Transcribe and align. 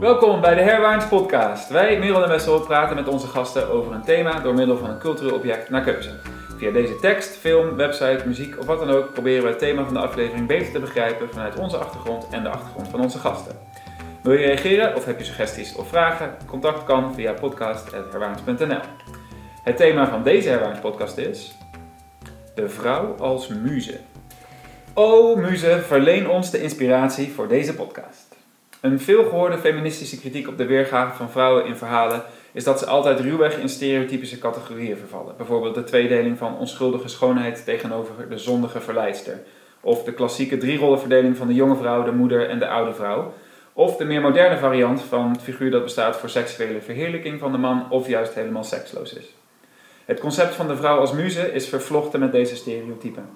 Welkom 0.00 0.40
bij 0.40 0.54
de 0.54 0.60
Herwaarns 0.60 1.08
Podcast. 1.08 1.70
Wij, 1.70 1.98
Merel 1.98 2.22
en 2.22 2.28
Wessel, 2.28 2.60
praten 2.60 2.96
met 2.96 3.08
onze 3.08 3.26
gasten 3.26 3.68
over 3.68 3.92
een 3.92 4.02
thema 4.02 4.40
door 4.40 4.54
middel 4.54 4.76
van 4.76 4.90
een 4.90 4.98
cultureel 4.98 5.34
object 5.34 5.70
naar 5.70 5.82
keuze. 5.82 6.10
Via 6.56 6.70
deze 6.70 6.96
tekst, 6.96 7.36
film, 7.36 7.76
website, 7.76 8.22
muziek 8.26 8.58
of 8.58 8.66
wat 8.66 8.78
dan 8.78 8.90
ook 8.90 9.12
proberen 9.12 9.42
we 9.42 9.48
het 9.48 9.58
thema 9.58 9.84
van 9.84 9.94
de 9.94 10.00
aflevering 10.00 10.46
beter 10.46 10.72
te 10.72 10.78
begrijpen 10.78 11.30
vanuit 11.30 11.58
onze 11.58 11.76
achtergrond 11.76 12.28
en 12.30 12.42
de 12.42 12.48
achtergrond 12.48 12.88
van 12.88 13.00
onze 13.00 13.18
gasten. 13.18 13.58
Wil 14.22 14.32
je 14.32 14.46
reageren 14.46 14.96
of 14.96 15.04
heb 15.04 15.18
je 15.18 15.24
suggesties 15.24 15.74
of 15.74 15.88
vragen? 15.88 16.36
Contact 16.46 16.84
kan 16.84 17.14
via 17.14 17.32
podcast.herwaarns.nl. 17.32 18.80
Het 19.64 19.76
thema 19.76 20.08
van 20.08 20.22
deze 20.22 20.48
Herwaarns 20.48 20.80
Podcast 20.80 21.16
is 21.16 21.56
De 22.54 22.68
vrouw 22.68 23.14
als 23.18 23.48
muze. 23.48 23.98
O 24.94 25.36
muze, 25.36 25.82
verleen 25.86 26.28
ons 26.28 26.50
de 26.50 26.62
inspiratie 26.62 27.32
voor 27.32 27.48
deze 27.48 27.74
podcast. 27.74 28.29
Een 28.80 29.00
veelgehoorde 29.00 29.58
feministische 29.58 30.18
kritiek 30.18 30.48
op 30.48 30.58
de 30.58 30.66
weergave 30.66 31.16
van 31.16 31.30
vrouwen 31.30 31.66
in 31.66 31.76
verhalen 31.76 32.22
is 32.52 32.64
dat 32.64 32.78
ze 32.78 32.86
altijd 32.86 33.20
ruwweg 33.20 33.58
in 33.58 33.68
stereotypische 33.68 34.38
categorieën 34.38 34.96
vervallen. 34.96 35.34
Bijvoorbeeld 35.36 35.74
de 35.74 35.84
tweedeling 35.84 36.38
van 36.38 36.58
onschuldige 36.58 37.08
schoonheid 37.08 37.64
tegenover 37.64 38.28
de 38.28 38.38
zondige 38.38 38.80
verleidster. 38.80 39.40
Of 39.80 40.04
de 40.04 40.12
klassieke 40.12 40.58
drierollenverdeling 40.58 41.36
van 41.36 41.46
de 41.46 41.54
jonge 41.54 41.76
vrouw, 41.76 42.04
de 42.04 42.12
moeder 42.12 42.48
en 42.48 42.58
de 42.58 42.68
oude 42.68 42.92
vrouw. 42.92 43.32
Of 43.72 43.96
de 43.96 44.04
meer 44.04 44.20
moderne 44.20 44.58
variant 44.58 45.02
van 45.02 45.30
het 45.30 45.42
figuur 45.42 45.70
dat 45.70 45.82
bestaat 45.82 46.16
voor 46.16 46.28
seksuele 46.28 46.80
verheerlijking 46.80 47.38
van 47.38 47.52
de 47.52 47.58
man 47.58 47.90
of 47.90 48.08
juist 48.08 48.34
helemaal 48.34 48.64
seksloos 48.64 49.12
is. 49.12 49.34
Het 50.04 50.20
concept 50.20 50.54
van 50.54 50.68
de 50.68 50.76
vrouw 50.76 50.98
als 50.98 51.12
muze 51.12 51.52
is 51.52 51.68
vervlochten 51.68 52.20
met 52.20 52.32
deze 52.32 52.56
stereotypen. 52.56 53.28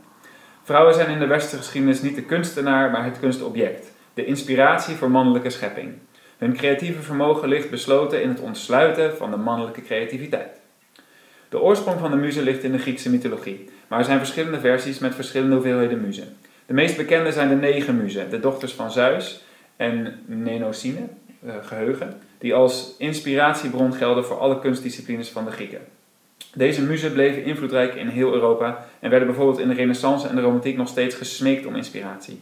Vrouwen 0.62 0.94
zijn 0.94 1.10
in 1.10 1.18
de 1.18 1.26
westerse 1.26 1.56
geschiedenis 1.56 2.02
niet 2.02 2.14
de 2.14 2.24
kunstenaar, 2.24 2.90
maar 2.90 3.04
het 3.04 3.18
kunstobject 3.20 3.92
de 4.14 4.24
inspiratie 4.24 4.94
voor 4.94 5.10
mannelijke 5.10 5.50
schepping. 5.50 5.92
Hun 6.38 6.56
creatieve 6.56 7.02
vermogen 7.02 7.48
ligt 7.48 7.70
besloten 7.70 8.22
in 8.22 8.28
het 8.28 8.40
ontsluiten 8.40 9.16
van 9.16 9.30
de 9.30 9.36
mannelijke 9.36 9.82
creativiteit. 9.82 10.60
De 11.48 11.60
oorsprong 11.60 12.00
van 12.00 12.10
de 12.10 12.16
muze 12.16 12.42
ligt 12.42 12.62
in 12.62 12.72
de 12.72 12.78
Griekse 12.78 13.10
mythologie, 13.10 13.68
maar 13.88 13.98
er 13.98 14.04
zijn 14.04 14.18
verschillende 14.18 14.60
versies 14.60 14.98
met 14.98 15.14
verschillende 15.14 15.54
hoeveelheden 15.54 16.00
muzen. 16.00 16.36
De 16.66 16.74
meest 16.74 16.96
bekende 16.96 17.32
zijn 17.32 17.48
de 17.48 17.54
negen 17.54 17.96
muzen, 17.96 18.30
de 18.30 18.40
dochters 18.40 18.72
van 18.72 18.92
Zeus 18.92 19.42
en 19.76 20.20
Mnemosyne, 20.26 21.08
eh, 21.46 21.54
geheugen, 21.62 22.20
die 22.38 22.54
als 22.54 22.94
inspiratiebron 22.98 23.94
gelden 23.94 24.24
voor 24.24 24.38
alle 24.38 24.60
kunstdisciplines 24.60 25.28
van 25.28 25.44
de 25.44 25.50
Grieken. 25.50 25.80
Deze 26.54 26.82
muzen 26.82 27.12
bleven 27.12 27.44
invloedrijk 27.44 27.94
in 27.94 28.08
heel 28.08 28.32
Europa 28.32 28.86
en 29.00 29.10
werden 29.10 29.28
bijvoorbeeld 29.28 29.58
in 29.58 29.68
de 29.68 29.74
Renaissance 29.74 30.28
en 30.28 30.34
de 30.34 30.40
Romantiek 30.40 30.76
nog 30.76 30.88
steeds 30.88 31.14
gesmeekt 31.14 31.66
om 31.66 31.76
inspiratie. 31.76 32.40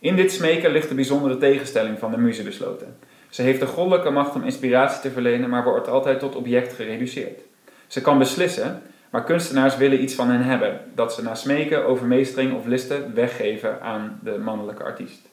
In 0.00 0.16
dit 0.16 0.32
smeken 0.32 0.70
ligt 0.70 0.88
de 0.88 0.94
bijzondere 0.94 1.36
tegenstelling 1.36 1.98
van 1.98 2.10
de 2.10 2.18
muze 2.18 2.42
besloten. 2.42 2.96
Ze 3.28 3.42
heeft 3.42 3.60
de 3.60 3.66
goddelijke 3.66 4.10
macht 4.10 4.34
om 4.34 4.44
inspiratie 4.44 5.00
te 5.00 5.10
verlenen, 5.10 5.50
maar 5.50 5.64
wordt 5.64 5.88
altijd 5.88 6.18
tot 6.18 6.36
object 6.36 6.72
gereduceerd. 6.72 7.40
Ze 7.86 8.00
kan 8.00 8.18
beslissen, 8.18 8.82
maar 9.10 9.24
kunstenaars 9.24 9.76
willen 9.76 10.02
iets 10.02 10.14
van 10.14 10.30
hen 10.30 10.42
hebben, 10.42 10.80
dat 10.94 11.14
ze 11.14 11.22
na 11.22 11.34
smeken, 11.34 11.86
overmeestering 11.86 12.54
of 12.54 12.66
listen 12.66 13.14
weggeven 13.14 13.82
aan 13.82 14.20
de 14.22 14.38
mannelijke 14.38 14.82
artiest. 14.82 15.28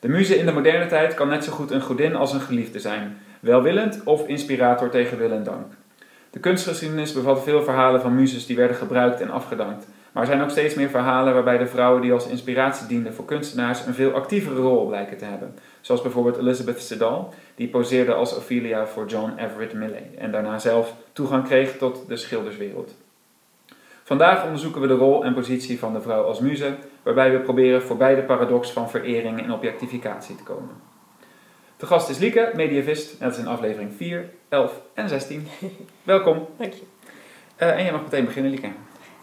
De 0.00 0.08
muze 0.08 0.38
in 0.38 0.46
de 0.46 0.52
moderne 0.52 0.86
tijd 0.86 1.14
kan 1.14 1.28
net 1.28 1.44
zo 1.44 1.52
goed 1.52 1.70
een 1.70 1.82
godin 1.82 2.14
als 2.14 2.32
een 2.32 2.40
geliefde 2.40 2.80
zijn, 2.80 3.18
welwillend 3.40 4.00
of 4.04 4.26
inspirator 4.26 4.90
tegen 4.90 5.18
wil 5.18 5.30
en 5.30 5.44
dank. 5.44 5.72
De 6.30 6.38
kunstgeschiedenis 6.38 7.12
bevat 7.12 7.42
veel 7.42 7.62
verhalen 7.62 8.00
van 8.00 8.14
muzes 8.14 8.46
die 8.46 8.56
werden 8.56 8.76
gebruikt 8.76 9.20
en 9.20 9.30
afgedankt, 9.30 9.86
maar 10.12 10.22
er 10.22 10.28
zijn 10.28 10.42
ook 10.42 10.50
steeds 10.50 10.74
meer 10.74 10.88
verhalen 10.88 11.34
waarbij 11.34 11.58
de 11.58 11.66
vrouwen 11.66 12.02
die 12.02 12.12
als 12.12 12.26
inspiratie 12.26 12.86
dienden 12.86 13.14
voor 13.14 13.24
kunstenaars 13.24 13.86
een 13.86 13.94
veel 13.94 14.12
actievere 14.12 14.60
rol 14.60 14.86
blijken 14.86 15.16
te 15.16 15.24
hebben. 15.24 15.54
Zoals 15.80 16.02
bijvoorbeeld 16.02 16.36
Elizabeth 16.36 16.80
Siddal, 16.80 17.34
die 17.54 17.68
poseerde 17.68 18.14
als 18.14 18.36
Ophelia 18.36 18.86
voor 18.86 19.06
John 19.06 19.32
Everett 19.36 19.72
Millay 19.72 20.10
en 20.18 20.32
daarna 20.32 20.58
zelf 20.58 20.94
toegang 21.12 21.44
kreeg 21.44 21.76
tot 21.76 22.08
de 22.08 22.16
schilderswereld. 22.16 22.94
Vandaag 24.02 24.44
onderzoeken 24.44 24.80
we 24.80 24.86
de 24.86 24.94
rol 24.94 25.24
en 25.24 25.34
positie 25.34 25.78
van 25.78 25.92
de 25.92 26.00
vrouw 26.00 26.22
als 26.22 26.40
muze, 26.40 26.74
waarbij 27.02 27.32
we 27.32 27.38
proberen 27.38 27.82
voorbij 27.82 28.14
de 28.14 28.22
paradox 28.22 28.70
van 28.70 28.90
verering 28.90 29.42
en 29.42 29.52
objectificatie 29.52 30.36
te 30.36 30.42
komen. 30.42 30.74
De 31.76 31.86
gast 31.86 32.08
is 32.08 32.18
Lieke, 32.18 32.52
mediavist, 32.54 33.20
en 33.20 33.26
dat 33.26 33.36
is 33.36 33.42
in 33.42 33.46
aflevering 33.46 33.92
4, 33.96 34.30
11 34.48 34.80
en 34.94 35.08
16. 35.08 35.46
Welkom. 36.02 36.46
Dank 36.56 36.72
je. 36.72 36.82
Uh, 37.58 37.70
en 37.70 37.82
jij 37.82 37.92
mag 37.92 38.02
meteen 38.02 38.24
beginnen, 38.24 38.50
Lieke. 38.50 38.68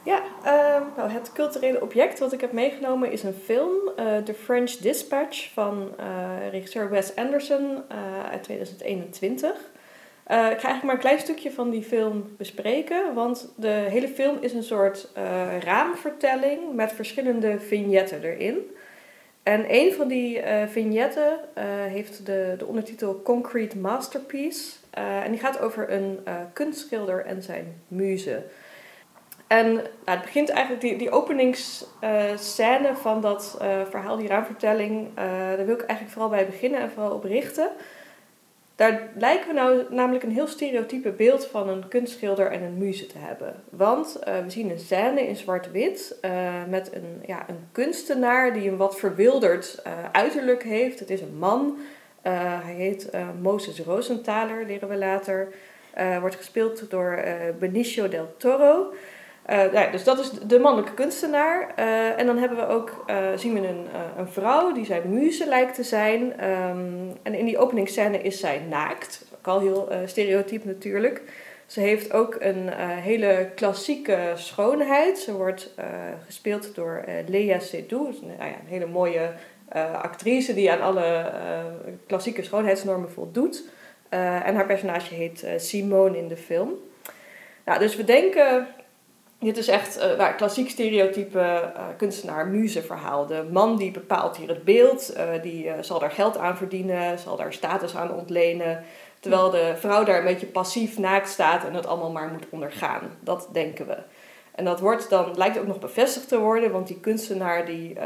Ja, 0.08 0.24
uh, 0.46 0.82
nou, 0.98 1.10
het 1.10 1.32
culturele 1.34 1.82
object 1.82 2.20
wat 2.20 2.34
ik 2.34 2.42
heb 2.42 2.52
meegenomen 2.52 3.12
is 3.12 3.24
een 3.24 3.34
film, 3.34 3.72
uh, 4.00 4.18
The 4.18 4.34
French 4.34 4.72
Dispatch 4.72 5.54
van 5.54 5.90
uh, 6.00 6.50
regisseur 6.52 6.90
Wes 6.90 7.16
Anderson 7.16 7.84
uit 8.32 8.44
2021. 8.44 9.50
ik 9.52 9.56
ga 10.26 10.44
eigenlijk 10.48 10.84
maar 10.84 10.94
een 10.94 11.00
klein 11.00 11.20
stukje 11.20 11.52
van 11.52 11.70
die 11.70 11.84
film 11.84 12.36
bespreken, 12.38 13.14
want 13.14 13.54
de 13.56 13.68
hele 13.68 14.08
film 14.08 14.38
is 14.42 14.54
een 14.54 14.64
soort 14.64 15.10
raamvertelling 15.60 16.74
met 16.74 16.92
verschillende 16.92 17.60
vignetten 17.60 18.24
erin. 18.24 18.58
En 19.44 19.66
een 19.68 19.94
van 19.94 20.08
die 20.08 20.42
vignetten 20.68 21.40
heeft 21.88 22.26
de, 22.26 22.56
de 22.58 22.66
ondertitel 22.66 23.22
Concrete 23.22 23.78
Masterpiece. 23.78 24.74
en 24.92 25.32
die 25.32 25.40
gaat 25.40 25.60
over 25.60 25.92
een 25.92 26.20
kunstschilder 26.54 27.26
en 27.26 27.42
zijn 27.42 27.82
muze. 27.88 28.44
En 29.48 29.74
nou, 29.74 29.88
het 30.06 30.22
begint 30.22 30.50
eigenlijk, 30.50 30.82
die, 30.82 30.98
die 30.98 31.12
openingsscène 31.12 32.96
van 32.96 33.22
dat 33.22 33.58
uh, 33.62 33.68
verhaal, 33.90 34.18
die 34.18 34.28
raamvertelling, 34.28 35.08
uh, 35.08 35.16
daar 35.56 35.66
wil 35.66 35.76
ik 35.76 35.82
eigenlijk 35.82 36.12
vooral 36.12 36.30
bij 36.30 36.46
beginnen 36.46 36.80
en 36.80 36.92
vooral 36.92 37.12
op 37.12 37.24
richten. 37.24 37.70
Daar 38.76 39.10
lijken 39.16 39.48
we 39.48 39.54
nou 39.54 39.84
namelijk 39.90 40.24
een 40.24 40.32
heel 40.32 40.48
stereotype 40.48 41.12
beeld 41.12 41.46
van 41.46 41.70
een 41.70 41.88
kunstschilder 41.88 42.52
en 42.52 42.62
een 42.62 42.78
muze 42.78 43.08
te 43.08 43.18
hebben. 43.18 43.64
Want 43.70 44.20
uh, 44.28 44.34
we 44.44 44.50
zien 44.50 44.70
een 44.70 44.80
scène 44.80 45.28
in 45.28 45.36
zwart-wit 45.36 46.20
met 46.70 46.94
een, 46.94 47.24
ja, 47.26 47.46
een 47.48 47.68
kunstenaar 47.72 48.54
die 48.54 48.70
een 48.70 48.78
wat 48.78 49.00
verwilderd 49.00 49.82
uiterlijk 50.12 50.64
heeft. 50.64 51.00
Het 51.00 51.10
is 51.10 51.22
een 51.22 51.38
man, 51.38 51.78
hij 52.22 52.74
heet 52.74 53.10
Moses 53.42 53.80
Rosenthaler, 53.80 54.66
leren 54.66 54.90
we 54.90 54.98
later. 54.98 55.48
wordt 56.20 56.36
gespeeld 56.36 56.90
door 56.90 57.24
Benicio 57.60 58.10
del 58.10 58.34
Toro. 58.38 58.94
Ja, 59.48 59.88
dus 59.92 60.04
dat 60.04 60.20
is 60.20 60.32
de 60.32 60.60
mannelijke 60.60 60.94
kunstenaar. 60.94 61.74
Uh, 61.80 62.20
en 62.20 62.26
dan 62.26 62.38
hebben 62.38 62.58
we 62.58 62.68
ook, 62.68 63.06
uh, 63.10 63.18
zien 63.36 63.54
we 63.54 63.68
een, 63.68 63.88
een 64.18 64.28
vrouw 64.28 64.72
die 64.72 64.86
zijn 64.86 65.14
muze 65.14 65.48
lijkt 65.48 65.76
te 65.76 65.84
zijn. 65.84 66.22
Um, 66.22 67.12
en 67.24 67.34
in 67.34 67.46
die 67.46 67.58
openingsscène 67.58 68.22
is 68.22 68.40
zij 68.40 68.62
naakt. 68.70 69.26
Ook 69.38 69.48
al 69.48 69.60
heel 69.60 69.90
stereotyp 70.06 70.66
natuurlijk. 70.66 71.22
Ze 71.66 71.80
heeft 71.80 72.14
ook 72.14 72.36
een 72.40 72.70
hele 72.80 73.50
klassieke 73.56 74.32
schoonheid. 74.36 75.20
Ze 75.20 75.34
wordt 75.34 75.74
gespeeld 76.26 76.76
door 76.76 77.04
Lea 77.28 77.60
Seydoux. 77.60 78.22
Nou 78.22 78.38
ja, 78.38 78.46
een 78.46 78.68
hele 78.68 78.86
mooie 78.86 79.32
actrice 80.02 80.54
die 80.54 80.72
aan 80.72 80.82
alle 80.82 81.32
klassieke 82.08 82.44
schoonheidsnormen 82.44 83.12
voldoet. 83.12 83.64
en 84.10 84.56
haar 84.56 84.66
personage 84.66 85.14
heet 85.14 85.46
Simone 85.58 86.18
in 86.18 86.28
de 86.28 86.38
film. 86.38 86.74
Nou, 87.66 87.80
dus 87.80 87.96
we 87.96 88.04
denken 88.04 88.68
dit 89.40 89.58
is 89.58 89.68
echt 89.68 89.98
uh, 89.98 90.18
nou, 90.18 90.34
klassiek 90.34 90.70
stereotype 90.70 91.40
uh, 91.40 91.84
kunstenaar-muze 91.98 92.82
verhaal. 92.82 93.26
De 93.26 93.46
man 93.52 93.78
die 93.78 93.92
bepaalt 93.92 94.38
hier 94.38 94.48
het 94.48 94.64
beeld, 94.64 95.14
uh, 95.18 95.42
die 95.42 95.72
zal 95.82 96.00
daar 96.00 96.12
geld 96.12 96.38
aan 96.38 96.58
verdienen, 96.58 97.20
zal 97.20 97.36
daar 97.36 97.54
status 97.54 97.96
aan 97.96 98.14
ontlenen. 98.14 98.84
Terwijl 99.20 99.50
de 99.50 99.74
vrouw 99.76 100.04
daar 100.04 100.18
een 100.18 100.24
beetje 100.24 100.46
passief 100.46 100.98
naakt 100.98 101.30
staat 101.30 101.66
en 101.66 101.74
het 101.74 101.88
allemaal 101.88 102.12
maar 102.12 102.28
moet 102.28 102.46
ondergaan. 102.50 103.02
Dat 103.20 103.50
denken 103.52 103.88
we. 103.88 103.98
En 104.56 104.66
dat 104.66 104.80
wordt 104.80 105.10
dan, 105.10 105.34
lijkt 105.36 105.60
ook 105.60 105.68
nog 105.68 105.80
bevestigd 105.80 106.28
te 106.28 106.40
worden, 106.40 106.72
want 106.72 106.88
die 106.88 107.00
kunstenaar 107.00 107.66
die, 107.66 107.98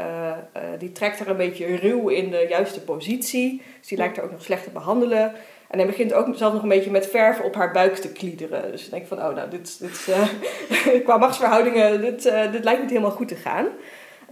die 0.78 0.92
trekt 0.92 1.20
er 1.20 1.28
een 1.28 1.36
beetje 1.36 1.76
ruw 1.76 2.08
in 2.08 2.30
de 2.30 2.46
juiste 2.48 2.80
positie. 2.80 3.62
Dus 3.78 3.88
die 3.88 3.98
lijkt 3.98 4.16
er 4.16 4.24
ook 4.24 4.30
nog 4.30 4.42
slecht 4.42 4.64
te 4.64 4.70
behandelen. 4.70 5.32
En 5.72 5.78
hij 5.78 5.86
begint 5.86 6.12
ook 6.12 6.36
zelf 6.36 6.52
nog 6.52 6.62
een 6.62 6.68
beetje 6.68 6.90
met 6.90 7.06
verf 7.06 7.40
op 7.40 7.54
haar 7.54 7.72
buik 7.72 7.94
te 7.94 8.12
kliederen. 8.12 8.70
Dus 8.70 8.84
ik 8.84 8.90
denk 8.90 9.06
van, 9.06 9.18
oh 9.18 9.34
nou, 9.34 9.50
dit, 9.50 9.80
dit, 9.80 10.06
uh, 10.08 11.00
qua 11.04 11.16
machtsverhoudingen, 11.16 12.00
dit, 12.00 12.26
uh, 12.26 12.52
dit 12.52 12.64
lijkt 12.64 12.80
niet 12.80 12.90
helemaal 12.90 13.10
goed 13.10 13.28
te 13.28 13.34
gaan. 13.34 13.66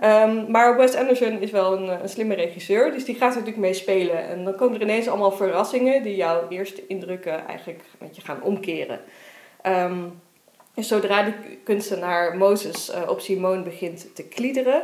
Um, 0.05 0.51
maar 0.51 0.77
Wes 0.77 0.95
Anderson 0.95 1.41
is 1.41 1.51
wel 1.51 1.77
een, 1.77 2.03
een, 2.03 2.09
slimme 2.09 2.35
regisseur, 2.35 2.93
dus 2.93 3.05
die 3.05 3.15
gaat 3.15 3.31
er 3.31 3.39
natuurlijk 3.39 3.67
mee 3.67 3.75
spelen. 3.75 4.29
En 4.29 4.45
dan 4.45 4.57
komen 4.57 4.75
er 4.75 4.83
ineens 4.83 5.09
allemaal 5.09 5.33
verrassingen 5.33 6.03
die 6.03 6.17
jouw 6.17 6.49
eerste 6.49 6.87
indrukken 6.87 7.47
eigenlijk 7.47 7.83
met 7.99 8.17
je 8.17 8.23
gaan 8.23 8.43
omkeren. 8.43 9.01
Um, 9.67 10.21
zodra 10.75 11.23
de 11.23 11.33
kunstenaar 11.65 12.37
Moses 12.37 12.91
uh, 12.91 13.09
op 13.09 13.21
Simone 13.21 13.63
begint 13.63 14.15
te 14.15 14.25
kliederen, 14.25 14.83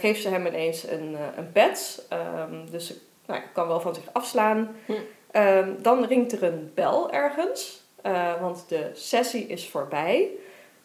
geeft 0.00 0.22
ze 0.22 0.28
hem 0.28 0.46
ineens 0.46 0.88
een, 0.90 1.16
een 1.36 1.52
pet. 1.52 2.06
Um, 2.12 2.70
dus 2.70 2.94
nou, 3.26 3.40
kan 3.52 3.68
wel 3.68 3.80
van 3.80 3.94
zich 3.94 4.04
afslaan. 4.12 4.76
Hm. 4.86 4.92
Um, 5.32 5.76
dan 5.82 6.04
ringt 6.04 6.32
er 6.32 6.42
een 6.42 6.70
bel 6.74 7.12
ergens, 7.12 7.82
uh, 8.06 8.40
want 8.40 8.64
de 8.68 8.90
sessie 8.94 9.46
is 9.46 9.68
voorbij. 9.68 10.28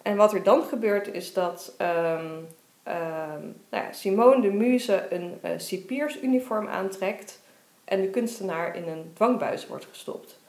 En 0.01 0.15
wat 0.15 0.33
er 0.33 0.43
dan 0.43 0.63
gebeurt 0.63 1.13
is 1.13 1.33
dat 1.33 1.75
um, 1.81 2.47
um, 2.87 3.55
nou 3.69 3.83
ja, 3.83 3.91
Simone 3.91 4.41
de 4.41 4.51
Muze 4.51 5.05
een 5.09 5.39
uh, 5.45 5.51
cipiersuniform 5.57 6.67
aantrekt. 6.67 7.41
en 7.85 8.01
de 8.01 8.09
kunstenaar 8.09 8.75
in 8.75 8.87
een 8.87 9.11
dwangbuis 9.13 9.67
wordt 9.67 9.87
gestopt. 9.89 10.39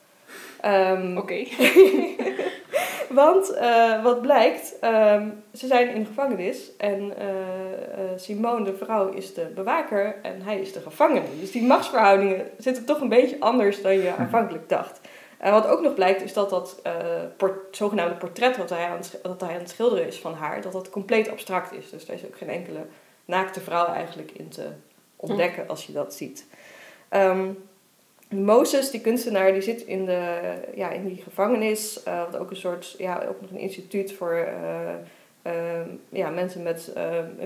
Ehm, 0.60 1.16
Oké. 1.16 1.34
want 3.08 3.52
uh, 3.52 4.02
wat 4.02 4.22
blijkt, 4.22 4.76
um, 4.80 5.42
ze 5.54 5.66
zijn 5.66 5.88
in 5.88 6.00
de 6.00 6.06
gevangenis 6.06 6.76
en 6.76 7.00
uh, 7.00 7.08
uh, 7.08 8.10
Simone, 8.16 8.64
de 8.64 8.74
vrouw, 8.74 9.08
is 9.08 9.34
de 9.34 9.46
bewaker 9.54 10.16
en 10.22 10.42
hij 10.42 10.60
is 10.60 10.72
de 10.72 10.80
gevangene. 10.80 11.26
Dus 11.40 11.50
die 11.50 11.62
machtsverhoudingen 11.62 12.50
zitten 12.58 12.84
toch 12.84 13.00
een 13.00 13.08
beetje 13.08 13.40
anders 13.40 13.82
dan 13.82 13.94
je 13.94 14.14
aanvankelijk 14.18 14.68
dacht. 14.68 15.00
En 15.38 15.52
wat 15.52 15.66
ook 15.66 15.80
nog 15.80 15.94
blijkt 15.94 16.22
is 16.22 16.32
dat 16.32 16.50
dat 16.50 16.82
port 17.36 17.76
zogenaamde 17.76 18.14
portret 18.14 18.56
wat 18.56 18.70
hij, 18.70 18.86
aan 18.86 19.00
dat 19.22 19.40
hij 19.40 19.50
aan 19.50 19.58
het 19.58 19.70
schilderen 19.70 20.06
is 20.06 20.18
van 20.18 20.34
haar, 20.34 20.60
dat 20.60 20.72
dat 20.72 20.90
compleet 20.90 21.30
abstract 21.30 21.72
is. 21.72 21.90
Dus 21.90 22.08
er 22.08 22.14
is 22.14 22.26
ook 22.26 22.36
geen 22.36 22.50
enkele 22.50 22.86
naakte 23.24 23.60
vrouw 23.60 23.86
eigenlijk 23.86 24.30
in 24.30 24.48
te 24.48 24.66
ontdekken 25.16 25.68
als 25.68 25.86
je 25.86 25.92
dat 25.92 26.14
ziet. 26.14 26.46
Um, 27.10 27.68
Mozes, 28.28 28.90
die 28.90 29.00
kunstenaar, 29.00 29.52
die 29.52 29.62
zit 29.62 29.80
in, 29.80 30.06
de, 30.06 30.54
ja, 30.74 30.90
in 30.90 31.08
die 31.08 31.22
gevangenis. 31.22 32.00
Uh, 32.08 32.24
wat 32.24 32.36
ook 32.36 32.50
een 32.50 32.56
soort, 32.56 32.94
ja, 32.98 33.24
ook 33.28 33.40
nog 33.40 33.50
een 33.50 33.58
instituut 33.58 34.12
voor 34.12 34.34
uh, 34.34 35.52
uh, 35.52 35.80
ja, 36.08 36.30
mensen 36.30 36.62
met 36.62 36.92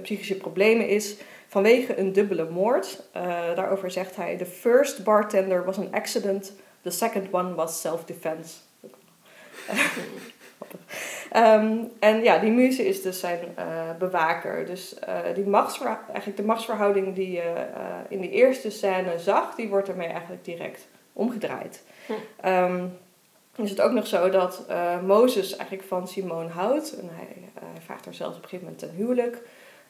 psychische 0.03 0.37
problemen 0.37 0.89
is. 0.89 1.17
Vanwege 1.49 1.99
een 1.99 2.13
dubbele 2.13 2.51
moord. 2.51 3.03
daarover 3.55 3.91
zegt 3.91 4.17
hij: 4.17 4.37
The 4.37 4.47
first 4.47 5.05
bartender 5.05 5.65
was 5.65 5.79
an 5.79 5.93
accident, 5.93 6.53
the 6.83 6.91
second 6.91 7.27
one 7.31 7.55
was 7.55 7.81
self-defense. 7.81 8.55
um, 11.37 11.91
en 11.99 12.23
ja, 12.23 12.39
die 12.39 12.51
muze 12.51 12.87
is 12.87 13.03
dus 13.03 13.21
zijn 13.21 13.41
bewaker. 13.99 14.67
Dus 14.67 14.95
die 15.35 15.47
machtsverhouding, 15.47 16.09
eigenlijk 16.09 16.37
de 16.41 16.47
machtsverhouding 16.47 17.15
die 17.15 17.31
je 17.31 17.67
in 18.09 18.21
de 18.21 18.31
eerste 18.31 18.71
scène 18.71 19.19
zag, 19.19 19.55
die 19.55 19.69
wordt 19.69 19.89
ermee 19.89 20.09
eigenlijk 20.09 20.45
direct 20.45 20.89
omgedraaid. 21.13 21.85
Hm. 22.07 22.49
Um, 22.49 22.99
is 23.57 23.71
het 23.71 23.81
ook 23.81 23.93
nog 23.93 24.07
zo 24.07 24.31
dat 24.31 24.67
Mozes 25.07 25.57
eigenlijk 25.57 25.89
van 25.89 26.09
Simone 26.09 26.49
houdt. 26.49 26.99
En 26.99 27.11
hij, 27.13 27.51
hij, 27.73 27.83
vraagt 27.85 28.05
haar 28.05 28.15
zelfs 28.15 28.37
op 28.37 28.43
een 28.43 28.49
gegeven 28.49 28.73
moment 28.73 28.89
ten 28.89 28.97
huwelijk. 28.97 29.43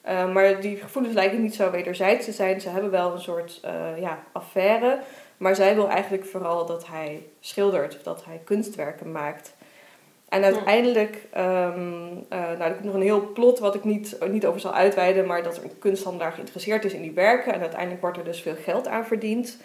Uh, 0.09 0.33
maar 0.33 0.61
die 0.61 0.77
gevoelens 0.77 1.15
lijken 1.15 1.43
niet 1.43 1.55
zo 1.55 1.71
wederzijds 1.71 2.25
te 2.25 2.33
zijn. 2.33 2.61
Ze 2.61 2.69
hebben 2.69 2.91
wel 2.91 3.13
een 3.13 3.21
soort 3.21 3.61
ja, 3.97 4.23
affaire. 4.33 4.99
Maar 5.37 5.55
zij 5.55 5.75
wil 5.75 5.89
eigenlijk 5.89 6.25
vooral 6.25 6.67
dat 6.67 6.87
hij 6.87 7.27
schildert 7.41 7.97
of 7.97 8.03
dat 8.03 8.25
hij 8.25 8.41
kunstwerken 8.45 9.13
maakt. 9.13 9.55
En 10.29 10.45
uiteindelijk, 10.45 11.27
um, 11.37 12.27
nou, 12.29 12.61
er 12.61 12.73
komt 12.73 12.85
nog 12.85 12.95
een 12.95 13.03
heel 13.03 13.33
plot 13.33 13.59
wat 13.59 13.75
ik 13.75 13.85
niet, 13.85 14.19
niet 14.31 14.47
over 14.47 14.61
zal 14.61 14.75
uitweiden, 14.75 15.27
maar 15.27 15.43
dat 15.43 15.57
er 15.57 15.65
een 15.65 15.79
kunsthandelaar 15.79 16.33
geïnteresseerd 16.33 16.85
is 16.85 16.93
in 16.93 17.03
die 17.03 17.13
werken. 17.13 17.53
En 17.53 17.61
uiteindelijk 17.61 18.01
wordt 18.01 18.17
er 18.17 18.25
dus 18.25 18.41
veel 18.41 18.55
geld 18.55 18.89
aan 18.89 19.07
verdiend. 19.07 19.57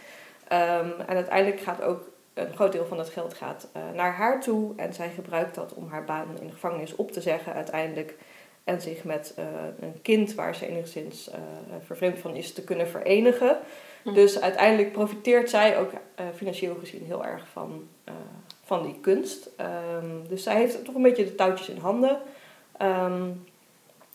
Um, 0.44 0.94
en 1.08 1.16
uiteindelijk 1.16 1.62
gaat 1.62 1.82
ook 1.82 2.10
een 2.34 2.54
groot 2.54 2.72
deel 2.72 2.86
van 2.86 2.98
dat 2.98 3.10
geld 3.10 3.34
gaat, 3.34 3.68
uh, 3.78 3.82
naar 3.96 4.14
haar 4.14 4.42
toe. 4.42 4.74
En 4.76 4.94
zij 4.94 5.10
gebruikt 5.10 5.56
dat 5.56 5.74
om 5.74 5.88
haar 5.88 6.04
baan 6.04 6.28
in 6.40 6.48
de 6.48 6.54
gevangenis 6.54 6.96
op 6.96 7.12
te 7.12 7.22
zeggen 7.22 7.54
uiteindelijk. 7.54 8.16
En 8.64 8.82
zich 8.82 9.04
met 9.04 9.36
uh, 9.40 9.46
een 9.80 10.02
kind 10.02 10.34
waar 10.34 10.56
ze 10.56 10.68
enigszins 10.68 11.30
vervreemd 11.86 12.20
van 12.20 12.36
is 12.36 12.54
te 12.54 12.64
kunnen 12.64 12.88
verenigen. 12.88 13.58
Hm. 14.04 14.14
Dus 14.14 14.42
uiteindelijk 14.42 14.92
profiteert 14.92 15.50
zij 15.50 15.78
ook 15.78 15.92
financieel 16.36 16.76
gezien 16.80 17.04
heel 17.06 17.26
erg 17.26 17.48
van, 17.52 17.88
van 18.64 18.84
die 18.84 18.96
kunst. 19.02 19.50
Um, 20.02 20.28
dus 20.28 20.44
zij 20.44 20.56
heeft 20.56 20.86
toch 20.86 20.96
een 20.96 21.02
beetje 21.02 21.26
de 21.26 21.36
touwtjes 21.36 21.70
in 21.70 21.78
handen. 21.78 22.18
Um, 22.82 23.44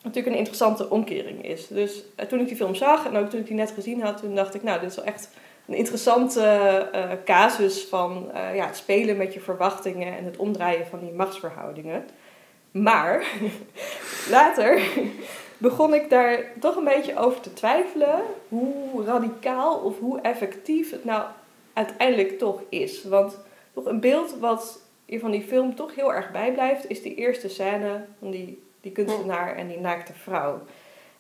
natuurlijk 0.03 0.27
een 0.27 0.43
interessante 0.43 0.91
omkering 0.91 1.45
is. 1.45 1.67
Dus 1.67 2.05
toen 2.29 2.41
ik 2.41 2.49
die 2.49 2.57
film 2.57 2.75
zag 2.75 3.07
en 3.07 3.17
ook 3.17 3.31
toen 3.31 3.41
ik 3.41 3.47
die 3.47 3.57
net 3.57 3.71
gezien 3.71 4.03
had, 4.03 4.19
toen 4.19 4.35
dacht 4.35 4.55
ik, 4.55 4.63
nou, 4.63 4.81
dit 4.81 4.91
is 4.91 4.97
wel 4.97 5.05
echt 5.05 5.31
een 5.67 5.75
interessante 5.75 6.89
uh, 6.95 7.03
casus 7.25 7.85
van 7.85 8.31
uh, 8.35 8.57
ja, 8.57 8.67
het 8.67 8.77
spelen 8.77 9.17
met 9.17 9.35
je 9.35 9.41
verwachtingen 9.41 10.17
en 10.17 10.25
het 10.25 10.37
omdraaien 10.37 10.87
van 10.87 10.99
die 10.99 11.13
machtsverhoudingen. 11.13 12.05
Maar 12.71 13.27
later 14.31 14.81
begon 15.59 15.95
ik 15.95 16.11
daar 16.11 16.45
toch 16.61 16.77
een 16.77 16.85
beetje 16.85 17.19
over 17.19 17.41
te 17.41 17.53
twijfelen 17.53 18.21
hoe 18.49 19.05
radicaal 19.05 19.77
of 19.79 19.99
hoe 19.99 20.21
effectief 20.21 20.91
het 20.91 21.05
nou 21.05 21.23
uiteindelijk 21.73 22.39
toch 22.39 22.61
is. 22.69 23.05
Want 23.05 23.39
toch 23.83 23.93
een 23.93 24.01
beeld 24.01 24.39
wat 24.39 24.81
je 25.05 25.19
van 25.19 25.31
die 25.31 25.43
film 25.43 25.75
toch 25.75 25.95
heel 25.95 26.15
erg 26.15 26.31
bijblijft, 26.31 26.91
is 26.91 27.03
die 27.03 27.15
eerste 27.15 27.49
scène 27.49 28.05
van 28.19 28.31
die, 28.31 28.63
die 28.81 28.93
kunstenaar 28.93 29.57
en 29.57 29.69
die 29.69 29.79
naakte 29.79 30.13
vrouw 30.13 30.61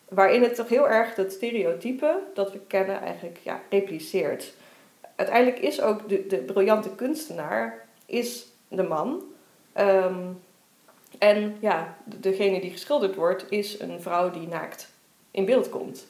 waarin 0.08 0.43
het 0.43 0.55
toch 0.55 0.69
heel 0.69 0.88
erg 0.88 1.14
dat 1.14 1.32
stereotype 1.32 2.19
dat 2.34 2.52
we 2.52 2.58
kennen 2.66 3.00
eigenlijk 3.00 3.38
ja, 3.43 3.60
repliceert. 3.70 4.52
Uiteindelijk 5.16 5.58
is 5.58 5.81
ook 5.81 6.08
de, 6.08 6.26
de 6.26 6.37
briljante 6.37 6.94
kunstenaar 6.94 7.87
is 8.06 8.46
de 8.69 8.82
man. 8.82 9.22
Ehm, 9.72 10.26
en 11.19 11.56
ja, 11.60 11.96
degene 12.05 12.60
die 12.60 12.70
geschilderd 12.70 13.14
wordt 13.14 13.50
is 13.50 13.81
een 13.81 14.00
vrouw 14.00 14.31
die 14.31 14.49
naakt 14.49 14.93
in 15.31 15.44
beeld 15.44 15.69
komt. 15.69 16.06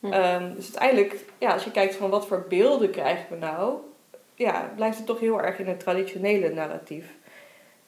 Hm. 0.00 0.12
Um, 0.12 0.54
dus 0.54 0.64
uiteindelijk, 0.64 1.24
ja, 1.38 1.52
als 1.52 1.64
je 1.64 1.70
kijkt 1.70 1.94
van 1.94 2.10
wat 2.10 2.26
voor 2.26 2.44
beelden 2.48 2.90
krijgen 2.90 3.26
we 3.30 3.36
nou, 3.36 3.78
ja, 4.34 4.72
blijft 4.76 4.96
het 4.96 5.06
toch 5.06 5.20
heel 5.20 5.42
erg 5.42 5.58
in 5.58 5.66
het 5.66 5.80
traditionele 5.80 6.48
narratief. 6.48 7.04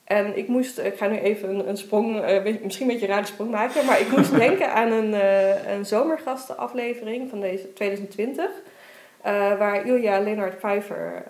En 0.04 0.36
ik 0.38 0.48
moest, 0.48 0.78
ik 0.78 0.96
ga 0.96 1.06
nu 1.06 1.18
even 1.18 1.48
een, 1.48 1.68
een 1.68 1.76
sprong, 1.76 2.30
uh, 2.30 2.42
misschien 2.62 2.86
een 2.86 2.92
beetje 2.92 3.08
een 3.08 3.14
rare 3.14 3.26
sprong 3.26 3.50
maken, 3.50 3.84
maar 3.84 4.00
ik 4.00 4.10
moest 4.10 4.36
denken 4.46 4.72
aan 4.72 4.92
een, 4.92 5.10
uh, 5.10 5.72
een 5.72 5.86
zomergastenaflevering 5.86 7.30
van 7.30 7.40
deze 7.40 7.72
2020. 7.72 8.44
Uh, 8.44 9.30
waar 9.58 9.86
Ilja 9.86 10.20
Leonard 10.20 10.58
Pfeiffer, 10.58 11.24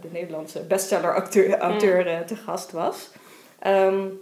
de 0.00 0.08
Nederlandse 0.12 0.62
bestseller-auteur 0.62 1.58
auteur, 1.58 2.04
mm. 2.04 2.26
te 2.26 2.36
gast 2.36 2.72
was. 2.72 3.10
Um, 3.66 4.20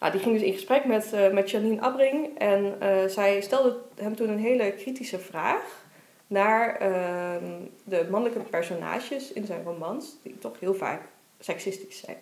nou, 0.00 0.12
die 0.12 0.20
ging 0.20 0.34
dus 0.34 0.46
in 0.46 0.52
gesprek 0.52 0.84
met, 0.84 1.14
met 1.32 1.50
Janine 1.50 1.80
Abbring 1.80 2.38
en 2.38 2.74
zij 3.10 3.40
stelde 3.40 3.76
hem 4.00 4.16
toen 4.16 4.28
een 4.28 4.38
hele 4.38 4.72
kritische 4.72 5.18
vraag 5.18 5.62
naar 6.30 6.76
ehm, 6.76 7.44
de 7.84 8.06
mannelijke 8.10 8.42
personages 8.42 9.32
in 9.32 9.46
zijn 9.46 9.62
romans, 9.64 10.16
die 10.22 10.38
toch 10.38 10.60
heel 10.60 10.74
vaak 10.74 11.00
seksistisch 11.38 12.04
zijn. 12.04 12.16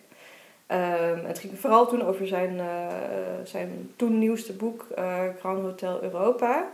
Um, 0.71 1.25
het 1.25 1.39
ging 1.39 1.59
vooral 1.59 1.87
toen 1.89 2.03
over 2.03 2.27
zijn, 2.27 2.55
uh, 2.57 2.87
zijn 3.45 3.93
toen 3.97 4.19
nieuwste 4.19 4.53
boek, 4.53 4.87
uh, 4.99 5.23
Grand 5.39 5.61
Hotel 5.61 6.03
Europa. 6.03 6.69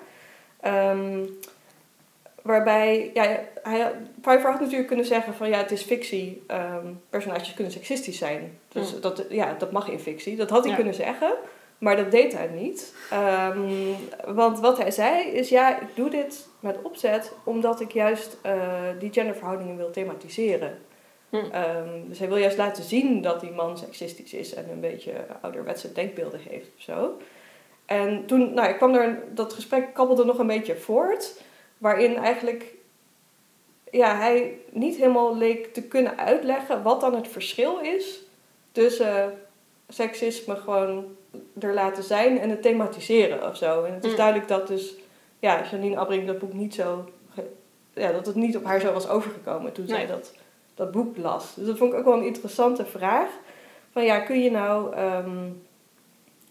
Um, 0.67 1.39
waarbij, 2.43 3.11
ja, 3.15 3.41
hij, 3.63 3.93
Pfeiffer 4.21 4.51
had 4.51 4.61
natuurlijk 4.61 4.87
kunnen 4.87 5.07
zeggen 5.07 5.35
van 5.35 5.49
ja, 5.49 5.59
het 5.59 5.71
is 5.71 5.83
fictie, 5.83 6.43
um, 6.49 7.01
personages 7.11 7.55
kunnen 7.55 7.73
seksistisch 7.73 8.19
zijn. 8.19 8.59
Dus 8.69 8.95
mm. 8.95 9.01
dat, 9.01 9.25
ja, 9.29 9.55
dat 9.59 9.73
mag 9.73 9.89
in 9.89 10.01
fictie. 10.01 10.37
Dat 10.37 10.51
had 10.51 10.61
hij 10.61 10.71
ja. 10.71 10.77
kunnen 10.77 10.95
zeggen, 10.95 11.35
maar 11.85 11.97
dat 11.97 12.11
deed 12.11 12.33
hij 12.33 12.47
niet. 12.47 12.95
want 14.27 14.61
wat 14.61 14.79
hij 14.79 14.91
zei 14.91 15.27
is 15.27 15.49
ja, 15.49 15.81
ik 15.81 15.89
doe 15.95 16.11
dit 16.11 16.49
met 16.61 16.83
opzet 16.83 17.33
omdat 17.45 17.81
ik 17.81 17.93
juist 17.93 18.37
uh, 18.47 18.53
die 18.99 19.13
genderverhoudingen 19.13 19.77
wil 19.77 19.91
thematiseren. 19.91 20.79
Um, 21.31 22.09
dus 22.09 22.19
hij 22.19 22.29
wil 22.29 22.37
juist 22.37 22.57
laten 22.57 22.85
zien 22.85 23.23
dat 23.23 23.41
die 23.41 23.51
man 23.51 23.79
seksistisch 23.79 24.35
is 24.35 24.55
en 24.55 24.71
een 24.71 24.81
beetje 24.81 25.13
ouderwetse 25.41 25.93
denkbeelden 25.93 26.41
heeft 26.49 26.69
of 26.77 26.83
zo. 26.83 27.21
En 27.87 28.27
toen 28.27 28.55
nou, 28.55 28.69
ik 28.69 28.77
kwam 28.77 28.95
er, 28.95 29.23
dat 29.35 29.53
gesprek 29.53 29.95
kabbelde 29.95 30.25
nog 30.25 30.39
een 30.39 30.47
beetje 30.47 30.77
voort, 30.77 31.43
waarin 31.79 32.17
eigenlijk 32.17 32.75
ja, 33.91 34.17
hij 34.17 34.59
niet 34.71 34.97
helemaal 34.97 35.37
leek 35.37 35.75
te 35.75 35.83
kunnen 35.83 36.19
uitleggen 36.19 36.83
wat 36.83 37.01
dan 37.01 37.15
het 37.15 37.29
verschil 37.29 37.79
is 37.79 38.23
tussen 38.73 39.39
seksisme 39.89 40.57
gewoon 40.57 41.17
er 41.61 41.75
laten 41.75 42.03
zijn 42.03 42.39
en 42.39 42.51
het 42.51 42.63
thematiseren 42.63 43.49
of 43.49 43.57
zo. 43.57 43.85
En 43.85 43.95
het 43.95 44.05
is 44.05 44.11
mm. 44.11 44.17
duidelijk 44.17 44.49
dat 44.49 44.67
dus, 44.67 44.95
ja, 45.39 45.63
Janine 45.71 45.97
Abbring 45.97 46.27
dat 46.27 46.39
boek 46.39 46.53
niet 46.53 46.75
zo, 46.75 47.09
ja, 47.93 48.13
dat 48.13 48.27
het 48.27 48.35
niet 48.35 48.57
op 48.57 48.65
haar 48.65 48.81
zo 48.81 48.93
was 48.93 49.09
overgekomen 49.09 49.73
toen 49.73 49.87
zij 49.87 50.07
dat 50.07 50.33
dat 50.75 50.91
boek 50.91 51.17
las. 51.17 51.55
Dus 51.55 51.67
dat 51.67 51.79
vond 51.79 51.93
ik 51.93 51.99
ook 51.99 52.05
wel 52.05 52.17
een 52.17 52.27
interessante 52.27 52.85
vraag. 52.85 53.29
Van 53.93 54.05
ja, 54.05 54.21
kun 54.21 54.43
je 54.43 54.51
nou 54.51 54.97
um, 54.99 55.63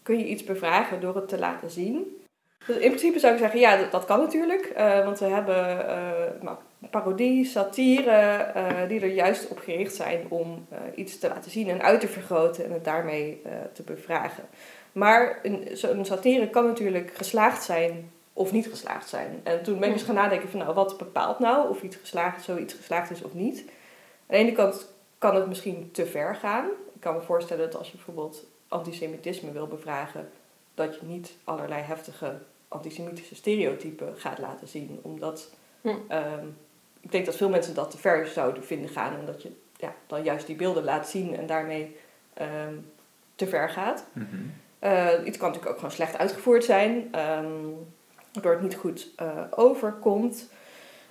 kun 0.02 0.18
je 0.18 0.26
iets 0.26 0.44
bevragen 0.44 1.00
door 1.00 1.14
het 1.14 1.28
te 1.28 1.38
laten 1.38 1.70
zien? 1.70 2.24
Dus 2.66 2.76
in 2.76 2.88
principe 2.88 3.18
zou 3.18 3.32
ik 3.32 3.38
zeggen, 3.38 3.60
ja, 3.60 3.76
dat, 3.76 3.90
dat 3.90 4.04
kan 4.04 4.18
natuurlijk. 4.18 4.72
Uh, 4.76 5.04
want 5.04 5.18
we 5.18 5.24
hebben 5.24 5.78
uh, 5.78 6.42
nou, 6.42 6.56
parodie, 6.90 7.44
satire, 7.44 8.52
uh, 8.56 8.88
die 8.88 9.00
er 9.00 9.12
juist 9.12 9.48
op 9.48 9.58
gericht 9.58 9.94
zijn 9.94 10.26
om 10.28 10.66
iets 10.94 11.18
te 11.18 11.28
laten 11.28 11.50
zien 11.50 11.68
en 11.68 11.82
uit 11.82 12.00
te 12.00 12.08
vergroten 12.08 12.64
en 12.64 12.72
het 12.72 12.84
daarmee 12.84 13.42
te 13.72 13.82
bevragen. 13.82 14.44
Maar 14.94 15.38
een, 15.42 15.68
een 15.82 16.04
satire 16.04 16.50
kan 16.50 16.66
natuurlijk 16.66 17.10
geslaagd 17.14 17.62
zijn 17.62 18.10
of 18.32 18.52
niet 18.52 18.66
geslaagd 18.66 19.08
zijn. 19.08 19.40
En 19.42 19.62
toen 19.62 19.78
ben 19.78 19.88
ik 19.88 19.94
eens 19.94 20.04
gaan 20.04 20.14
nadenken 20.14 20.48
van, 20.48 20.58
nou, 20.58 20.74
wat 20.74 20.98
bepaalt 20.98 21.38
nou 21.38 21.68
of 21.68 21.82
iets 21.82 21.96
geslaagd, 21.96 22.44
zoiets 22.44 22.74
geslaagd 22.74 23.10
is 23.10 23.22
of 23.22 23.34
niet? 23.34 23.58
Aan 23.58 23.64
de 24.26 24.36
ene 24.36 24.52
kant 24.52 24.92
kan 25.18 25.34
het 25.34 25.46
misschien 25.46 25.90
te 25.92 26.06
ver 26.06 26.34
gaan. 26.34 26.64
Ik 26.94 27.00
kan 27.00 27.14
me 27.14 27.20
voorstellen 27.20 27.64
dat 27.64 27.76
als 27.78 27.90
je 27.90 27.96
bijvoorbeeld 27.96 28.46
antisemitisme 28.68 29.52
wil 29.52 29.66
bevragen, 29.66 30.28
dat 30.74 30.94
je 30.94 31.06
niet 31.06 31.32
allerlei 31.44 31.82
heftige 31.82 32.38
antisemitische 32.68 33.34
stereotypen 33.34 34.14
gaat 34.16 34.38
laten 34.38 34.68
zien, 34.68 34.98
omdat 35.02 35.50
hm. 35.80 35.88
um, 35.88 36.56
ik 37.00 37.12
denk 37.12 37.26
dat 37.26 37.36
veel 37.36 37.48
mensen 37.48 37.74
dat 37.74 37.90
te 37.90 37.98
ver 37.98 38.26
zouden 38.26 38.64
vinden 38.64 38.90
gaan. 38.90 39.18
En 39.18 39.26
dat 39.26 39.42
je 39.42 39.50
ja, 39.76 39.94
dan 40.06 40.22
juist 40.22 40.46
die 40.46 40.56
beelden 40.56 40.84
laat 40.84 41.08
zien 41.08 41.36
en 41.36 41.46
daarmee 41.46 41.96
ehm, 42.34 42.74
te 43.34 43.46
ver 43.46 43.70
gaat. 43.70 44.06
Mhm. 44.12 44.46
Iets 45.24 45.36
kan 45.38 45.48
natuurlijk 45.48 45.66
ook 45.66 45.76
gewoon 45.76 45.90
slecht 45.90 46.18
uitgevoerd 46.18 46.64
zijn, 46.64 47.08
ehm, 47.10 47.44
waardoor 48.32 48.52
het 48.52 48.62
niet 48.62 48.76
goed 48.76 49.08
eh, 49.16 49.26
overkomt. 49.50 50.48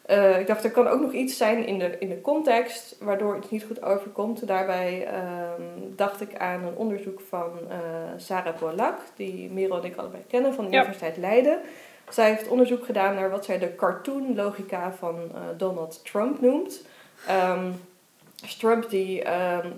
Eh, 0.06 0.40
ik 0.40 0.48
dacht, 0.48 0.64
er 0.64 0.72
kan 0.72 0.88
ook 0.88 1.02
nog 1.02 1.12
iets 1.12 1.38
zijn 1.38 1.66
in 1.66 1.80
de, 1.80 1.98
in 2.00 2.10
de 2.10 2.22
context 2.22 2.96
waardoor 3.00 3.38
iets 3.38 3.50
niet 3.50 3.64
goed 3.64 3.84
overkomt. 3.84 4.48
Daarbij 4.48 5.08
ehm, 5.08 5.62
dacht 5.96 6.22
ik 6.22 6.36
aan 6.38 6.64
een 6.64 6.76
onderzoek 6.76 7.22
van 7.30 7.52
eh, 7.70 7.78
Sarah 8.18 8.58
Polak, 8.58 8.98
die 9.16 9.50
Merel 9.50 9.78
en 9.78 9.84
ik 9.84 9.96
allebei 9.96 10.24
kennen 10.28 10.54
van 10.54 10.66
de 10.66 10.72
Ja. 10.72 10.78
Universiteit 10.78 11.18
Leiden. 11.18 11.60
Zij 12.10 12.30
heeft 12.30 12.48
onderzoek 12.48 12.86
gedaan 12.86 13.16
naar 13.16 13.30
wat 13.30 13.46
zij 13.46 13.60
de 13.60 13.76
cartoon-logica 13.76 14.94
van 14.94 15.16
eh, 15.16 15.42
Donald 15.58 16.06
Trump 16.06 16.42
noemt. 16.42 16.86
Dus 18.42 18.56
Trump 18.56 18.90
die 18.90 19.24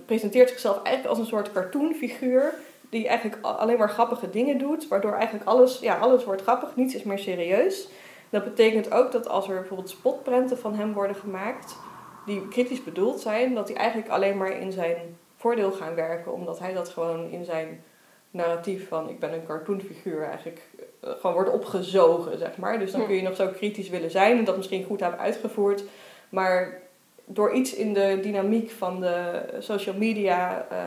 presenteert 0.06 0.50
zichzelf 0.50 0.76
eigenlijk 0.76 1.08
als 1.08 1.18
een 1.18 1.26
soort 1.26 1.52
cartoonfiguur 1.52 2.54
die 2.90 3.08
eigenlijk 3.08 3.46
alleen 3.46 3.78
maar 3.78 3.90
grappige 3.90 4.30
dingen 4.30 4.58
doet, 4.58 4.88
waardoor 4.88 5.14
eigenlijk 5.14 5.46
alles, 5.46 5.80
ja, 5.80 5.98
alles 5.98 6.24
wordt 6.24 6.42
grappig, 6.42 6.76
niets 6.76 6.96
is 6.96 7.04
meer 7.04 7.20
serieus. 7.20 7.88
Dat 8.30 8.44
betekent 8.44 8.92
ook 8.92 9.12
dat 9.12 9.28
als 9.28 9.48
er 9.48 9.56
bijvoorbeeld 9.56 9.90
spotprenten 9.90 10.58
van 10.58 10.76
hem 10.76 10.94
worden 10.94 11.16
gemaakt, 11.16 11.78
die 12.26 12.48
kritisch 12.48 12.84
bedoeld 12.84 13.20
zijn, 13.20 13.54
dat 13.54 13.68
die 13.68 13.76
eigenlijk 13.76 14.10
alleen 14.10 14.38
maar 14.38 14.60
in 14.60 14.72
zijn 14.72 15.18
voordeel 15.36 15.72
gaan 15.72 15.96
werken, 15.96 16.34
omdat 16.34 16.60
hij 16.60 16.74
dat 16.74 16.90
gewoon 16.90 17.30
in 17.30 17.46
zijn 17.46 17.84
narratief 18.32 18.88
van 18.88 19.10
ik 19.10 19.20
ben 19.20 19.34
een 19.34 19.46
cartoonfiguur 19.46 20.24
eigenlijk 20.24 20.62
eh, 21.00 21.10
gewoon 21.20 21.34
wordt 21.34 21.52
opgezogen, 21.52 22.38
zeg 22.38 22.58
maar. 22.58 22.80
Dus 22.80 22.92
dan 22.92 23.06
kun 23.06 23.16
je 23.16 23.22
nog 23.22 23.36
zo 23.36 23.48
kritisch 23.48 23.90
willen 23.90 24.12
zijn 24.12 24.38
en 24.38 24.44
dat 24.44 24.58
misschien 24.58 24.84
goed 24.84 25.00
hebben 25.00 25.20
uitgevoerd, 25.20 25.84
maar 26.30 26.82
door 27.26 27.52
iets 27.52 27.74
in 27.74 27.94
de 27.94 28.20
dynamiek 28.22 28.72
van 28.72 29.00
de 29.00 29.42
social 29.60 29.96
media 29.96 30.66
eh, 30.70 30.78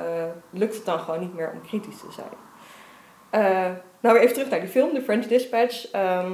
lukt 0.50 0.74
het 0.74 0.84
dan 0.84 0.98
gewoon 0.98 1.20
niet 1.20 1.34
meer 1.34 1.50
om 1.52 1.68
kritisch 1.68 2.00
te 2.00 2.12
zijn. 2.12 2.46
Eh, 3.30 3.72
nou, 4.00 4.14
weer 4.14 4.22
even 4.22 4.34
terug 4.34 4.50
naar 4.50 4.60
die 4.60 4.68
film, 4.68 4.94
The 4.94 5.02
French 5.02 5.26
Dispatch. 5.26 5.90
Ehm, 5.90 6.32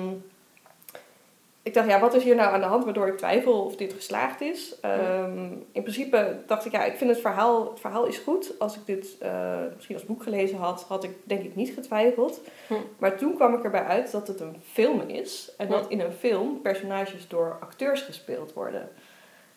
ik 1.63 1.75
dacht, 1.75 1.89
ja, 1.89 2.01
wat 2.01 2.15
is 2.15 2.23
hier 2.23 2.35
nou 2.35 2.53
aan 2.53 2.61
de 2.61 2.67
hand 2.67 2.85
waardoor 2.85 3.07
ik 3.07 3.17
twijfel 3.17 3.65
of 3.65 3.77
dit 3.77 3.93
geslaagd 3.93 4.41
is? 4.41 4.81
Ehm, 4.81 5.53
in 5.73 5.83
principe 5.83 6.37
dacht 6.47 6.65
ik, 6.65 6.73
ja, 6.73 6.85
ik 6.85 6.97
vind 6.97 7.11
het 7.11 7.21
verhaal, 7.21 7.71
het 7.71 7.81
verhaal 7.81 8.05
is 8.05 8.19
goed. 8.19 8.59
Als 8.59 8.75
ik 8.75 8.87
dit 8.87 9.17
eh, 9.19 9.59
misschien 9.75 9.95
als 9.97 10.05
boek 10.05 10.23
gelezen 10.23 10.59
had, 10.59 10.85
had 10.89 11.05
ik 11.05 11.11
denk 11.25 11.43
ik 11.45 11.55
niet 11.57 11.71
getwijfeld. 11.71 12.41
Hm. 12.67 12.75
Maar 12.99 13.17
toen 13.17 13.35
kwam 13.35 13.55
ik 13.55 13.65
erbij 13.65 13.85
uit 13.85 14.11
dat 14.11 14.29
het 14.29 14.41
een 14.41 14.57
film 14.73 15.01
is. 15.01 15.53
En 15.57 15.69
dat 15.69 15.87
Hm. 15.87 15.93
in 15.93 16.01
een 16.01 16.13
film 16.13 16.61
personages 16.63 17.29
door 17.29 17.57
acteurs 17.61 18.01
gespeeld 18.01 18.53
worden. 18.53 18.89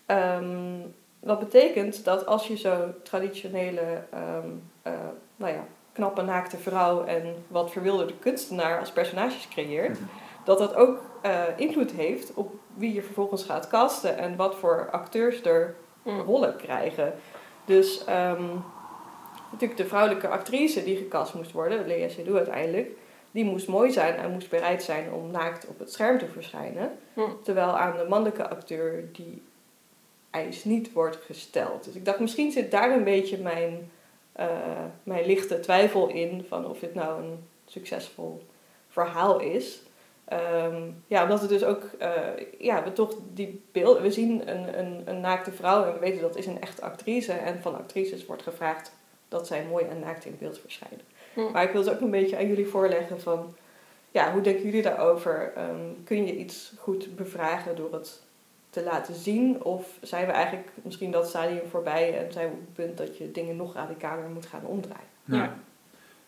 Ehm, 0.07 0.79
dat 1.19 1.39
betekent 1.39 2.03
dat 2.03 2.25
als 2.25 2.47
je 2.47 2.57
zo 2.57 2.93
traditionele, 3.03 4.01
ehm, 4.11 4.47
eh, 4.81 4.93
nou 5.35 5.53
ja, 5.53 5.63
knappe 5.91 6.21
naakte 6.21 6.57
vrouw 6.57 7.03
en 7.03 7.35
wat 7.47 7.71
verwilderde 7.71 8.13
kunstenaar 8.19 8.79
als 8.79 8.91
personages 8.91 9.47
creëert, 9.47 9.97
dat 10.43 10.57
dat 10.57 10.75
ook 10.75 11.05
eh, 11.21 11.43
invloed 11.55 11.91
heeft 11.91 12.33
op 12.33 12.53
wie 12.73 12.93
je 12.93 13.01
vervolgens 13.01 13.43
gaat 13.43 13.67
casten 13.67 14.17
en 14.17 14.35
wat 14.35 14.55
voor 14.55 14.87
acteurs 14.91 15.43
er 15.43 15.75
Mm. 16.07 16.19
rollen 16.21 16.55
krijgen. 16.55 17.13
Dus 17.65 18.03
ehm, 18.03 18.43
natuurlijk 19.51 19.79
de 19.79 19.85
vrouwelijke 19.87 20.27
actrice 20.27 20.83
die 20.83 20.97
gecast 20.97 21.33
moest 21.33 21.51
worden, 21.51 21.87
Lea 21.87 22.09
Seydoux 22.09 22.37
uiteindelijk, 22.37 22.91
die 23.31 23.45
moest 23.45 23.67
mooi 23.67 23.91
zijn 23.91 24.15
en 24.15 24.31
moest 24.31 24.49
bereid 24.49 24.83
zijn 24.83 25.11
om 25.11 25.31
naakt 25.31 25.67
op 25.67 25.79
het 25.79 25.91
scherm 25.91 26.17
te 26.17 26.27
verschijnen. 26.27 26.91
Mm. 27.13 27.37
Terwijl 27.43 27.77
aan 27.77 27.97
de 27.97 28.05
mannelijke 28.09 28.49
acteur 28.49 29.03
die 29.11 29.43
eis 30.29 30.63
niet 30.63 30.93
wordt 30.93 31.15
gesteld. 31.25 31.84
Dus 31.84 31.96
ik 31.96 32.05
dacht, 32.05 32.19
misschien 32.19 32.51
zit 32.51 32.72
daar 32.72 32.91
een 32.91 33.03
beetje 33.03 33.38
mijn, 33.38 33.91
eh, 34.31 34.48
mijn 35.03 35.25
lichte 35.25 35.60
twijfel 35.60 36.07
in 36.07 36.46
van 36.48 36.65
of 36.65 36.79
dit 36.79 36.93
nou 36.93 37.24
een 37.24 37.39
succesvol 37.65 38.41
verhaal 38.88 39.39
is. 39.39 39.81
Ehm, 40.25 40.81
ja, 41.07 41.24
omdat 41.24 41.41
het 41.41 41.50
dus 41.50 41.63
ook, 41.63 41.84
eh, 42.00 42.12
ja, 42.57 42.84
we 42.84 42.93
toch 42.93 43.15
die 43.34 43.63
beelden, 43.72 44.01
we 44.01 44.12
zien 44.12 44.50
een, 44.50 44.79
een, 44.79 45.01
een 45.05 45.19
naakte 45.19 45.51
vrouw 45.51 45.86
en 45.86 45.93
we 45.93 46.00
weten 46.00 46.22
dat 46.22 46.36
is 46.36 46.46
een 46.46 46.62
echte 46.62 46.81
actrice. 46.81 47.34
En 47.34 47.62
van 47.62 47.75
actrices 47.75 48.25
wordt 48.25 48.41
gevraagd 48.41 48.91
dat 49.27 49.48
zij 49.48 49.65
mooi 49.69 49.86
en 49.86 50.00
naakt 50.00 50.25
in 50.25 50.38
beeld 50.39 50.60
verschijnen. 50.60 51.01
Hm. 51.34 51.51
Maar 51.51 51.63
ik 51.63 51.72
wil 51.72 51.84
ze 51.84 51.91
ook 51.91 52.00
een 52.00 52.12
beetje 52.12 52.38
aan 52.38 52.48
jullie 52.48 52.67
voorleggen 52.67 53.22
van, 53.22 53.55
ja, 54.12 54.31
hoe 54.31 54.41
denken 54.41 54.65
jullie 54.65 54.81
daarover? 54.81 55.53
Ehm, 55.55 56.03
kun 56.03 56.25
je 56.25 56.36
iets 56.36 56.74
goed 56.79 57.15
bevragen 57.15 57.75
door 57.75 57.93
het 57.93 58.22
te 58.77 58.84
laten 58.84 59.15
zien? 59.15 59.63
Of 59.63 59.86
zijn 60.01 60.25
we 60.25 60.31
eigenlijk 60.31 60.69
misschien 60.81 61.12
dat 61.12 61.27
stadium 61.27 61.62
voorbij 61.69 62.17
en 62.25 62.31
zijn 62.31 62.48
we 62.48 62.53
op 62.53 62.60
het 62.60 62.74
punt 62.74 62.98
dat 62.98 63.17
je 63.17 63.31
dingen 63.31 63.55
nog 63.55 63.74
radicaler 63.74 64.29
moet 64.34 64.46
gaan 64.46 64.65
omdraaien? 64.65 65.07
Ja. 65.24 65.36
Ja. 65.36 65.53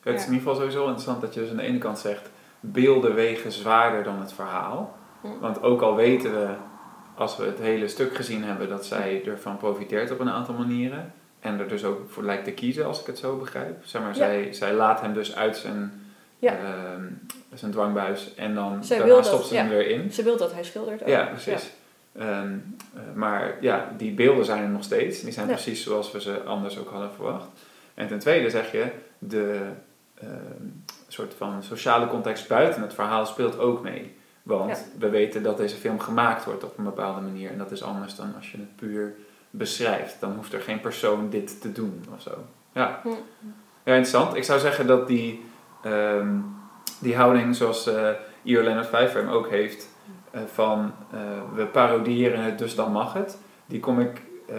Het 0.04 0.20
is 0.20 0.26
in 0.26 0.34
ieder 0.34 0.48
geval 0.48 0.56
sowieso 0.56 0.82
interessant 0.84 1.22
dat 1.22 1.34
je 1.34 1.40
dus 1.40 1.50
aan 1.50 1.56
de 1.58 1.64
ene 1.64 1.78
kant 1.78 2.00
zegt, 2.00 2.30
beelden 2.60 3.16
wegen 3.16 3.52
zwaarder 3.52 4.04
dan 4.04 4.20
het 4.20 4.34
verhaal. 4.34 4.98
Want 5.40 5.62
ook 5.62 5.82
al 5.82 5.96
weten 5.96 6.32
we, 6.32 6.54
als 7.16 7.38
we 7.38 7.46
het 7.46 7.60
hele 7.60 7.88
stuk 7.88 8.16
gezien 8.16 8.44
hebben, 8.44 8.70
dat 8.70 8.86
zij 8.86 9.22
ervan 9.26 9.58
profiteert 9.58 10.12
op 10.12 10.20
een 10.20 10.30
aantal 10.30 10.56
manieren. 10.56 11.14
En 11.40 11.60
er 11.60 11.68
dus 11.68 11.84
ook 11.84 12.10
voor 12.10 12.24
lijkt 12.24 12.44
te 12.44 12.52
kiezen, 12.52 12.86
als 12.86 13.00
ik 13.02 13.06
het 13.06 13.18
zo 13.18 13.38
begrijp. 13.38 13.86
Zeg 13.86 14.02
maar, 14.02 14.10
Ja. 14.12 14.16
zij, 14.16 14.54
zij 14.54 14.74
laat 14.74 15.02
hem 15.02 15.14
dus 15.14 15.36
uit 15.36 15.58
zijn, 15.58 16.02
Ja. 16.40 16.52
ehm, 16.58 17.04
zijn 17.54 17.72
dwangbuis 17.72 18.36
en 18.36 18.56
dan 18.56 18.84
daarna 18.88 19.22
stopt 19.22 19.46
ze 19.46 19.56
hem 19.56 19.70
weer 19.70 19.88
in. 19.88 20.12
Ze 20.12 20.24
wil 20.24 20.38
dat 20.38 20.54
hij 20.54 20.64
schildert 20.64 21.02
ook. 21.02 21.08
Ja, 21.08 21.26
precies. 21.26 21.72
Ehm, 22.18 22.54
eh, 22.96 23.02
maar 23.16 23.58
ja, 23.62 23.92
die 23.98 24.12
beelden 24.14 24.46
zijn 24.46 24.64
er 24.64 24.70
nog 24.70 24.84
steeds. 24.84 25.22
Die 25.22 25.32
zijn 25.34 25.48
Ja. 25.48 25.54
precies 25.54 25.84
zoals 25.84 26.12
we 26.12 26.22
ze 26.22 26.44
anders 26.44 26.78
ook 26.80 26.90
hadden 26.90 27.12
verwacht. 27.14 27.48
En 27.94 28.08
ten 28.08 28.20
tweede 28.20 28.50
zeg 28.50 28.72
je, 28.72 28.92
de 29.20 29.60
ehm, 30.22 30.68
soort 31.08 31.34
van 31.38 31.64
sociale 31.64 32.08
context 32.08 32.48
buiten 32.48 32.82
het 32.82 32.94
verhaal 32.94 33.26
speelt 33.26 33.60
ook 33.60 33.82
mee. 33.84 34.18
Want 34.44 34.70
Ja. 34.70 34.78
we 35.00 35.10
weten 35.10 35.44
dat 35.44 35.58
deze 35.58 35.76
film 35.76 36.00
gemaakt 36.00 36.46
wordt 36.46 36.64
op 36.64 36.78
een 36.78 36.84
bepaalde 36.84 37.22
manier. 37.22 37.52
En 37.52 37.58
dat 37.58 37.72
is 37.72 37.84
anders 37.84 38.16
dan 38.16 38.34
als 38.36 38.52
je 38.52 38.58
het 38.58 38.76
puur 38.76 39.14
beschrijft. 39.50 40.18
Dan 40.20 40.36
hoeft 40.36 40.54
er 40.54 40.62
geen 40.62 40.80
persoon 40.80 41.30
dit 41.30 41.62
te 41.62 41.72
doen 41.72 42.06
of 42.16 42.22
zo. 42.22 42.32
Ja, 42.74 43.00
Hm. 43.04 43.08
ja 43.84 43.94
interessant. 43.96 44.36
Ik 44.36 44.44
zou 44.44 44.60
zeggen 44.60 44.88
dat 44.88 45.08
die, 45.08 45.44
ehm, 45.84 46.36
die 47.00 47.16
houding 47.16 47.56
zoals 47.56 47.88
eh 47.88 48.10
Io 48.44 48.62
Leonard 48.64 48.88
Pfeiffer 48.90 49.22
hem 49.22 49.30
ook 49.32 49.50
heeft... 49.50 49.90
eh, 50.32 50.42
van 50.54 50.94
eh, 51.12 51.20
we 51.56 51.66
parodiëren 51.66 52.44
het, 52.44 52.58
dus 52.58 52.76
dan 52.76 52.92
mag 52.92 53.14
het. 53.14 53.38
Die 53.66 53.80
kom 53.80 54.00
ik 54.00 54.22
eh, 54.48 54.56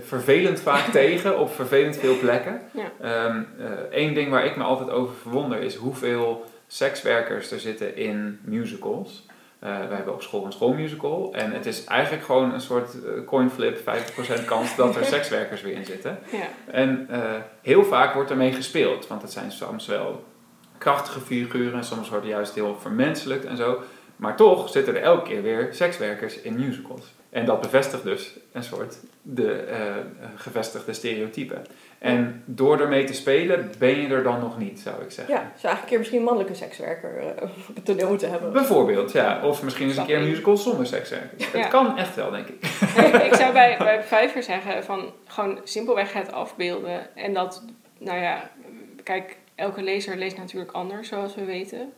vervelend 0.00 0.60
vaak 0.60 0.84
tegen 1.02 1.38
op 1.38 1.54
vervelend 1.54 1.96
veel 1.96 2.18
plekken. 2.18 2.60
Ja. 2.72 3.46
Eén 3.90 4.14
ding 4.14 4.30
waar 4.30 4.44
ik 4.44 4.56
me 4.56 4.62
altijd 4.62 4.90
over 4.90 5.14
verwonder 5.14 5.58
is 5.58 5.74
hoeveel 5.74 6.44
sekswerkers 6.66 7.50
er 7.50 7.60
zitten 7.60 7.96
in 7.96 8.38
musicals. 8.42 9.26
We 9.58 9.66
hebben 9.66 10.14
op 10.14 10.22
school 10.22 10.44
een 10.44 10.52
schoolmusical 10.52 11.34
en 11.34 11.52
het 11.52 11.66
is 11.66 11.84
eigenlijk 11.84 12.24
gewoon 12.24 12.52
een 12.52 12.60
soort 12.60 12.96
coinflip, 13.26 13.78
50% 13.78 14.44
kans 14.44 14.76
dat 14.76 14.96
er 14.96 15.04
sekswerkers 15.16 15.62
weer 15.62 15.74
in 15.74 15.84
zitten. 15.84 16.18
Ja. 16.32 16.72
En 16.72 17.08
heel 17.62 17.84
vaak 17.84 18.14
wordt 18.14 18.30
ermee 18.30 18.52
gespeeld, 18.52 19.06
want 19.06 19.22
het 19.22 19.32
zijn 19.32 19.52
soms 19.52 19.86
wel 19.86 20.24
krachtige 20.80 21.20
figuren, 21.20 21.84
soms 21.84 22.08
wordt 22.08 22.24
het 22.24 22.34
juist 22.34 22.54
heel 22.54 22.76
vermenselijkt 22.80 23.44
en 23.44 23.56
zo. 23.56 23.82
Maar 24.20 24.36
toch 24.36 24.68
zitten 24.68 24.96
er 24.96 25.02
elke 25.02 25.28
keer 25.28 25.42
weer 25.42 25.68
sekswerkers 25.70 26.40
in 26.40 26.54
musicals. 26.54 27.14
En 27.30 27.44
dat 27.44 27.60
bevestigt 27.60 28.02
dus 28.02 28.36
een 28.52 28.62
soort 28.62 28.98
de 29.22 29.52
eh, 29.52 29.96
eh, 29.96 30.04
gevestigde 30.36 30.92
stereotypen. 30.92 31.66
En 31.98 32.42
door 32.46 32.80
ermee 32.80 33.04
te 33.04 33.14
spelen 33.14 33.72
ben 33.78 34.00
je 34.00 34.08
er 34.08 34.22
dan 34.22 34.40
nog 34.40 34.58
niet, 34.58 34.80
zou 34.80 35.02
ik 35.02 35.10
zeggen. 35.10 35.34
Ja, 35.34 35.40
zou 35.40 35.50
eigenlijk 35.50 35.82
een 35.82 35.88
keer 35.88 35.98
misschien 35.98 36.18
een 36.18 36.24
mannelijke 36.24 36.54
sekswerker 36.54 37.18
eh, 37.18 37.42
op 37.68 37.74
het 37.74 37.84
toneel 37.84 38.08
moeten 38.08 38.30
hebben. 38.30 38.52
Bijvoorbeeld, 38.52 39.12
ja. 39.12 39.40
Of 39.44 39.62
misschien 39.62 39.88
eens 39.88 39.96
een 39.96 40.06
keer 40.06 40.16
een 40.16 40.28
musical 40.28 40.56
zonder 40.56 40.86
sekswerkers. 40.86 41.50
Ja. 41.52 41.58
Het 41.58 41.68
kan 41.68 41.98
echt 41.98 42.14
wel, 42.14 42.30
denk 42.30 42.46
ik. 42.46 42.64
ik 43.28 43.34
zou 43.34 43.52
bij, 43.52 43.76
bij 43.78 44.02
Vijver 44.02 44.42
zeggen 44.42 44.84
van 44.84 45.12
gewoon 45.26 45.60
simpelweg 45.64 46.12
het 46.12 46.32
afbeelden. 46.32 47.16
En 47.16 47.34
dat, 47.34 47.64
nou 47.98 48.20
ja, 48.20 48.50
kijk, 49.02 49.36
elke 49.54 49.82
lezer 49.82 50.16
leest 50.16 50.36
natuurlijk 50.36 50.72
anders, 50.72 51.08
zoals 51.08 51.34
we 51.34 51.44
weten. 51.44 51.92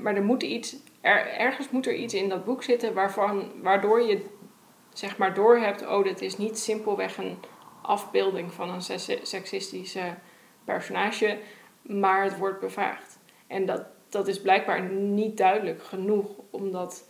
Maar 0.00 0.14
er 0.14 0.24
moet 0.24 0.42
iets, 0.42 0.76
er, 1.04 1.26
ergens 1.38 1.70
moet 1.70 1.86
er 1.86 1.94
iets 1.94 2.14
in 2.14 2.28
dat 2.28 2.44
boek 2.44 2.62
zitten 2.62 2.94
waarvan, 2.94 3.52
waardoor 3.62 4.02
je 4.02 4.24
zeg 4.92 5.16
maar 5.18 5.34
doorhebt, 5.34 5.86
oh, 5.86 6.04
dit 6.04 6.22
is 6.22 6.36
niet 6.36 6.58
simpelweg 6.58 7.16
een 7.18 7.36
afbeelding 7.82 8.52
van 8.52 8.70
een 8.70 8.82
se- 8.82 9.18
seksistische 9.22 10.14
personage, 10.64 11.38
maar 11.82 12.22
het 12.24 12.38
wordt 12.38 12.60
bevraagd. 12.60 13.18
En 13.46 13.66
dat, 13.66 13.82
dat 14.08 14.28
is 14.28 14.40
blijkbaar 14.40 14.82
niet 14.90 15.36
duidelijk 15.36 15.82
genoeg 15.82 16.26
om 16.50 16.72
dat 16.72 17.08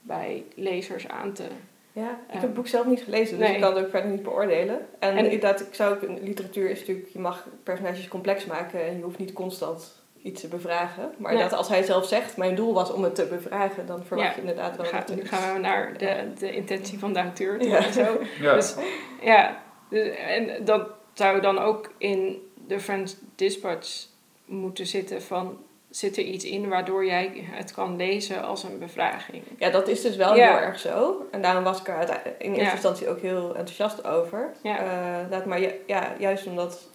bij 0.00 0.44
lezers 0.54 1.08
aan 1.08 1.32
te 1.32 1.44
Ja, 1.92 2.10
ik 2.10 2.16
heb 2.26 2.40
Ja. 2.40 2.46
het 2.46 2.54
boek 2.54 2.66
zelf 2.66 2.86
niet 2.86 3.02
gelezen, 3.02 3.38
dus 3.38 3.46
Nee. 3.46 3.56
ik 3.56 3.62
kan 3.62 3.74
het 3.76 3.84
ook 3.84 3.90
verder 3.90 4.10
niet 4.10 4.22
beoordelen. 4.22 4.86
En, 4.98 5.16
En- 5.16 5.24
inderdaad, 5.24 5.60
ik 5.60 5.74
zou 5.74 5.94
ook, 5.94 6.20
literatuur 6.22 6.70
is 6.70 6.78
natuurlijk, 6.78 7.08
je 7.08 7.18
mag 7.18 7.46
personages 7.62 8.08
complex 8.08 8.44
maken 8.46 8.80
en 8.86 8.96
je 8.96 9.02
hoeft 9.02 9.18
niet 9.18 9.32
constant 9.32 10.04
iets 10.26 10.40
te 10.40 10.48
bevragen. 10.48 11.02
Maar 11.02 11.32
Nee. 11.32 11.32
inderdaad, 11.32 11.58
als 11.58 11.68
hij 11.68 11.82
zelf 11.82 12.06
zegt, 12.06 12.36
mijn 12.36 12.54
doel 12.54 12.74
was 12.74 12.92
om 12.92 13.02
het 13.04 13.14
te 13.14 13.26
bevragen, 13.26 13.86
dan 13.86 14.04
verwacht 14.04 14.28
Ja. 14.28 14.34
je 14.34 14.40
inderdaad 14.40 14.76
wel 14.76 14.86
Ga, 14.86 14.98
dat 15.06 15.16
nu 15.16 15.24
gaan 15.26 15.52
we 15.54 15.58
naar 15.60 15.98
de, 15.98 16.32
de 16.38 16.52
intentie 16.52 16.98
van 16.98 17.12
de 17.12 17.18
auteur 17.18 17.58
toe 17.58 17.68
Ja. 17.68 17.84
en 17.84 17.92
zo. 17.92 18.18
Ja. 18.40 18.54
Dus 18.54 18.74
ja, 19.22 19.62
dus- 19.90 20.16
en 20.16 20.64
dat 20.64 20.88
zou 21.12 21.40
dan 21.40 21.58
ook 21.58 21.90
in 21.98 22.48
de 22.66 22.80
French 22.80 23.10
Dispatch 23.34 24.04
moeten 24.44 24.86
zitten 24.86 25.22
van... 25.22 25.58
Zit 25.90 26.16
er 26.16 26.22
iets 26.24 26.44
in 26.44 26.68
waardoor 26.68 27.04
jij 27.06 27.30
het 27.50 27.72
kan 27.72 27.96
lezen 27.96 28.42
als 28.44 28.62
een 28.64 28.78
bevraging? 28.78 29.42
Ja, 29.58 29.70
dat 29.70 29.88
is 29.88 30.02
dus 30.02 30.16
wel 30.16 30.36
Ja. 30.36 30.46
heel 30.48 30.58
erg 30.66 30.78
zo. 30.78 31.26
En 31.30 31.42
daarom 31.42 31.64
was 31.64 31.80
ik 31.80 31.88
er 31.88 32.20
in 32.38 32.48
eerste 32.48 32.64
Ja. 32.64 32.72
instantie 32.72 33.08
ook 33.08 33.20
heel 33.20 33.46
enthousiast 33.48 34.04
over. 34.06 34.52
Ja. 34.62 34.78
Eh, 34.78 35.14
inderdaad, 35.22 35.44
maar 35.46 35.60
ju- 35.60 35.80
ja, 35.86 36.12
juist 36.18 36.46
omdat, 36.46 36.88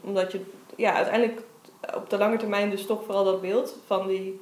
omdat 0.00 0.32
je 0.32 0.40
ja, 0.76 0.92
uiteindelijk 0.94 1.40
op 1.94 2.10
de 2.10 2.18
lange 2.18 2.36
termijn 2.36 2.70
dus 2.70 2.86
toch 2.86 3.04
vooral 3.04 3.24
dat 3.24 3.40
beeld 3.40 3.76
van 3.86 4.06
die 4.06 4.40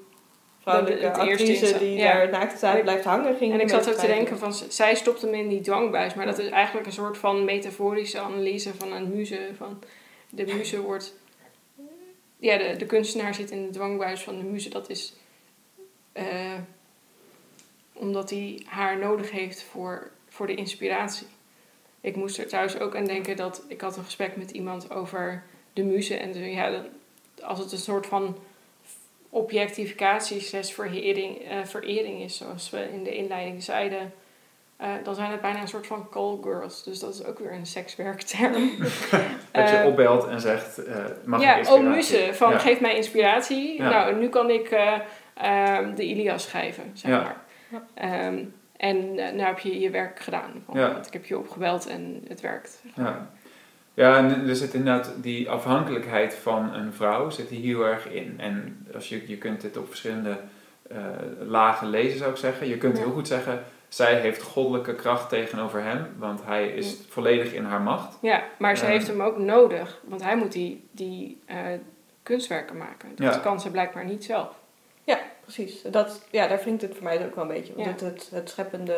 vrouwelijke 0.63 1.13
actrice 1.13 1.45
insta- 1.45 1.79
die 1.79 1.97
ja. 1.97 2.13
daar 2.13 2.29
naakt 2.29 2.57
staat 2.57 2.83
blijft 2.83 3.05
hangen. 3.05 3.37
Ging 3.37 3.53
En 3.53 3.61
ik 3.61 3.69
zat 3.69 3.89
ook 3.89 3.95
te 3.95 4.07
denken 4.07 4.39
van, 4.39 4.53
zij 4.53 4.95
stopt 4.95 5.23
hem 5.23 5.35
in 5.35 5.49
die 5.49 5.61
dwangbuis. 5.61 6.15
Maar 6.15 6.27
dat 6.27 6.39
is 6.39 6.49
eigenlijk 6.49 6.87
een 6.87 6.93
soort 6.93 7.19
van 7.19 7.45
metaforische 7.45 8.19
analyse 8.19 8.75
van 8.75 8.93
een 8.93 9.09
muze. 9.09 9.49
Van 9.57 9.83
de 10.31 10.45
muze 10.45 10.81
wordt... 10.81 11.15
Ja, 12.39 12.57
de, 12.57 12.77
de 12.77 12.87
kunstenaar 12.87 13.35
zit 13.35 13.51
in 13.51 13.67
de 13.67 13.71
dwangbuis 13.71 14.23
van 14.23 14.37
de 14.37 14.45
muze. 14.45 14.69
Dat 14.69 14.89
is... 14.91 15.15
eh, 16.13 16.25
omdat 17.93 18.31
hij 18.31 18.63
haar 18.67 18.99
nodig 18.99 19.31
heeft 19.31 19.63
voor, 19.63 20.11
voor 20.29 20.47
de 20.47 20.55
inspiratie. 20.55 21.27
Ik 22.01 22.17
moest 22.17 22.39
er 22.39 22.47
trouwens 22.47 22.79
ook 22.79 22.97
aan 22.97 23.05
denken 23.05 23.37
dat... 23.37 23.65
Ik 23.69 23.81
had 23.81 23.97
een 23.97 24.05
gesprek 24.05 24.37
met 24.37 24.51
iemand 24.51 24.91
over 24.91 25.43
de 25.73 25.83
muze. 25.83 26.17
En 26.17 26.33
de, 26.33 26.51
ja, 26.51 26.83
als 27.43 27.59
het 27.59 27.73
een 27.73 27.79
soort 27.79 28.07
van 28.07 28.37
objectificatie 29.31 30.41
slash 30.41 30.71
verering, 30.73 31.39
eh, 31.49 31.57
verering 31.65 32.23
is, 32.23 32.37
zoals 32.37 32.71
we 32.71 32.89
in 32.93 33.05
de 33.05 33.15
inleiding 33.17 33.63
zeiden, 33.63 34.13
eh, 34.77 34.89
dan 35.05 35.15
zijn 35.15 35.31
het 35.31 35.41
bijna 35.41 35.61
een 35.61 35.69
soort 35.69 35.87
van 35.87 36.09
call 36.11 36.39
girls. 36.43 36.83
Dus 36.83 36.99
dat 36.99 37.15
is 37.15 37.25
ook 37.25 37.39
weer 37.39 37.53
een 37.53 37.67
sekswerkterm. 37.67 38.71
Dat 39.53 39.69
je 39.69 39.77
Eh, 39.77 39.87
opbelt 39.87 40.27
en 40.27 40.41
zegt, 40.41 40.81
mag 41.25 41.41
ik 41.41 41.47
ja, 41.47 41.57
inspiratie? 41.57 41.87
oh 41.89 41.95
muze, 41.95 42.35
van 42.35 42.51
Ja. 42.51 42.59
geef 42.59 42.81
mij 42.81 42.97
inspiratie. 42.97 43.77
Ja. 43.83 43.89
Nou, 43.91 44.15
nu 44.17 44.29
kan 44.29 44.51
ik 44.51 44.71
eh, 44.71 44.99
ehm, 45.35 45.95
de 45.95 46.05
Ilias 46.05 46.43
schrijven, 46.43 46.91
zeg 46.95 47.11
Ja. 47.11 47.23
maar. 47.23 47.37
Ehm, 47.95 48.45
en 48.77 49.15
nou 49.15 49.41
heb 49.41 49.59
je 49.59 49.81
je 49.81 49.91
werk 49.91 50.19
gedaan. 50.21 50.65
Ja. 50.73 50.93
want 50.93 51.07
Ik 51.07 51.13
heb 51.13 51.25
je 51.25 51.39
opgebeld 51.39 51.87
en 51.87 52.25
het 52.29 52.41
werkt. 52.41 52.83
Ja. 52.97 53.31
Ja, 53.95 54.17
en 54.17 54.49
er 54.49 54.57
zit 54.57 54.75
inderdaad 54.75 55.13
die 55.17 55.51
afhankelijkheid 55.51 56.35
van 56.35 56.75
een 56.75 56.93
vrouw 56.93 57.31
zit 57.31 57.51
er 57.51 57.57
heel 57.57 57.87
erg 57.87 58.09
in. 58.09 58.35
En 58.41 58.87
als 58.95 59.09
je, 59.09 59.29
je 59.29 59.37
kunt 59.39 59.61
dit 59.61 59.77
op 59.77 59.89
verschillende 59.89 60.37
eh, 60.91 60.97
lagen 61.47 61.89
lezen, 61.91 62.19
zou 62.19 62.31
ik 62.31 62.37
zeggen. 62.37 62.69
Je 62.69 62.77
kunt 62.79 62.97
Ja. 62.97 63.03
heel 63.03 63.13
goed 63.13 63.29
zeggen, 63.29 63.63
zij 63.89 64.15
heeft 64.21 64.43
goddelijke 64.43 64.95
kracht 64.95 65.29
tegenover 65.29 65.83
hem, 65.83 66.07
want 66.19 66.41
hij 66.45 66.69
is 66.69 66.97
volledig 67.09 67.53
in 67.53 67.65
haar 67.65 67.81
macht. 67.81 68.19
Ja, 68.21 68.43
maar 68.59 68.77
ze 68.77 68.85
Ja. 68.85 68.91
heeft 68.91 69.07
hem 69.07 69.23
ook 69.23 69.39
nodig, 69.39 70.01
want 70.05 70.23
hij 70.23 70.37
moet 70.37 70.53
die, 70.53 70.89
die 70.91 71.39
eh, 71.47 71.57
kunstwerken 72.23 72.77
maken. 72.77 73.09
Dat 73.17 73.35
Ja. 73.35 73.41
kan 73.41 73.61
ze 73.61 73.71
blijkbaar 73.71 74.05
niet 74.05 74.25
zelf. 74.25 74.61
Ja, 75.05 75.21
precies. 75.41 75.83
Dat, 75.83 76.21
ja, 76.31 76.47
daar 76.47 76.61
wringt 76.61 76.83
het 76.83 76.95
voor 76.95 77.03
mij 77.03 77.27
ook 77.27 77.35
wel 77.35 77.45
een 77.45 77.51
beetje. 77.51 77.75
Want 77.75 77.87
Ja. 77.87 77.93
het, 77.93 78.01
het, 78.01 78.29
het, 78.33 78.51
scheppende, 78.51 78.95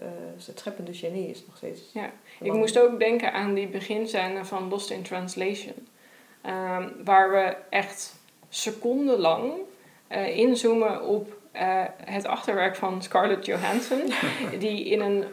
eh, 0.00 0.08
het 0.46 0.58
scheppende 0.58 0.94
genie 0.94 1.28
is 1.28 1.46
nog 1.46 1.56
steeds... 1.56 1.80
Ja. 1.92 2.10
Ik 2.40 2.52
moest 2.52 2.78
ook 2.78 2.98
denken 2.98 3.32
aan 3.32 3.54
die 3.54 3.68
beginscène 3.68 4.44
van 4.44 4.68
Lost 4.68 4.90
in 4.90 5.02
Translation. 5.02 5.88
Ehm, 6.42 6.88
waar 7.04 7.30
we 7.30 7.56
echt 7.70 8.14
secondenlang 8.48 9.52
eh, 10.06 10.36
inzoomen 10.36 11.02
op 11.02 11.36
eh, 11.52 11.84
het 12.04 12.26
achterwerk 12.26 12.76
van 12.76 13.02
Scarlett 13.02 13.46
Johansson. 13.46 14.00
die 14.58 14.84
in 14.84 15.00
een, 15.00 15.24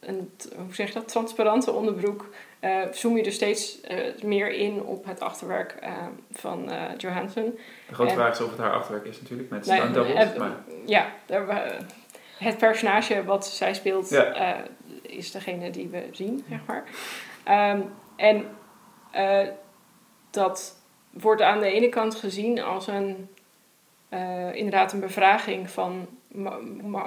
een 0.00 0.30
hoe 0.56 0.74
zeg 0.74 0.88
je 0.88 0.94
dat, 0.94 1.08
transparante 1.08 1.72
onderbroek... 1.72 2.28
eh, 2.64 2.80
zoom 2.92 3.16
je 3.16 3.22
er 3.22 3.32
steeds 3.32 3.80
eh, 3.80 4.22
meer 4.22 4.52
in 4.52 4.82
op 4.82 5.04
het 5.04 5.20
achterwerk 5.20 5.72
eh, 5.80 5.92
van 6.32 6.70
Johansson. 6.96 7.58
De 7.88 7.94
grote 7.94 8.10
En- 8.10 8.16
vraag 8.16 8.32
is 8.32 8.40
of 8.40 8.50
het 8.50 8.58
haar 8.58 8.72
achterwerk 8.72 9.06
is 9.06 9.20
natuurlijk, 9.20 9.50
met 9.50 9.66
Nee, 9.66 9.78
stunt 9.78 9.94
doubles. 9.94 10.36
maar 10.36 10.50
Ja, 10.86 11.06
daar, 11.26 11.76
het 12.38 12.58
personage 12.58 13.24
wat 13.24 13.46
zij 13.46 13.74
speelt 13.74 14.08
Ja. 14.10 14.64
is 15.02 15.30
degene 15.30 15.70
die 15.70 15.88
we 15.88 16.08
zien, 16.12 16.44
zeg 16.48 16.58
maar. 16.66 16.84
Ehm, 17.44 17.80
en 18.16 18.46
dat 20.30 20.76
wordt 21.10 21.42
aan 21.42 21.60
de 21.60 21.66
ene 21.72 21.88
kant 21.88 22.14
gezien 22.14 22.62
als 22.62 22.86
een, 22.86 23.28
inderdaad 24.52 24.92
een 24.92 25.00
bevraging 25.00 25.70
van, 25.70 26.08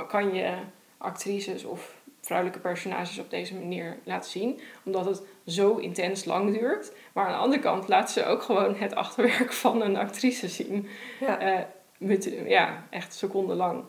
kan 0.07 0.33
je 0.33 0.53
actrices 0.97 1.63
of 1.63 1.95
vrouwelijke 2.27 2.61
personages 2.61 3.19
op 3.19 3.29
deze 3.29 3.53
manier 3.53 3.97
laten 4.03 4.31
zien? 4.31 4.59
Omdat 4.83 5.05
het 5.05 5.21
zo 5.45 5.75
intens 5.75 6.25
lang 6.25 6.57
duurt. 6.59 6.91
Maar 7.13 7.25
aan 7.25 7.31
de 7.31 7.37
andere 7.37 7.61
kant 7.61 7.87
laat 7.87 8.11
ze 8.11 8.25
ook 8.25 8.41
gewoon 8.41 8.75
het 8.75 8.95
achterwerk 8.95 9.53
van 9.63 9.81
een 9.81 9.97
actrice 9.97 10.47
zien. 10.47 10.87
Ja. 11.19 11.39
Eh, 11.39 11.63
met, 11.97 12.33
ja, 12.45 12.87
echt 12.89 13.13
secondenlang. 13.13 13.83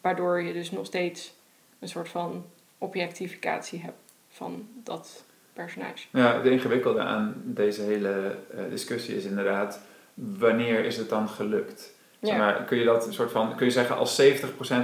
Waardoor 0.00 0.42
je 0.42 0.52
dus 0.52 0.70
nog 0.70 0.86
steeds 0.86 1.34
een 1.78 1.88
soort 1.88 2.08
van 2.08 2.46
objectificatie 2.78 3.80
hebt 3.80 4.12
van 4.28 4.68
dat 4.84 5.24
personage. 5.52 6.06
Ja, 6.10 6.40
de 6.40 6.50
ingewikkelde 6.50 7.00
aan 7.00 7.42
deze 7.44 7.82
hele 7.82 8.38
eh, 8.50 8.60
discussie 8.70 9.16
is 9.16 9.24
inderdaad, 9.24 9.80
wanneer 10.14 10.84
is 10.84 10.96
het 10.96 11.08
dan 11.08 11.28
gelukt? 11.28 11.96
Zeg 12.20 12.36
maar, 12.36 12.64
kun 12.64 12.78
je 12.78 12.84
dat 12.84 13.06
soort 13.10 13.30
van, 13.30 13.56
kun 13.56 13.66
je 13.66 13.72
zeggen 13.72 13.96
als 13.96 14.22
70% 14.22 14.24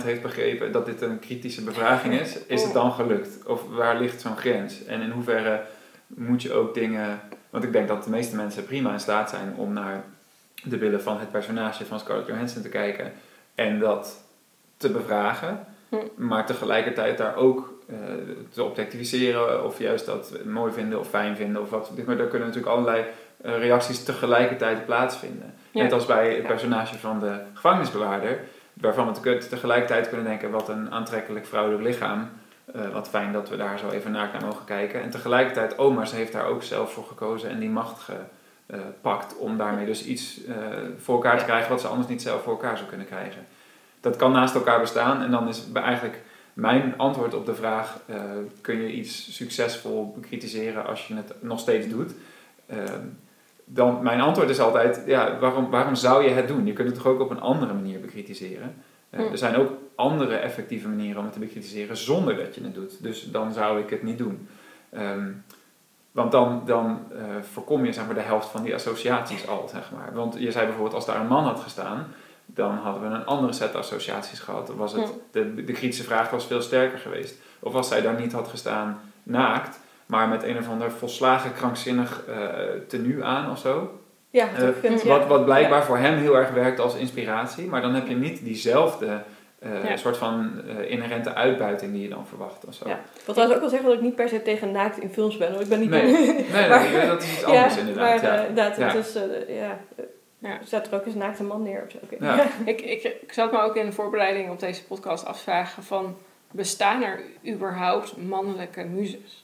heeft 0.05 0.23
begrepen 0.23 0.73
dat 0.73 0.87
dit 0.87 1.01
een 1.03 1.19
kritische 1.19 1.65
bevraging 1.65 2.21
is, 2.21 2.39
is 2.47 2.63
het 2.63 2.73
dan 2.73 2.93
gelukt? 2.93 3.47
Of 3.47 3.63
waar 3.69 4.01
ligt 4.01 4.21
zo'n 4.21 4.37
grens? 4.37 4.85
En 4.85 5.01
in 5.01 5.11
hoeverre 5.11 5.63
moet 6.07 6.43
je 6.43 6.53
ook 6.53 6.75
dingen, 6.75 7.21
want 7.51 7.65
ik 7.65 7.73
denk 7.73 7.89
dat 7.89 8.05
de 8.05 8.11
meeste 8.11 8.37
mensen 8.37 8.65
prima 8.65 8.93
in 8.93 9.01
staat 9.01 9.31
zijn 9.31 9.55
om 9.57 9.73
naar 9.73 10.05
de 10.63 10.77
billen 10.77 11.03
van 11.03 11.19
het 11.19 11.31
personage 11.31 11.87
van 11.87 12.01
Scarlett 12.01 12.29
Johansson 12.29 12.63
te 12.63 12.69
kijken 12.69 13.13
en 13.55 13.79
dat 13.79 14.25
te 14.77 14.91
bevragen, 14.91 15.67
Hm. 15.89 16.27
maar 16.27 16.47
tegelijkertijd 16.47 17.19
daar 17.19 17.37
ook 17.37 17.73
eh, 17.89 17.97
te 18.51 18.63
objectiviseren 18.63 19.65
of 19.65 19.79
juist 19.79 20.07
dat 20.07 20.33
mooi 20.45 20.73
vinden 20.73 20.99
of 20.99 21.09
fijn 21.09 21.37
vinden 21.37 21.63
of 21.63 21.71
wat. 21.71 21.91
Maar 22.07 22.17
daar 22.17 22.27
kunnen 22.27 22.49
natuurlijk 22.49 22.77
allerlei 22.77 23.05
eh, 23.43 23.59
reacties 23.59 24.05
tegelijkertijd 24.05 24.87
plaatsvinden. 24.87 25.55
Ja. 25.75 25.83
Net 25.83 25.93
als 25.93 26.07
bij 26.07 26.35
het 26.35 26.47
personage 26.47 26.99
van 26.99 27.21
de 27.21 27.39
gevangenisbewaarder, 27.55 28.41
waarvan 28.73 29.07
we 29.07 29.21
te- 29.21 29.47
tegelijkertijd 29.49 30.09
kunnen 30.09 30.27
denken 30.27 30.51
wat 30.51 30.69
een 30.69 30.91
aantrekkelijk 30.91 31.47
vrouwelijk 31.47 31.83
lichaam. 31.83 32.29
eh, 32.75 32.89
wat 32.89 33.09
fijn 33.09 33.33
dat 33.33 33.49
we 33.49 33.57
daar 33.57 33.79
zo 33.79 33.89
even 33.91 34.11
naar 34.13 34.29
naar 34.33 34.43
mogen 34.43 34.65
kijken. 34.65 35.03
En 35.03 35.11
tegelijkertijd, 35.11 35.77
ze 36.09 36.15
heeft 36.17 36.33
daar 36.33 36.47
ook 36.47 36.63
zelf 36.63 36.93
voor 36.93 37.05
gekozen 37.05 37.51
en 37.51 37.59
die 37.59 37.71
macht 37.71 38.09
gepakt 38.67 39.37
om 39.39 39.57
daarmee 39.57 39.87
dus 39.87 40.05
iets 40.05 40.45
eh, 40.45 40.55
voor 40.99 41.15
elkaar 41.15 41.39
te 41.39 41.45
krijgen 41.45 41.71
wat 41.71 41.81
ze 41.81 41.87
anders 41.87 42.09
niet 42.09 42.23
zelf 42.23 42.43
voor 42.43 42.53
elkaar 42.53 42.77
zou 42.77 42.89
kunnen 42.89 43.07
krijgen. 43.07 43.47
Dat 44.01 44.17
kan 44.17 44.33
naast 44.33 44.55
elkaar 44.55 44.81
bestaan 44.81 45.23
en 45.23 45.31
dan 45.31 45.49
is 45.49 45.63
eigenlijk 45.75 46.21
mijn 46.53 46.95
antwoord 46.97 47.35
op 47.35 47.47
de 47.47 47.55
vraag: 47.55 47.99
eh, 48.07 48.17
kun 48.61 48.83
je 48.83 48.93
iets 48.93 49.35
succesvol 49.37 50.13
bekritiseren 50.17 50.87
als 50.87 51.07
je 51.07 51.15
het 51.15 51.35
nog 51.41 51.61
steeds 51.61 51.89
doet? 51.89 52.13
Dan, 53.65 54.03
mijn 54.03 54.21
antwoord 54.21 54.49
is 54.49 54.61
altijd: 54.61 55.03
ja, 55.07 55.39
waarom, 55.39 55.71
waarom 55.71 55.95
zou 55.95 56.25
je 56.25 56.31
het 56.31 56.49
doen? 56.49 56.67
Je 56.67 56.73
kunt 56.73 56.89
het 56.89 56.97
toch 56.97 57.07
ook 57.07 57.21
op 57.21 57.31
een 57.31 57.41
andere 57.41 57.75
manier 57.75 58.01
bekritiseren? 58.01 58.75
Eh, 59.11 59.21
Hm. 59.21 59.33
Er 59.33 59.39
zijn 59.39 59.57
ook 59.57 59.71
andere 59.95 60.35
effectieve 60.37 60.89
manieren 60.89 61.19
om 61.19 61.25
het 61.25 61.33
te 61.33 61.39
bekritiseren 61.39 61.97
zonder 61.97 62.37
dat 62.37 62.55
je 62.55 62.63
het 62.63 62.75
doet. 62.75 63.03
Dus 63.03 63.31
dan 63.31 63.53
zou 63.53 63.81
ik 63.81 63.91
het 63.91 64.03
niet 64.03 64.19
doen. 64.19 64.49
Ehm, 64.91 65.31
want 66.13 66.33
dan, 66.33 66.63
dan 66.67 66.99
eh, 67.13 67.19
voorkom 67.53 67.85
je 67.85 67.93
zeg 67.93 68.07
maar, 68.07 68.15
de 68.15 68.21
helft 68.21 68.49
van 68.49 68.63
die 68.63 68.75
associaties 68.75 69.49
al. 69.49 69.69
Zeg 69.69 69.91
maar. 69.97 70.11
Want 70.15 70.37
je 70.39 70.51
zei 70.51 70.65
bijvoorbeeld, 70.65 70.95
als 70.95 71.07
daar 71.07 71.21
een 71.21 71.27
man 71.27 71.45
had 71.45 71.61
gestaan, 71.61 72.07
dan 72.47 72.77
hadden 72.77 73.09
we 73.11 73.15
een 73.17 73.27
andere 73.27 73.53
set 73.53 73.75
associaties 73.75 74.41
gehad. 74.41 74.69
Was 74.77 74.93
het, 74.93 75.03
Hm. 75.05 75.11
de, 75.31 75.65
de 75.65 75.73
kritische 75.73 76.05
vraag 76.05 76.31
was 76.31 76.47
veel 76.47 76.61
sterker 76.63 76.99
geweest. 76.99 77.35
Of 77.61 77.75
als 77.75 77.89
zij 77.89 78.01
daar 78.03 78.21
niet 78.21 78.33
had 78.33 78.49
gestaan 78.49 79.01
naakt, 79.23 79.81
maar 80.07 80.29
met 80.29 80.43
een 80.43 80.59
of 80.59 80.69
ander 80.69 80.91
volslagen 80.93 81.53
krankzinnig 81.53 82.25
eh 82.29 82.49
tenue 82.89 83.25
aan 83.25 83.51
of 83.51 83.59
zo. 83.59 83.99
Ja, 84.31 84.49
ja. 84.83 84.99
Wat, 85.05 85.27
wat 85.27 85.45
blijkbaar 85.45 85.85
voor 85.85 85.99
hem 85.99 86.17
heel 86.19 86.37
erg 86.37 86.51
werkt 86.51 86.81
als 86.81 86.95
inspiratie, 86.97 87.67
maar 87.67 87.81
dan 87.83 87.95
heb 87.95 88.07
je 88.09 88.15
niet 88.17 88.45
diezelfde 88.45 89.23
eh, 89.59 89.85
Ja. 89.89 89.97
soort 89.97 90.17
van 90.17 90.51
eh, 90.69 90.91
inherente 90.91 91.35
uitbuiting 91.35 91.93
die 91.93 92.03
je 92.03 92.09
dan 92.09 92.27
verwacht 92.27 92.65
of 92.67 92.75
zo. 92.75 92.89
Ja. 92.89 92.95
Ik 92.95 93.21
wil 93.25 93.35
trouwens 93.35 93.55
ook 93.55 93.61
wel 93.61 93.71
zeggen 93.71 93.89
dat 93.89 93.99
ik 93.99 94.05
niet 94.05 94.15
per 94.17 94.29
se 94.29 94.43
tegen 94.43 94.71
naakt 94.73 94.99
in 94.99 95.09
films 95.11 95.37
ben. 95.37 95.51
Want 95.51 95.63
ik 95.63 95.69
ben 95.69 95.81
niet... 95.81 95.91
Nee, 95.91 96.03
nee, 96.13 96.27
nee, 96.53 96.69
Maar- 96.69 96.91
nee, 96.93 97.07
dat 97.07 97.23
is 97.23 97.33
iets 97.33 97.45
anders 97.45 97.75
ja, 97.75 97.81
inderdaad. 97.81 98.23
Maar 98.23 98.33
ja. 98.33 98.39
inderdaad, 98.47 98.77
Ja. 98.77 98.87
het 98.87 99.07
is... 99.07 99.15
eh, 99.15 99.57
ja, 99.61 99.79
Ja. 100.39 100.59
Zet 100.65 100.87
er 100.87 100.95
ook 100.95 101.05
eens 101.05 101.15
een 101.15 101.21
naakte 101.21 101.43
man 101.43 101.63
neer 101.63 101.83
of 101.87 101.91
zo. 101.91 101.99
Ja. 102.21 102.47
Ik, 102.65 102.81
ik, 102.81 103.03
ik 103.23 103.33
zat 103.33 103.53
me 103.53 103.59
ook 103.61 103.77
in 103.77 103.87
de 103.87 103.93
voorbereiding 103.93 104.51
op 104.51 104.61
deze 104.61 104.85
podcast 104.85 105.25
afvragen 105.27 105.83
van... 105.83 106.17
bestaan 106.51 107.03
er 107.03 107.21
überhaupt 107.49 108.17
mannelijke 108.17 108.85
muzes? 108.85 109.44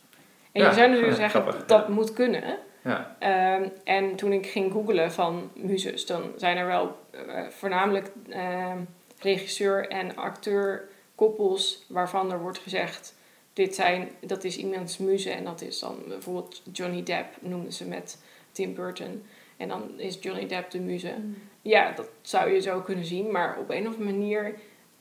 En 0.52 0.62
Ja, 0.62 0.68
je 0.68 0.74
zou 0.74 0.90
nu 0.90 0.96
ja, 0.96 1.14
zeggen, 1.14 1.42
grappig, 1.42 1.66
dat 1.66 1.86
ja. 1.86 1.92
moet 1.92 2.12
kunnen. 2.12 2.58
Ja. 2.84 3.16
Ehm, 3.18 3.68
en 3.84 4.16
toen 4.16 4.32
ik 4.32 4.46
ging 4.46 4.72
googlen 4.72 5.12
van 5.12 5.50
muzes, 5.54 6.06
dan 6.06 6.22
zijn 6.36 6.56
er 6.56 6.66
wel 6.66 6.96
eh, 7.10 7.46
voornamelijk 7.48 8.10
ehm, 8.28 8.78
regisseur 9.18 9.88
en 9.88 10.16
acteur 10.16 10.88
koppels 11.14 11.84
waarvan 11.88 12.32
er 12.32 12.40
wordt 12.40 12.58
gezegd, 12.58 13.14
dit 13.52 13.74
zijn, 13.74 14.08
dat 14.20 14.44
is 14.44 14.56
iemands 14.56 14.98
muze 14.98 15.30
en 15.30 15.44
dat 15.44 15.60
is 15.60 15.78
dan 15.78 15.96
bijvoorbeeld 16.08 16.62
Johnny 16.72 17.02
Depp 17.02 17.36
noemden 17.40 17.72
ze 17.72 17.88
met 17.88 18.18
Tim 18.52 18.74
Burton. 18.74 19.22
En 19.56 19.68
dan 19.68 19.90
is 19.96 20.18
Johnny 20.20 20.46
Depp 20.46 20.70
de 20.70 20.80
muze. 20.80 21.14
Ja, 21.62 21.92
dat 21.92 22.08
zou 22.22 22.52
je 22.52 22.60
zo 22.60 22.80
kunnen 22.80 23.04
zien, 23.04 23.30
maar 23.30 23.58
op 23.58 23.70
een 23.70 23.86
of 23.88 23.94
andere 23.94 24.12
manier 24.12 24.54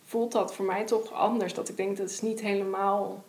voelt 0.04 0.32
dat 0.32 0.56
voor 0.56 0.66
mij 0.66 0.86
toch 0.86 1.14
anders. 1.14 1.54
Dat 1.54 1.70
ik 1.70 1.78
denk 1.78 1.98
dat 1.98 2.10
is 2.10 2.22
niet 2.22 2.42
helemaal 2.42 3.24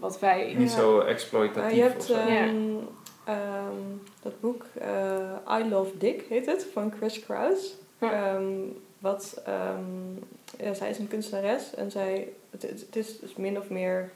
wat 0.00 0.18
wij. 0.18 0.54
Niet 0.54 0.70
Ja. 0.70 0.76
zo 0.76 1.00
Uh, 1.00 1.08
exploitatief 1.08 1.76
je 1.76 1.82
hebt 1.82 2.10
ehm, 2.10 2.28
Ja. 2.32 2.80
ehm, 3.24 3.76
dat 4.22 4.40
boek 4.40 4.64
eh, 4.78 5.60
I 5.60 5.68
Love 5.68 5.98
Dick 5.98 6.22
heet 6.28 6.46
het, 6.46 6.66
van 6.72 6.92
Chris 6.96 7.20
Kraus. 7.20 7.74
Ja. 7.98 8.12
Ehm, 8.34 8.52
wat, 8.98 9.42
ehm, 9.44 10.14
ja, 10.58 10.74
zij 10.74 10.90
is 10.90 10.98
een 10.98 11.08
kunstenares 11.08 11.74
en 11.74 11.90
zij, 11.90 12.28
het, 12.50 12.96
is 12.96 13.20
dus 13.20 13.34
min 13.36 13.58
of 13.58 13.68
meer 13.70 14.10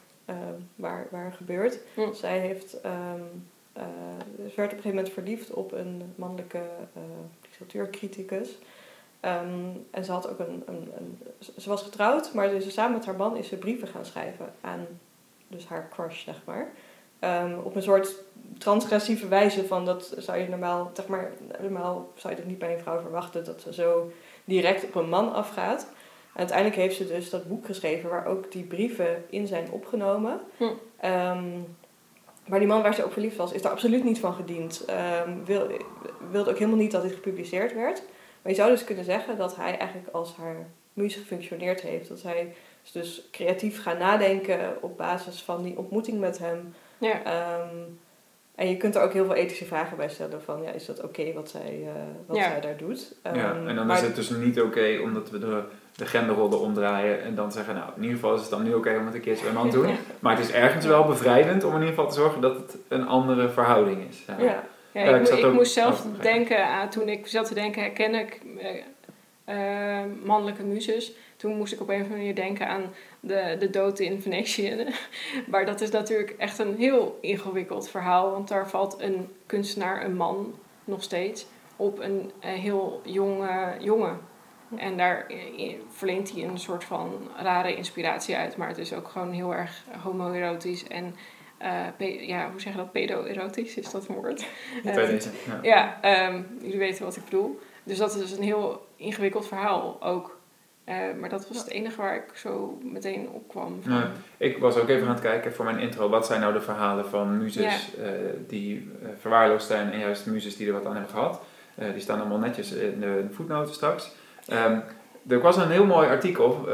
waar, 0.74 1.06
waar 1.10 1.32
gebeurt. 1.32 1.78
Zij 2.12 2.38
heeft, 2.38 2.80
ehm, 2.80 3.20
eh, 3.72 3.82
ze 4.36 4.42
werd 4.42 4.48
op 4.56 4.58
een 4.58 4.68
gegeven 4.68 4.88
moment 4.88 5.12
verliefd 5.12 5.50
op 5.50 5.72
een 5.72 6.12
mannelijke 6.14 6.58
eh 6.92 7.02
literatuurcriticus. 7.42 8.58
Ehm, 9.20 9.68
en 9.90 10.04
ze 10.04 10.12
had 10.12 10.28
ook 10.28 10.38
een, 10.38 10.62
een, 10.66 10.92
een, 10.96 11.18
ze 11.58 11.68
was 11.68 11.82
getrouwd, 11.82 12.34
maar 12.34 12.48
dus 12.50 12.72
samen 12.72 12.96
met 12.96 13.06
haar 13.06 13.16
man 13.16 13.36
is 13.36 13.48
ze 13.48 13.56
brieven 13.56 13.88
gaan 13.88 14.04
schrijven 14.04 14.52
aan 14.60 14.86
dus 15.48 15.66
haar 15.66 15.88
crush, 15.90 16.24
zeg 16.24 16.42
maar. 16.44 16.72
Ehm, 17.18 17.58
op 17.62 17.76
een 17.76 17.82
soort 17.82 18.14
transgressieve 18.58 19.28
wijze 19.28 19.66
van 19.66 19.84
dat 19.84 20.14
zou 20.16 20.38
je 20.38 20.48
normaal, 20.48 20.90
zeg 20.94 21.06
maar, 21.06 21.32
normaal 21.60 22.12
zou 22.14 22.34
je 22.34 22.40
dat 22.40 22.48
niet 22.48 22.58
bij 22.58 22.72
een 22.72 22.80
vrouw 22.80 23.00
verwachten, 23.00 23.44
dat 23.44 23.60
ze 23.60 23.72
zo 23.72 24.12
direct 24.44 24.84
op 24.84 24.94
een 24.94 25.08
man 25.08 25.32
afgaat. 25.32 25.86
En 26.32 26.38
uiteindelijk 26.38 26.76
heeft 26.76 26.96
ze 26.96 27.06
dus 27.06 27.30
dat 27.30 27.48
boek 27.48 27.66
geschreven 27.66 28.10
waar 28.10 28.26
ook 28.26 28.52
die 28.52 28.62
brieven 28.62 29.24
in 29.30 29.46
zijn 29.46 29.70
opgenomen. 29.70 30.40
Hm. 30.56 30.64
Ehm, 30.96 31.60
maar 32.46 32.58
die 32.58 32.68
man 32.68 32.82
waar 32.82 32.94
ze 32.94 33.04
op 33.04 33.12
verliefd 33.12 33.36
was, 33.36 33.52
is 33.52 33.62
daar 33.62 33.72
absoluut 33.72 34.04
niet 34.04 34.18
van 34.18 34.34
gediend. 34.34 34.84
Ehm, 34.86 35.30
wil, 35.44 35.70
wilde 36.30 36.50
ook 36.50 36.58
helemaal 36.58 36.78
niet 36.78 36.90
dat 36.90 37.02
dit 37.02 37.14
gepubliceerd 37.14 37.74
werd. 37.74 38.02
Maar 38.42 38.52
je 38.52 38.58
zou 38.58 38.70
dus 38.70 38.84
kunnen 38.84 39.04
zeggen 39.04 39.36
dat 39.36 39.56
hij 39.56 39.78
eigenlijk 39.78 40.08
als 40.12 40.34
haar 40.36 40.66
muze 40.92 41.18
gefunctioneerd 41.18 41.80
heeft. 41.80 42.08
Dat 42.08 42.22
hij 42.22 42.54
dus 42.92 43.28
creatief 43.32 43.82
gaan 43.82 43.98
nadenken 43.98 44.76
op 44.80 44.96
basis 44.96 45.42
van 45.42 45.62
die 45.62 45.78
ontmoeting 45.78 46.20
met 46.20 46.38
hem. 46.38 46.74
Ja. 46.98 47.22
Ehm, 47.24 47.74
en 48.54 48.68
je 48.68 48.76
kunt 48.76 48.94
er 48.94 49.02
ook 49.02 49.12
heel 49.12 49.24
veel 49.24 49.34
ethische 49.34 49.64
vragen 49.64 49.96
bij 49.96 50.08
stellen 50.08 50.42
van, 50.42 50.62
ja, 50.62 50.70
is 50.70 50.86
dat 50.86 51.02
oké 51.02 51.32
wat, 51.32 51.48
zij, 51.50 51.82
eh, 51.84 51.92
wat 52.26 52.36
Ja. 52.36 52.42
zij 52.50 52.60
daar 52.60 52.76
doet? 52.76 53.14
ja, 53.22 53.30
Ehm, 53.32 53.66
en 53.68 53.74
dan 53.76 53.86
maar- 53.86 53.96
is 53.96 54.02
het 54.02 54.14
dus 54.16 54.30
niet 54.30 54.60
oké 54.60 54.98
omdat 55.02 55.30
we 55.30 55.38
de, 55.38 55.62
de 55.96 56.06
genderrollen 56.06 56.60
omdraaien 56.60 57.22
en 57.22 57.34
dan 57.34 57.52
zeggen, 57.52 57.74
nou, 57.74 57.90
in 57.96 58.02
ieder 58.02 58.16
geval 58.18 58.34
is 58.34 58.40
het 58.40 58.50
dan 58.50 58.62
nu 58.62 58.74
oké 58.74 58.96
om 58.98 59.06
het 59.06 59.14
een 59.14 59.20
keertje 59.20 59.42
bij 59.44 59.52
een 59.52 59.58
man 59.58 59.70
te 59.70 59.76
doen. 59.76 59.96
Maar 60.20 60.36
het 60.36 60.44
is 60.44 60.52
ergens 60.52 60.86
wel 60.86 61.04
bevrijdend 61.04 61.64
om 61.64 61.70
in 61.74 61.78
ieder 61.80 61.94
geval 61.94 62.08
te 62.08 62.14
zorgen 62.18 62.40
dat 62.40 62.56
het 62.56 62.76
een 62.88 63.06
andere 63.06 63.48
verhouding 63.48 64.08
is. 64.08 64.22
Ja. 64.26 64.36
Ja, 64.38 64.62
Ja, 64.92 65.02
Ja, 65.02 65.08
ik, 65.08 65.14
ik 65.14 65.20
mo- 65.20 65.26
zat 65.26 65.38
ik 65.38 65.44
ook- 65.44 65.52
moest 65.52 65.72
zelf 65.72 66.04
oh, 66.04 66.20
denken 66.22 66.66
aan, 66.66 66.88
toen 66.88 67.08
ik 67.08 67.26
zat 67.26 67.46
te 67.46 67.54
denken, 67.54 67.82
herken 67.82 68.14
ik 68.14 68.40
eh, 68.58 69.98
eh, 70.00 70.04
mannelijke 70.24 70.62
muzes. 70.64 71.12
Toen 71.36 71.56
moest 71.56 71.72
ik 71.72 71.80
op 71.80 71.88
een 71.88 71.94
of 71.94 72.00
andere 72.00 72.18
manier 72.18 72.34
denken 72.34 72.68
aan 72.68 72.82
de, 73.20 73.56
de 73.58 73.70
dood 73.70 73.98
in 73.98 74.22
Venetië. 74.22 74.86
maar 75.50 75.66
dat 75.66 75.80
is 75.80 75.90
natuurlijk 75.90 76.30
echt 76.30 76.58
een 76.58 76.76
heel 76.76 77.18
ingewikkeld 77.20 77.88
verhaal. 77.88 78.30
Want 78.30 78.48
daar 78.48 78.68
valt 78.68 79.00
een 79.00 79.28
kunstenaar, 79.46 80.04
een 80.04 80.16
man, 80.16 80.54
nog 80.84 81.02
steeds, 81.02 81.46
op 81.76 81.98
een, 81.98 82.30
heel 82.40 83.00
jonge 83.04 83.76
jongen. 83.80 84.20
En 84.76 84.96
daar 84.96 85.26
verleent 85.90 86.32
hij 86.32 86.44
een 86.44 86.58
soort 86.58 86.84
van 86.84 87.28
rare 87.36 87.76
inspiratie 87.76 88.36
uit. 88.36 88.56
Maar 88.56 88.68
het 88.68 88.78
is 88.78 88.92
ook 88.92 89.08
gewoon 89.08 89.32
heel 89.32 89.54
erg 89.54 89.84
homoerotisch 90.02 90.88
en... 90.88 91.14
eh, 91.98 92.28
ja, 92.28 92.50
hoe 92.50 92.60
zeg 92.60 92.72
je 92.72 92.78
dat? 92.78 92.92
Pedo-erotisch 92.92 93.76
is 93.76 93.90
dat 93.90 94.08
een 94.08 94.14
woord? 94.14 94.46
Ja. 95.46 95.58
ja, 95.62 95.98
ehm, 96.00 96.42
jullie 96.60 96.78
weten 96.78 97.04
wat 97.04 97.16
ik 97.16 97.24
bedoel. 97.24 97.60
Dus 97.82 97.98
dat 97.98 98.14
is 98.14 98.20
dus 98.20 98.30
een 98.36 98.42
heel 98.42 98.86
ingewikkeld 98.96 99.46
verhaal 99.46 100.02
ook. 100.02 100.35
Eh, 100.86 100.96
maar 101.20 101.28
dat 101.28 101.48
was 101.48 101.58
het 101.58 101.68
enige 101.68 102.00
waar 102.00 102.16
ik 102.16 102.24
zo 102.34 102.78
meteen 102.82 103.28
op 103.32 103.48
kwam. 103.48 103.78
Van, 103.82 103.92
Ja. 103.92 104.10
Ik 104.36 104.58
was 104.58 104.76
ook 104.76 104.88
even 104.88 105.06
aan 105.08 105.12
het 105.14 105.22
kijken 105.22 105.52
voor 105.54 105.64
mijn 105.64 105.78
intro. 105.78 106.08
Wat 106.08 106.26
zijn 106.26 106.40
nou 106.40 106.52
de 106.52 106.60
verhalen 106.60 107.06
van 107.06 107.38
muzes 107.38 107.94
eh, 107.96 108.08
die 108.48 108.90
eh, 109.02 109.08
verwaarloosd 109.20 109.66
zijn 109.66 109.92
en 109.92 109.98
juist 109.98 110.26
muzes 110.26 110.56
die 110.56 110.66
er 110.66 110.72
wat 110.72 110.86
aan 110.86 110.92
hebben 110.92 111.10
gehad? 111.10 111.40
Eh, 111.74 111.92
die 111.92 112.00
staan 112.00 112.20
allemaal 112.20 112.38
netjes 112.38 112.72
in 112.72 113.00
de 113.00 113.24
voetnoten 113.32 113.74
straks. 113.74 114.12
Ehm, 114.46 114.78
er 115.28 115.40
was 115.40 115.56
een 115.56 115.70
heel 115.70 115.84
mooi 115.86 116.08
artikel 116.08 116.68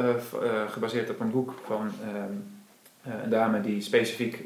gebaseerd 0.70 1.10
op 1.10 1.20
een 1.20 1.30
boek 1.30 1.54
van 1.66 1.90
ehm, 2.02 2.32
eh, 3.02 3.22
een 3.24 3.30
dame 3.30 3.60
die 3.60 3.80
specifiek 3.80 4.44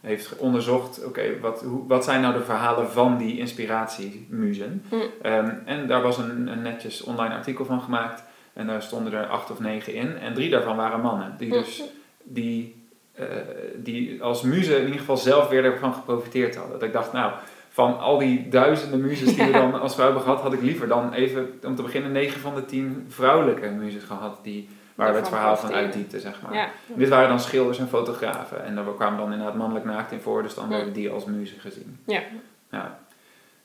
heeft 0.00 0.36
onderzocht, 0.36 1.04
oké, 1.04 1.40
wat, 1.40 1.62
hoe- 1.62 1.86
wat 1.86 2.04
zijn 2.04 2.20
nou 2.20 2.34
de 2.34 2.44
verhalen 2.44 2.90
van 2.90 3.16
die 3.18 3.38
inspiratiemuzen? 3.38 4.84
Ehm, 5.22 5.50
en 5.64 5.86
daar 5.86 6.02
was 6.02 6.18
een, 6.18 6.46
een 6.46 6.62
netjes 6.62 7.02
online 7.02 7.34
artikel 7.34 7.64
van 7.64 7.80
gemaakt. 7.80 8.22
En 8.58 8.66
daar 8.66 8.82
stonden 8.82 9.12
er 9.12 9.26
acht 9.26 9.50
of 9.50 9.58
negen 9.60 9.94
in. 9.94 10.18
En 10.18 10.34
drie 10.34 10.50
daarvan 10.50 10.76
waren 10.76 11.00
mannen. 11.00 11.34
Die 11.38 11.50
dus 11.50 11.82
die, 12.22 12.82
eh, 13.12 13.24
die 13.76 14.22
als 14.22 14.42
muze 14.42 14.76
in 14.76 14.84
ieder 14.84 14.98
geval 15.00 15.16
zelf 15.16 15.48
weer 15.48 15.64
ervan 15.64 15.94
geprofiteerd 15.94 16.56
hadden. 16.56 16.72
Dat 16.72 16.82
ik 16.88 16.92
dacht, 16.92 17.12
nou, 17.12 17.32
van 17.68 17.98
al 17.98 18.18
die 18.18 18.48
duizenden 18.48 19.00
muzes 19.00 19.34
die 19.34 19.44
we 19.44 19.50
Ja. 19.50 19.58
dan 19.70 19.80
als 19.80 19.94
vrouw 19.94 20.04
hebben 20.04 20.22
gehad, 20.22 20.40
had 20.40 20.52
ik 20.52 20.62
liever 20.62 20.88
dan 20.88 21.12
even, 21.12 21.58
om 21.64 21.74
te 21.74 21.82
beginnen, 21.82 22.12
negen 22.12 22.40
van 22.40 22.54
de 22.54 22.64
tien 22.64 23.06
vrouwelijke 23.08 23.68
muzes 23.70 24.02
gehad. 24.04 24.38
Die, 24.42 24.68
waar 24.94 25.10
we 25.12 25.18
het 25.18 25.28
verhaal 25.28 25.56
van 25.56 25.72
uitdiepten, 25.72 26.20
zeg 26.20 26.42
maar. 26.42 26.54
ja. 26.54 26.68
Dit 26.86 27.08
waren 27.08 27.28
dan 27.28 27.40
schilders 27.40 27.78
en 27.78 27.88
fotografen. 27.88 28.64
En 28.64 28.74
daar 28.74 28.84
kwamen 28.96 29.18
dan 29.18 29.32
inderdaad 29.32 29.56
mannelijk 29.56 29.84
naakt 29.84 30.12
in 30.12 30.20
voor. 30.20 30.42
Dus 30.42 30.54
dan 30.54 30.68
werden 30.68 30.92
die 30.92 31.10
als 31.10 31.24
muze 31.24 31.58
gezien. 31.58 31.98
Ja. 32.06 32.22
Ja. 32.70 32.98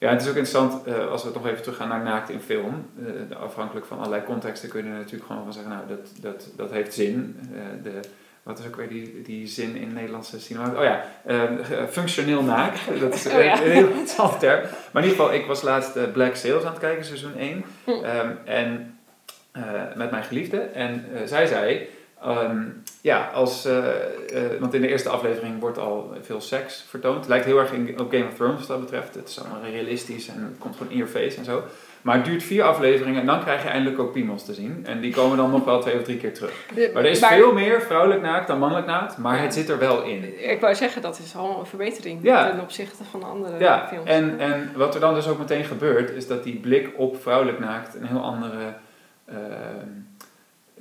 Ja, 0.04 0.10
het 0.10 0.22
is 0.22 0.28
ook 0.30 0.36
interessant, 0.36 0.84
eh, 0.88 1.10
als 1.10 1.24
we 1.24 1.30
nog 1.34 1.48
even 1.48 1.62
teruggaan 1.62 1.88
naar 1.88 2.04
naakt 2.04 2.30
in 2.30 2.40
film. 2.40 2.90
eh, 3.30 3.38
afhankelijk 3.38 3.86
van 3.86 3.98
allerlei 3.98 4.24
contexten 4.24 4.70
kun 4.70 4.84
je 4.84 4.90
er 4.90 4.98
natuurlijk 4.98 5.26
gewoon 5.26 5.44
van 5.44 5.54
zeggen, 5.54 5.72
nou, 5.72 5.88
dat, 5.88 6.12
dat, 6.22 6.50
dat 6.56 6.72
heeft 6.72 6.94
zin. 6.94 7.40
Eh, 7.54 7.84
de, 7.84 8.00
wat 8.44 8.60
is 8.60 8.66
ook 8.68 8.76
weer 8.76 8.90
die, 8.90 9.22
die 9.22 9.48
zin 9.48 9.76
in 9.76 9.94
Nederlandse 9.94 10.40
cinema? 10.40 10.68
Oh 10.78 10.84
ja, 10.84 11.04
eh, 11.26 11.44
functioneel 11.90 12.44
naakt. 12.44 12.80
Dat 13.00 13.14
is 13.14 13.28
Oh 13.34 13.44
ja. 13.44 13.62
een 13.62 13.72
heel 13.72 13.88
interessant 13.88 14.40
term. 14.40 14.62
Maar 14.62 15.04
in 15.04 15.10
ieder 15.10 15.24
geval, 15.26 15.34
ik 15.40 15.46
was 15.46 15.62
laatst 15.62 16.12
Black 16.14 16.36
Sails 16.36 16.64
aan 16.64 16.72
het 16.72 16.80
kijken, 16.80 17.06
seizoen 17.06 17.36
1. 17.38 17.64
Hm. 17.84 17.92
Ehm, 17.92 18.32
en 18.46 18.98
met 19.96 20.12
mijn 20.12 20.24
geliefde. 20.24 20.58
En 20.58 21.06
zij 21.26 21.46
zei, 21.46 21.88
ehm, 22.22 22.62
ja, 23.04 23.30
als, 23.34 23.66
eh, 23.66 23.78
eh, 23.78 24.60
want 24.60 24.74
in 24.74 24.82
de 24.82 24.88
eerste 24.88 25.10
aflevering 25.10 25.60
wordt 25.60 25.78
al 25.78 26.14
veel 26.22 26.42
seks 26.42 26.86
vertoond. 26.88 27.18
Het 27.18 27.28
lijkt 27.28 27.46
heel 27.46 27.60
erg 27.60 27.72
in, 27.72 28.00
op 28.00 28.12
Game 28.12 28.28
of 28.28 28.34
Thrones 28.34 28.58
wat 28.60 28.68
dat 28.68 28.80
betreft. 28.80 29.16
Het 29.16 29.28
is 29.30 29.40
allemaal 29.40 29.62
realistisch 29.72 30.28
en 30.28 30.44
het 30.50 30.58
komt 30.60 30.76
gewoon 30.76 30.92
in 30.92 30.98
your 30.98 31.12
face 31.14 31.38
en 31.38 31.46
zo. 31.46 31.64
Maar 32.02 32.16
het 32.16 32.26
duurt 32.26 32.44
vier 32.44 32.64
afleveringen 32.64 33.20
en 33.20 33.26
dan 33.26 33.40
krijg 33.42 33.64
je 33.64 33.70
eindelijk 33.70 34.02
ook 34.02 34.12
piemels 34.12 34.46
te 34.46 34.54
zien. 34.54 34.86
En 34.86 35.02
die 35.02 35.14
komen 35.14 35.38
dan 35.38 35.52
nog 35.52 35.64
wel 35.66 35.82
twee 35.82 35.96
of 35.98 36.04
drie 36.04 36.18
keer 36.18 36.34
terug. 36.34 36.66
De- 36.76 36.90
Maar 36.94 37.04
er 37.04 37.10
is 37.10 37.20
veel 37.26 37.54
meer 37.54 37.82
vrouwelijk 37.82 38.22
naakt 38.22 38.48
dan 38.48 38.60
mannelijk 38.60 38.88
naakt, 38.88 39.18
maar 39.18 39.42
het 39.42 39.54
zit 39.54 39.70
er 39.70 39.80
wel 39.80 40.04
in. 40.04 40.50
Ik 40.52 40.60
wou 40.62 40.76
zeggen, 40.76 41.02
dat 41.02 41.20
is 41.20 41.36
al 41.36 41.60
een 41.60 41.66
verbetering 41.66 42.20
Ja. 42.24 42.50
ten 42.50 42.60
opzichte 42.60 43.04
van 43.12 43.20
de 43.20 43.26
andere 43.26 43.60
Ja, 43.60 43.88
films. 43.90 44.10
en, 44.10 44.40
en 44.40 44.72
wat 44.76 44.94
er 44.96 45.00
dan 45.02 45.14
dus 45.14 45.28
ook 45.28 45.40
meteen 45.40 45.64
gebeurt, 45.64 46.10
is 46.10 46.28
dat 46.28 46.44
die 46.44 46.56
blik 46.60 46.90
op 46.98 47.22
vrouwelijk 47.22 47.60
naakt 47.60 47.96
een 47.96 48.06
heel 48.08 48.22
andere. 48.24 48.74
ehm, 49.26 49.88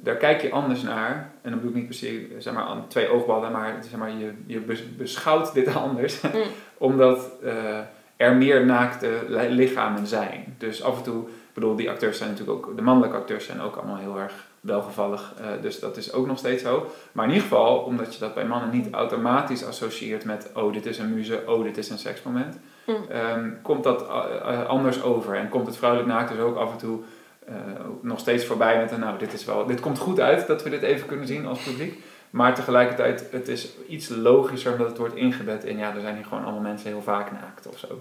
daar 0.03 0.17
kijk 0.17 0.43
je 0.43 0.51
anders 0.51 0.83
naar. 0.83 1.31
En 1.43 1.51
dan 1.51 1.61
bedoel 1.61 1.69
ik 1.71 1.77
niet 1.77 1.87
per 1.87 1.95
se 1.95 2.37
zeg 2.39 2.55
maar, 2.55 2.65
aan 2.65 2.85
twee 2.89 3.09
oogballen, 3.09 3.53
maar, 3.53 3.77
zeg 3.91 3.99
maar 3.99 4.11
je, 4.11 4.33
je 4.47 4.61
bes- 4.61 4.97
beschouwt 4.97 5.55
dit 5.55 5.75
anders. 5.85 6.21
Mm. 6.21 6.31
Omdat 6.79 7.31
eh, 7.43 7.79
er 8.17 8.35
meer 8.37 8.67
naakte 8.67 9.19
li- 9.29 9.49
lichamen 9.49 10.07
zijn. 10.07 10.55
Dus 10.59 10.83
af 10.83 10.97
en 10.97 11.03
toe, 11.03 11.23
ik 11.23 11.55
bedoel, 11.55 11.77
die 11.77 11.91
acteurs 11.91 12.19
zijn 12.19 12.31
natuurlijk 12.31 12.67
ook, 12.67 12.77
de 12.77 12.83
mannelijke 12.83 13.17
acteurs 13.17 13.47
zijn 13.47 13.61
ook 13.61 13.77
allemaal 13.77 13.97
heel 13.97 14.19
erg 14.19 14.33
welgevallig. 14.61 15.33
eh, 15.41 15.47
dus 15.63 15.81
dat 15.81 15.97
is 15.97 16.13
ook 16.13 16.27
nog 16.27 16.39
steeds 16.39 16.63
zo. 16.63 16.87
Maar 17.13 17.25
in 17.25 17.31
ieder 17.33 17.49
geval, 17.49 17.77
omdat 17.79 18.15
je 18.15 18.21
dat 18.21 18.35
bij 18.35 18.45
mannen 18.47 18.71
niet 18.71 18.89
automatisch 18.91 19.65
associeert 19.67 20.25
met, 20.25 20.51
oh, 20.55 20.73
dit 20.73 20.87
is 20.87 20.99
een 20.99 21.15
muze, 21.15 21.43
oh, 21.47 21.63
dit 21.65 21.79
is 21.79 21.91
een 21.91 21.99
seksmoment. 21.99 22.59
Mm. 22.87 22.95
Ehm, 23.09 23.51
komt 23.63 23.85
dat 23.85 24.03
eh, 24.09 24.67
anders 24.67 25.03
over. 25.03 25.35
En 25.37 25.49
komt 25.49 25.67
het 25.67 25.77
vrouwelijk 25.77 26.11
naakt 26.11 26.29
dus 26.31 26.39
ook 26.39 26.57
af 26.57 26.73
en 26.73 26.79
toe 26.79 27.01
eh, 27.47 27.55
nog 28.01 28.19
steeds 28.19 28.45
voorbij 28.45 28.79
met 28.79 28.91
een, 28.91 29.01
nou, 29.01 29.19
dit, 29.19 29.33
is 29.33 29.45
wel, 29.45 29.67
dit 29.67 29.81
komt 29.81 29.99
goed 29.99 30.21
uit 30.21 30.47
dat 30.47 30.63
we 30.63 30.71
dit 30.71 30.83
even 30.83 31.07
kunnen 31.07 31.27
zien 31.27 31.47
als 31.47 31.63
publiek. 31.63 32.03
Maar 32.31 32.55
tegelijkertijd, 32.55 33.27
het 33.31 33.49
is 33.49 33.73
iets 33.89 34.09
logischer 34.09 34.73
omdat 34.73 34.89
het 34.89 34.99
wordt 34.99 35.15
ingebed 35.15 35.65
in, 35.65 35.79
ja, 35.79 35.95
er 35.95 36.01
zijn 36.01 36.15
hier 36.17 36.25
gewoon 36.25 36.43
allemaal 36.45 36.61
mensen 36.63 36.89
heel 36.91 37.03
vaak 37.03 37.33
naakt 37.33 37.67
of 37.69 37.79
zo. 37.79 37.99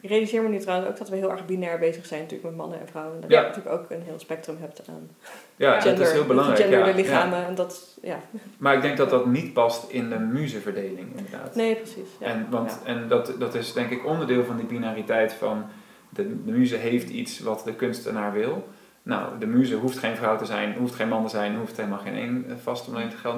Ik 0.00 0.08
realiseer 0.08 0.42
me 0.42 0.48
nu 0.48 0.58
trouwens 0.58 0.90
ook 0.90 0.96
dat 0.98 1.08
we 1.08 1.16
heel 1.16 1.30
erg 1.30 1.46
binair 1.46 1.78
bezig 1.78 2.06
zijn 2.06 2.20
natuurlijk 2.20 2.48
met 2.48 2.56
mannen 2.58 2.80
en 2.80 2.88
vrouwen. 2.88 3.14
En 3.14 3.20
dat 3.20 3.30
Ja. 3.30 3.40
je 3.40 3.46
natuurlijk 3.46 3.74
ook 3.74 3.90
een 3.90 4.02
heel 4.02 4.18
spectrum 4.18 4.56
hebt 4.60 4.82
aan 4.88 5.10
Ja, 5.56 5.74
Ja. 5.74 5.80
dat 5.80 5.98
is 6.00 6.12
heel 6.12 6.24
belangrijk. 6.26 6.70
ja, 6.70 6.92
lichamen. 6.94 7.38
ja. 7.38 7.46
En 7.46 7.54
dat, 7.54 7.98
ja. 8.02 8.20
Maar 8.58 8.74
ik 8.74 8.82
denk 8.82 8.96
dat 8.96 9.10
dat 9.10 9.26
niet 9.26 9.52
past 9.52 9.90
in 9.90 10.08
de 10.08 10.18
muzeverdeling, 10.18 11.16
inderdaad. 11.16 11.54
Nee, 11.54 11.74
precies. 11.74 12.08
Ja. 12.20 12.26
En, 12.26 12.46
want, 12.50 12.78
Ja. 12.84 12.90
en 12.92 13.08
dat, 13.08 13.32
dat 13.38 13.54
is 13.54 13.72
denk 13.72 13.90
ik 13.90 14.06
onderdeel 14.06 14.44
van 14.44 14.56
die 14.56 14.66
binariteit 14.66 15.32
van 15.32 15.64
de, 16.08 16.44
de 16.44 16.52
muze 16.52 16.76
heeft 16.76 17.08
iets 17.08 17.40
wat 17.40 17.64
de 17.64 17.74
kunstenaar 17.74 18.32
wil. 18.32 18.68
Nou, 19.02 19.38
de 19.38 19.46
muze 19.46 19.74
hoeft 19.74 19.98
geen 19.98 20.16
vrouw 20.16 20.36
te 20.36 20.44
zijn, 20.44 20.74
hoeft 20.74 20.94
geen 20.94 21.08
man 21.08 21.24
te 21.24 21.30
zijn, 21.30 21.56
hoeft 21.56 21.76
helemaal 21.76 21.98
geen 21.98 22.14
één 22.14 22.44
eh, 22.48 22.56
vast 22.62 22.88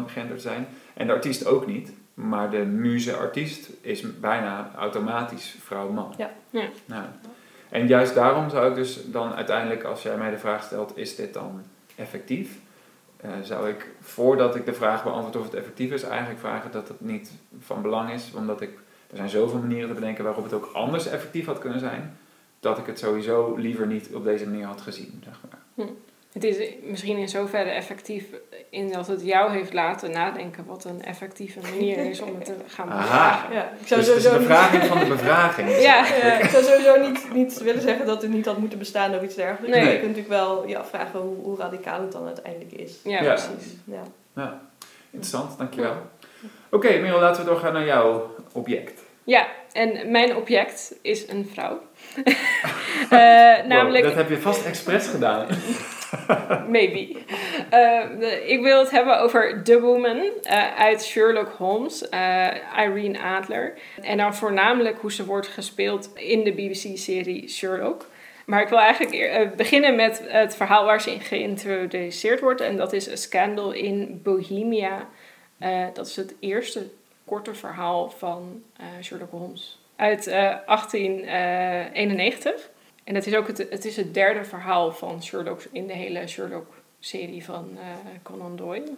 gender 0.06 0.36
te 0.36 0.42
zijn. 0.42 0.66
En 0.94 1.06
de 1.06 1.12
artiest 1.12 1.46
ook 1.46 1.66
niet. 1.66 1.92
Maar 2.14 2.50
de 2.50 2.64
muze-artiest 2.64 3.70
is 3.80 4.18
bijna 4.20 4.70
automatisch 4.76 5.56
vrouw-man. 5.60 6.14
Ja. 6.16 6.30
Ja. 6.50 6.68
Nou, 6.84 7.04
en 7.68 7.86
juist 7.86 8.14
daarom 8.14 8.50
zou 8.50 8.68
ik 8.68 8.74
dus 8.74 9.10
dan 9.10 9.34
uiteindelijk, 9.34 9.82
als 9.82 10.02
jij 10.02 10.16
mij 10.16 10.30
de 10.30 10.38
vraag 10.38 10.62
stelt, 10.62 10.96
is 10.96 11.16
dit 11.16 11.34
dan 11.34 11.62
effectief? 11.96 12.58
Eh, 13.16 13.30
zou 13.42 13.68
ik, 13.68 13.86
voordat 14.00 14.56
ik 14.56 14.64
de 14.64 14.72
vraag 14.72 15.04
beantwoord 15.04 15.36
of 15.36 15.44
het 15.44 15.54
effectief 15.54 15.92
is, 15.92 16.02
eigenlijk 16.02 16.40
vragen 16.40 16.70
dat 16.70 16.88
het 16.88 17.00
niet 17.00 17.30
van 17.58 17.82
belang 17.82 18.10
is. 18.10 18.32
Omdat 18.34 18.60
ik, 18.60 18.70
er 19.10 19.16
zijn 19.16 19.28
zoveel 19.28 19.58
manieren 19.58 19.88
te 19.88 19.94
bedenken 19.94 20.24
waarop 20.24 20.44
het 20.44 20.52
ook 20.52 20.70
anders 20.72 21.06
effectief 21.06 21.46
had 21.46 21.58
kunnen 21.58 21.80
zijn. 21.80 22.18
Dat 22.60 22.78
ik 22.78 22.86
het 22.86 22.98
sowieso 22.98 23.54
liever 23.56 23.86
niet 23.86 24.08
op 24.14 24.24
deze 24.24 24.46
manier 24.48 24.66
had 24.66 24.80
gezien, 24.80 25.22
zeg 25.24 25.40
maar. 25.50 25.86
Het 26.32 26.44
is 26.44 26.68
misschien 26.82 27.16
in 27.16 27.28
zoverre 27.28 27.70
effectief 27.70 28.24
in 28.70 28.92
dat 28.92 29.06
het 29.06 29.22
jou 29.24 29.52
heeft 29.52 29.72
laten 29.72 30.10
nadenken 30.10 30.64
wat 30.66 30.84
een 30.84 31.02
effectieve 31.04 31.60
manier 31.60 31.96
is 31.98 32.20
om 32.20 32.34
het 32.34 32.44
te 32.44 32.54
gaan 32.74 32.88
Aha. 32.90 33.00
bevragen. 33.00 33.54
Ja, 33.54 33.72
ik 33.80 33.86
zou 33.86 34.00
Dus 34.00 34.08
het 34.08 34.18
is 34.18 34.30
niet- 34.30 34.38
bevraging 34.38 34.82
van 34.84 34.98
de 34.98 35.04
bevraging. 35.06 35.68
Ja. 35.88 36.06
Ja, 36.06 36.38
ik 36.38 36.48
zou 36.50 36.64
sowieso 36.64 37.08
niet, 37.08 37.32
niet 37.34 37.58
willen 37.62 37.82
zeggen 37.82 38.06
dat 38.06 38.22
het 38.22 38.30
niet 38.30 38.46
had 38.46 38.58
moeten 38.58 38.78
bestaan 38.78 39.14
of 39.14 39.22
iets 39.22 39.34
dergelijks. 39.34 39.76
Nee. 39.76 39.84
Maar 39.84 39.92
je 39.92 40.00
kunt 40.00 40.16
natuurlijk 40.16 40.42
wel 40.42 40.68
je 40.68 40.78
afvragen 40.78 41.20
hoe, 41.20 41.36
hoe 41.42 41.58
radicaal 41.58 42.00
het 42.00 42.12
dan 42.12 42.26
uiteindelijk 42.26 42.72
is. 42.72 42.98
Ja, 43.04 43.22
Ja. 43.22 43.28
precies. 43.34 43.72
Ja. 43.84 44.02
Ja, 44.34 44.60
interessant, 45.10 45.58
dankjewel. 45.58 45.96
Oké, 46.70 46.98
Merel, 46.98 47.20
laten 47.20 47.44
we 47.44 47.50
doorgaan 47.50 47.72
naar 47.72 47.86
jouw 47.86 48.34
object. 48.52 49.00
Ja, 49.24 49.46
en 49.72 50.10
mijn 50.10 50.36
object 50.36 50.94
is 51.02 51.28
een 51.28 51.50
vrouw. 51.52 51.80
Eh, 53.10 53.18
namelijk, 53.66 54.04
Wow, 54.04 54.14
dat 54.14 54.14
heb 54.14 54.28
je 54.28 54.38
vast 54.38 54.64
expres 54.64 55.06
gedaan. 55.06 55.46
maybe. 56.68 57.16
Eh, 57.70 58.50
ik 58.50 58.62
wil 58.62 58.78
het 58.78 58.90
hebben 58.90 59.20
over 59.20 59.62
The 59.64 59.80
Woman 59.80 60.22
eh, 60.42 60.76
uit 60.78 61.04
Sherlock 61.04 61.48
Holmes, 61.48 62.08
Irene 62.76 63.20
Adler. 63.20 63.74
En 64.02 64.16
dan 64.16 64.34
voornamelijk 64.34 64.98
hoe 64.98 65.12
ze 65.12 65.24
wordt 65.24 65.46
gespeeld 65.46 66.10
in 66.14 66.44
de 66.44 66.52
BBC-serie 66.52 67.48
Sherlock. 67.48 68.06
Maar 68.46 68.62
ik 68.62 68.68
wil 68.68 68.78
eigenlijk 68.78 69.56
beginnen 69.56 69.96
met 69.96 70.22
het 70.26 70.56
verhaal 70.56 70.84
waar 70.84 71.00
ze 71.00 71.12
in 71.12 71.20
geïntroduceerd 71.20 72.40
wordt. 72.40 72.60
En 72.60 72.76
dat 72.76 72.92
is 72.92 73.10
A 73.10 73.16
Scandal 73.16 73.72
in 73.72 74.20
Bohemia. 74.22 75.08
Dat 75.92 76.06
is 76.06 76.16
het 76.16 76.34
eerste 76.40 76.90
korte 77.30 77.54
verhaal 77.54 78.10
van 78.10 78.62
eh, 78.76 78.86
Sherlock 79.00 79.30
Holmes. 79.30 79.78
Uit 79.96 80.26
eh, 80.26 80.56
1891. 80.66 82.70
En 83.04 83.14
het 83.14 83.26
is 83.26 83.34
ook 83.34 83.46
het, 83.46 83.58
het, 83.58 83.84
is 83.84 83.96
het 83.96 84.14
derde 84.14 84.44
verhaal 84.44 84.92
van 84.92 85.22
Sherlock 85.22 85.62
in 85.72 85.86
de 85.86 85.92
hele 85.92 86.26
Sherlock-serie 86.26 87.44
van 87.44 87.78
eh, 87.78 87.86
Conan 88.22 88.56
Doyle. 88.56 88.92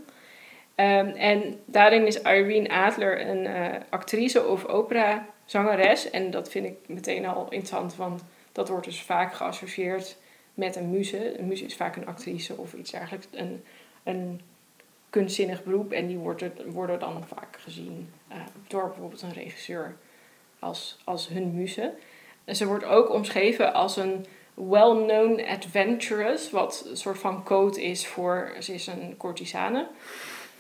Ehm, 0.75 1.07
en 1.07 1.61
daarin 1.65 2.07
is 2.07 2.23
Irene 2.23 2.69
Adler 2.69 3.29
een 3.29 3.47
eh, 3.47 3.81
actrice 3.91 4.47
of 4.47 4.65
operazangeres. 4.65 6.11
En 6.11 6.31
dat 6.31 6.51
vind 6.51 6.67
ik 6.67 6.77
meteen 6.87 7.27
al 7.27 7.43
interessant, 7.43 7.97
want 7.97 8.25
dat 8.53 8.69
wordt 8.69 8.87
dus 8.87 9.03
vaak 9.03 9.35
geassocieerd 9.35 10.17
met 10.55 10.77
een 10.77 10.91
muze. 10.91 11.39
Een 11.39 11.49
muze 11.49 11.65
is 11.65 11.77
vaak 11.77 11.97
een 11.97 12.07
actrice 12.07 12.57
of 12.57 12.73
iets 12.73 12.91
dergelijks. 12.91 13.27
Een, 13.31 13.65
een 14.03 14.41
kunstzinnig 15.13 15.65
beroep. 15.65 15.93
En 15.93 16.07
die 16.07 16.19
worden, 16.19 16.53
worden 16.67 16.99
dan 16.99 17.25
vaak 17.27 17.57
gezien 17.61 18.11
eh, 18.29 18.37
door 18.67 18.89
bijvoorbeeld 18.89 19.23
een 19.23 19.33
regisseur 19.33 19.97
als, 20.59 20.99
als 21.05 21.29
hun 21.29 21.55
muze. 21.55 21.93
En 22.45 22.57
ze 22.57 22.67
wordt 22.67 22.85
ook 22.85 23.11
omschreven 23.11 23.75
als 23.75 23.97
een 23.97 24.27
well-known 24.55 25.45
adventuress, 25.49 26.51
wat 26.51 26.87
een 26.89 26.97
soort 26.97 27.19
van 27.19 27.43
code 27.43 27.83
is 27.83 28.07
voor 28.07 28.53
ze 28.61 28.75
is 28.75 28.87
een 28.87 29.15
courtisane. 29.19 29.87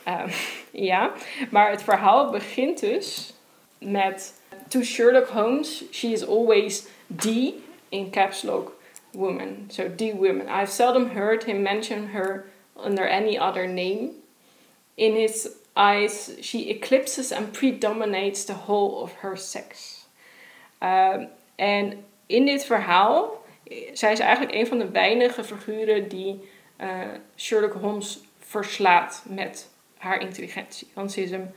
Ehm, 0.05 0.31
ja, 0.91 1.13
maar 1.51 1.71
het 1.71 1.83
verhaal 1.83 2.31
begint 2.31 2.81
dus 2.81 3.33
met 3.79 4.35
To 4.69 4.83
Sherlock 4.83 5.29
Holmes, 5.29 5.85
she 5.91 6.07
is 6.07 6.27
always 6.27 6.87
the, 7.17 7.55
in 7.89 8.11
caps 8.11 8.43
lock, 8.43 8.73
woman. 9.11 9.65
So 9.69 9.95
the 9.97 10.15
woman. 10.15 10.49
I've 10.49 10.73
seldom 10.73 11.11
heard 11.11 11.45
him 11.45 11.63
mention 11.63 12.09
her 12.09 12.45
under 12.85 13.09
any 13.09 13.39
other 13.39 13.69
name. 13.69 14.22
In 14.95 15.15
his 15.15 15.49
eyes, 15.73 16.37
she 16.41 16.71
eclipses 16.71 17.33
and 17.33 17.53
predominates 17.53 18.45
the 18.45 18.53
whole 18.53 19.03
of 19.03 19.13
her 19.21 19.37
sex. 19.37 20.01
Ehm, 20.79 21.27
en 21.55 22.05
in 22.27 22.47
dit 22.47 22.65
verhaal, 22.65 23.43
eh, 23.65 23.77
zij 23.93 24.13
is 24.13 24.19
eigenlijk 24.19 24.55
een 24.55 24.67
van 24.67 24.79
de 24.79 24.91
weinige 24.91 25.45
figuren 25.45 26.09
die 26.09 26.51
eh, 26.77 27.01
Sherlock 27.37 27.73
Holmes 27.73 28.21
verslaat 28.39 29.25
met 29.29 29.71
haar 29.99 30.21
intelligentie. 30.21 30.89
Want 30.95 31.13
ze 31.13 31.23
is 31.23 31.31
hem 31.31 31.51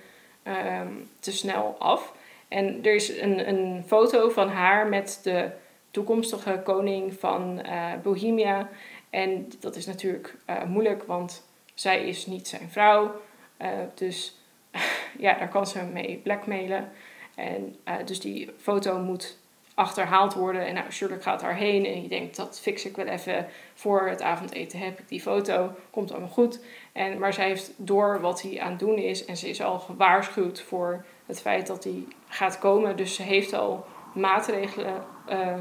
ehm, 0.43 0.93
te 1.19 1.31
snel 1.31 1.75
af. 1.79 2.13
En 2.47 2.83
er 2.83 2.95
is 2.95 3.09
een, 3.09 3.49
een 3.49 3.83
foto 3.87 4.29
van 4.29 4.49
haar 4.49 4.87
met 4.87 5.19
de 5.23 5.51
toekomstige 5.91 6.61
koning 6.63 7.19
van 7.19 7.61
eh, 7.61 7.93
Bohemia. 8.03 8.69
En 9.09 9.51
dat 9.59 9.75
is 9.75 9.85
natuurlijk 9.85 10.35
moeilijk, 10.67 11.03
want 11.03 11.45
zij 11.73 12.07
is 12.07 12.25
niet 12.25 12.47
zijn 12.47 12.69
vrouw. 12.69 13.21
Eh, 13.57 13.69
dus 13.95 14.37
ja, 15.17 15.33
daar 15.33 15.49
kan 15.49 15.67
ze 15.67 15.83
mee 15.83 16.19
blackmailen. 16.23 16.91
En 17.35 17.75
eh, 17.83 17.95
dus 18.05 18.19
die 18.19 18.51
foto 18.57 18.99
moet 18.99 19.37
achterhaald 19.75 20.33
worden. 20.33 20.65
En 20.65 20.73
nou, 20.73 20.91
Sherlock 20.91 21.23
gaat 21.23 21.39
daarheen 21.39 21.85
en 21.85 21.99
die 21.99 22.09
denkt, 22.09 22.35
dat 22.35 22.59
fix 22.59 22.85
ik 22.85 22.95
wel 22.95 23.05
even 23.05 23.47
voor 23.73 24.07
het 24.07 24.21
avondeten 24.21 24.79
heb 24.79 24.99
ik 24.99 25.07
die 25.07 25.21
foto. 25.21 25.71
Komt 25.89 26.11
allemaal 26.11 26.29
goed. 26.29 26.59
En, 26.91 27.19
maar 27.19 27.33
zij 27.33 27.47
heeft 27.47 27.71
door 27.77 28.21
wat 28.21 28.41
hij 28.41 28.61
aan 28.61 28.69
het 28.69 28.79
doen 28.79 28.97
is. 28.97 29.25
En 29.25 29.37
ze 29.37 29.49
is 29.49 29.61
al 29.61 29.79
gewaarschuwd 29.79 30.61
voor 30.61 31.05
het 31.25 31.41
feit 31.41 31.67
dat 31.67 31.83
hij 31.83 32.03
gaat 32.27 32.59
komen. 32.59 32.97
Dus 32.97 33.15
ze 33.15 33.21
heeft 33.21 33.53
al 33.53 33.85
maatregelen 34.13 35.03
eh, 35.25 35.59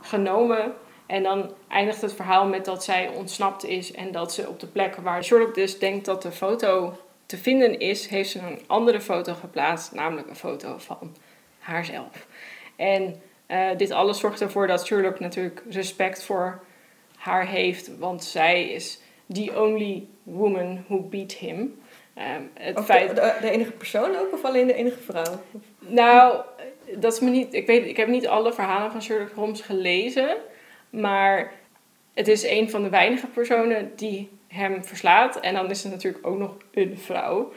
genomen. 0.00 0.74
En 1.06 1.22
dan 1.22 1.52
eindigt 1.68 2.00
het 2.00 2.14
verhaal 2.14 2.46
met 2.46 2.64
dat 2.64 2.84
zij 2.84 3.08
ontsnapt 3.08 3.64
is. 3.64 3.92
En 3.92 4.12
dat 4.12 4.32
ze 4.32 4.48
op 4.48 4.60
de 4.60 4.66
plek 4.66 4.96
waar 4.96 5.24
Sherlock 5.24 5.54
dus 5.54 5.78
denkt 5.78 6.04
dat 6.04 6.22
de 6.22 6.32
foto 6.32 6.94
te 7.34 7.42
vinden 7.42 7.78
is, 7.78 8.06
heeft 8.06 8.30
ze 8.30 8.38
een 8.38 8.60
andere 8.66 9.00
foto 9.00 9.34
geplaatst. 9.34 9.92
Namelijk 9.92 10.28
een 10.28 10.36
foto 10.36 10.78
van 10.78 11.16
haarzelf. 11.58 12.26
En 12.76 13.22
eh, 13.46 13.68
dit 13.76 13.90
alles 13.90 14.18
zorgt 14.18 14.40
ervoor 14.40 14.66
dat 14.66 14.86
Sherlock 14.86 15.20
natuurlijk 15.20 15.62
respect 15.70 16.24
voor 16.24 16.60
haar 17.16 17.46
heeft. 17.46 17.98
Want 17.98 18.24
zij 18.24 18.68
is 18.68 19.00
the 19.32 19.52
only 19.60 20.06
woman 20.22 20.84
who 20.86 21.00
beat 21.00 21.32
him. 21.32 21.80
Ehm, 22.14 22.42
het 22.54 22.78
Of 22.78 22.84
feit... 22.84 23.08
de, 23.08 23.14
de, 23.14 23.36
de 23.40 23.50
enige 23.50 23.72
persoon 23.72 24.16
ook 24.16 24.32
of 24.32 24.44
alleen 24.44 24.66
de 24.66 24.74
enige 24.74 25.00
vrouw? 25.00 25.42
Nou, 25.78 26.40
dat 26.96 27.12
is 27.12 27.20
me 27.20 27.30
niet. 27.30 27.54
Ik 27.54 27.66
weet, 27.66 27.86
ik 27.86 27.96
heb 27.96 28.08
niet 28.08 28.26
alle 28.26 28.52
verhalen 28.52 28.90
van 28.90 29.02
Sherlock 29.02 29.32
Holmes 29.34 29.60
gelezen, 29.60 30.36
maar 30.90 31.52
het 32.14 32.28
is 32.28 32.44
een 32.44 32.70
van 32.70 32.82
de 32.82 32.88
weinige 32.88 33.26
personen 33.26 33.92
die 33.96 34.30
hem 34.54 34.84
verslaat. 34.84 35.40
En 35.40 35.54
dan 35.54 35.70
is 35.70 35.84
er 35.84 35.90
natuurlijk 35.90 36.26
ook 36.26 36.38
nog 36.38 36.56
een 36.72 36.98
vrouw. 36.98 37.52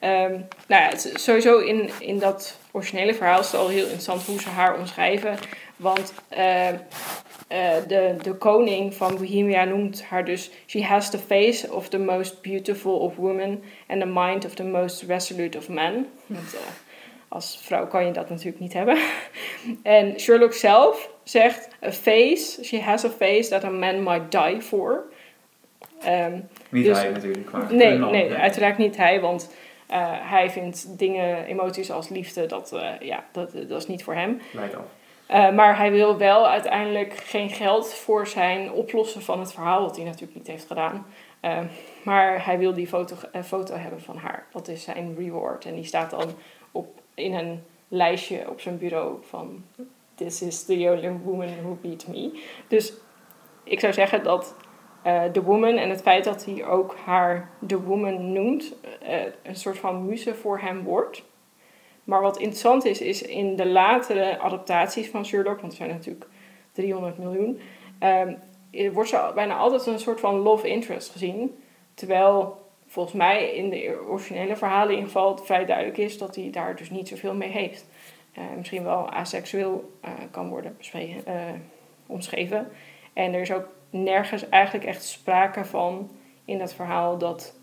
Ehm, 0.00 0.32
nou 0.66 0.82
ja, 0.82 0.88
het 0.88 1.12
sowieso 1.14 1.58
in, 1.58 1.90
in 1.98 2.18
dat 2.18 2.58
originele 2.70 3.14
verhaal 3.14 3.40
is 3.40 3.46
het 3.46 3.60
al 3.60 3.68
heel 3.68 3.82
interessant 3.82 4.22
hoe 4.22 4.40
ze 4.40 4.48
haar 4.48 4.78
omschrijven. 4.78 5.36
Want 5.76 6.12
eh, 6.28 6.68
eh, 6.68 6.76
de, 7.86 8.16
de 8.22 8.34
koning 8.34 8.94
van 8.94 9.16
Bohemia 9.16 9.64
noemt 9.64 10.02
haar 10.02 10.24
dus... 10.24 10.50
She 10.66 10.84
has 10.84 11.10
the 11.10 11.18
face 11.18 11.72
of 11.72 11.88
the 11.88 11.98
most 11.98 12.42
beautiful 12.42 12.98
of 12.98 13.16
women... 13.16 13.62
and 13.86 14.00
the 14.00 14.06
mind 14.06 14.44
of 14.44 14.54
the 14.54 14.64
most 14.64 15.02
resolute 15.02 15.58
of 15.58 15.68
men. 15.68 16.06
Eh, 16.28 16.36
als 17.28 17.60
vrouw 17.62 17.86
kan 17.86 18.06
je 18.06 18.12
dat 18.12 18.28
natuurlijk 18.28 18.60
niet 18.60 18.72
hebben. 18.72 18.98
en 19.82 20.20
Sherlock 20.20 20.52
zelf 20.52 21.10
zegt... 21.22 21.68
A 21.84 21.92
face, 21.92 22.64
she 22.64 22.80
has 22.80 23.04
a 23.04 23.10
face 23.10 23.48
that 23.48 23.64
a 23.64 23.70
man 23.70 24.02
might 24.02 24.30
die 24.30 24.60
for. 24.60 25.04
Ehm, 26.00 26.38
Niet 26.68 26.84
Dus- 26.84 26.98
hij 26.98 27.10
natuurlijk, 27.10 27.50
maar 27.50 27.74
Nee, 27.74 27.98
man. 27.98 28.10
nee, 28.10 28.32
uiteraard 28.32 28.78
niet 28.78 28.96
hij, 28.96 29.20
want 29.20 29.54
eh, 29.86 30.12
hij 30.12 30.50
vindt 30.50 30.98
dingen, 30.98 31.44
emoties 31.44 31.90
als 31.90 32.08
liefde, 32.08 32.46
dat, 32.46 32.72
eh, 32.72 32.88
ja, 33.00 33.24
dat, 33.32 33.52
dat 33.68 33.80
is 33.80 33.86
niet 33.86 34.04
voor 34.04 34.14
hem. 34.14 34.40
Leidt 34.52 34.74
af. 34.74 34.84
Eh, 35.26 35.50
maar 35.50 35.76
hij 35.76 35.90
wil 35.90 36.18
wel 36.18 36.48
uiteindelijk 36.48 37.14
geen 37.14 37.50
geld 37.50 37.94
voor 37.94 38.26
zijn 38.26 38.72
oplossen 38.72 39.22
van 39.22 39.40
het 39.40 39.52
verhaal, 39.52 39.82
wat 39.82 39.96
hij 39.96 40.04
natuurlijk 40.04 40.34
niet 40.34 40.46
heeft 40.46 40.66
gedaan. 40.66 41.06
Eh, 41.40 41.58
maar 42.04 42.44
hij 42.44 42.58
wil 42.58 42.74
die 42.74 42.86
foto, 42.86 43.16
eh, 43.32 43.42
foto 43.42 43.74
hebben 43.74 44.00
van 44.00 44.16
haar. 44.16 44.46
Dat 44.52 44.68
is 44.68 44.82
zijn 44.82 45.14
reward. 45.18 45.64
En 45.64 45.74
die 45.74 45.84
staat 45.84 46.10
dan 46.10 46.28
op, 46.72 47.00
in 47.14 47.34
een 47.34 47.62
lijstje 47.88 48.50
op 48.50 48.60
zijn 48.60 48.78
bureau 48.78 49.18
van 49.28 49.64
This 50.14 50.42
is 50.42 50.64
the 50.64 50.72
only 50.72 51.12
woman 51.24 51.48
who 51.62 51.78
beat 51.80 52.06
me. 52.06 52.40
Dus 52.68 52.92
ik 53.64 53.80
zou 53.80 53.92
zeggen 53.92 54.22
dat 54.22 54.54
uh, 55.06 55.24
The 55.24 55.42
Woman 55.42 55.76
en 55.76 55.90
het 55.90 56.02
feit 56.02 56.24
dat 56.24 56.44
hij 56.44 56.66
ook 56.66 56.96
haar 57.04 57.50
The 57.66 57.82
Woman 57.82 58.32
noemt, 58.32 58.74
uh, 59.02 59.22
een 59.42 59.56
soort 59.56 59.78
van 59.78 60.06
muze 60.06 60.34
voor 60.34 60.58
hem 60.58 60.82
wordt. 60.82 61.22
Maar 62.04 62.20
wat 62.20 62.38
interessant 62.38 62.84
is, 62.84 63.00
is 63.00 63.22
in 63.22 63.56
de 63.56 63.66
latere 63.66 64.38
adaptaties 64.38 65.08
van 65.08 65.24
Sherlock, 65.24 65.60
want 65.60 65.72
er 65.72 65.78
zijn 65.78 65.90
natuurlijk 65.90 66.26
300 66.72 67.18
miljoen, 67.18 67.60
um, 68.00 68.38
wordt 68.92 69.08
ze 69.08 69.30
bijna 69.34 69.56
altijd 69.56 69.86
een 69.86 69.98
soort 69.98 70.20
van 70.20 70.34
love 70.34 70.68
interest 70.68 71.10
gezien. 71.10 71.62
Terwijl 71.94 72.58
volgens 72.86 73.14
mij 73.14 73.54
in 73.54 73.70
de 73.70 73.98
originele 74.08 74.56
verhalen 74.56 74.96
in 74.96 75.04
geval 75.04 75.36
vrij 75.36 75.64
duidelijk 75.66 75.98
is 75.98 76.18
dat 76.18 76.34
hij 76.34 76.50
daar 76.50 76.76
dus 76.76 76.90
niet 76.90 77.08
zoveel 77.08 77.34
mee 77.34 77.48
heeft. 77.48 77.86
Misschien 78.56 78.84
wel 78.84 79.10
aseksueel 79.10 79.98
kan 80.30 80.48
worden 80.48 80.76
omschreven. 82.06 82.68
En 83.12 83.34
er 83.34 83.40
is 83.40 83.52
ook 83.52 83.68
nergens 83.90 84.48
eigenlijk 84.48 84.86
echt 84.86 85.04
sprake 85.04 85.64
van 85.64 86.10
in 86.44 86.58
dat 86.58 86.74
verhaal 86.74 87.18
dat, 87.18 87.54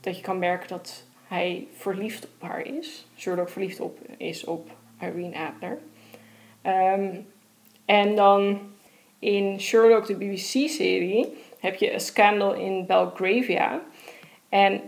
dat 0.00 0.16
je 0.16 0.22
kan 0.22 0.38
merken 0.38 0.68
dat 0.68 1.04
hij 1.26 1.66
verliefd 1.76 2.24
op 2.24 2.48
haar 2.48 2.66
is. 2.66 3.06
Sherlock 3.16 3.48
verliefd 3.48 3.80
op, 3.80 3.98
is 4.16 4.44
op 4.44 4.70
Irene 5.00 5.36
Adler. 5.36 5.78
Um, 6.66 7.26
en 7.84 8.14
dan 8.14 8.60
in 9.18 9.60
Sherlock, 9.60 10.06
de 10.06 10.16
BBC-serie, 10.16 11.36
heb 11.58 11.74
je 11.74 11.92
een 11.92 12.00
Scandal 12.00 12.54
in 12.54 12.86
Belgravia. 12.86 13.82
En 14.48 14.80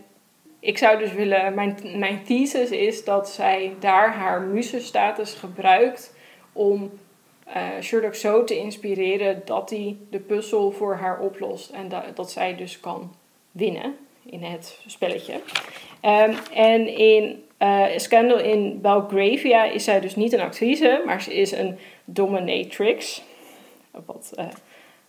ik 0.61 0.79
zou 0.79 0.99
dus 0.99 1.13
willen, 1.13 1.55
mijn, 1.55 1.77
mijn 1.97 2.23
thesis 2.25 2.71
is 2.71 3.05
dat 3.05 3.31
zij 3.31 3.75
daar 3.81 4.13
haar 4.13 4.41
muzenstatus 4.41 5.35
gebruikt 5.35 6.17
om 6.53 6.91
uh, 7.49 7.81
Sherlock 7.81 8.15
zo 8.15 8.45
te 8.45 8.59
inspireren 8.59 9.43
dat 9.45 9.71
hij 9.71 9.97
de 10.11 10.19
puzzel 10.19 10.71
voor 10.71 10.95
haar 10.95 11.21
oplost 11.21 11.71
en 11.71 11.89
dat, 12.15 12.31
zij 12.31 12.57
dus 12.57 12.81
kan 12.81 13.15
winnen 13.51 13.97
in 14.23 14.43
het 14.43 14.79
spelletje. 14.87 15.35
Um, 16.03 16.35
en 16.53 16.97
in 16.97 17.45
uh, 17.59 17.85
Scandal 17.97 18.39
in 18.39 18.81
Belgravia 18.81 19.65
is 19.65 19.85
zij 19.85 20.01
dus 20.01 20.17
niet 20.17 20.33
een 20.33 20.41
actrice, 20.41 21.03
maar 21.07 21.23
ze 21.23 21.35
is 21.35 21.53
een 21.53 21.79
dominatrix. 22.05 23.23
Wat 24.07 24.33
uh, 24.39 24.45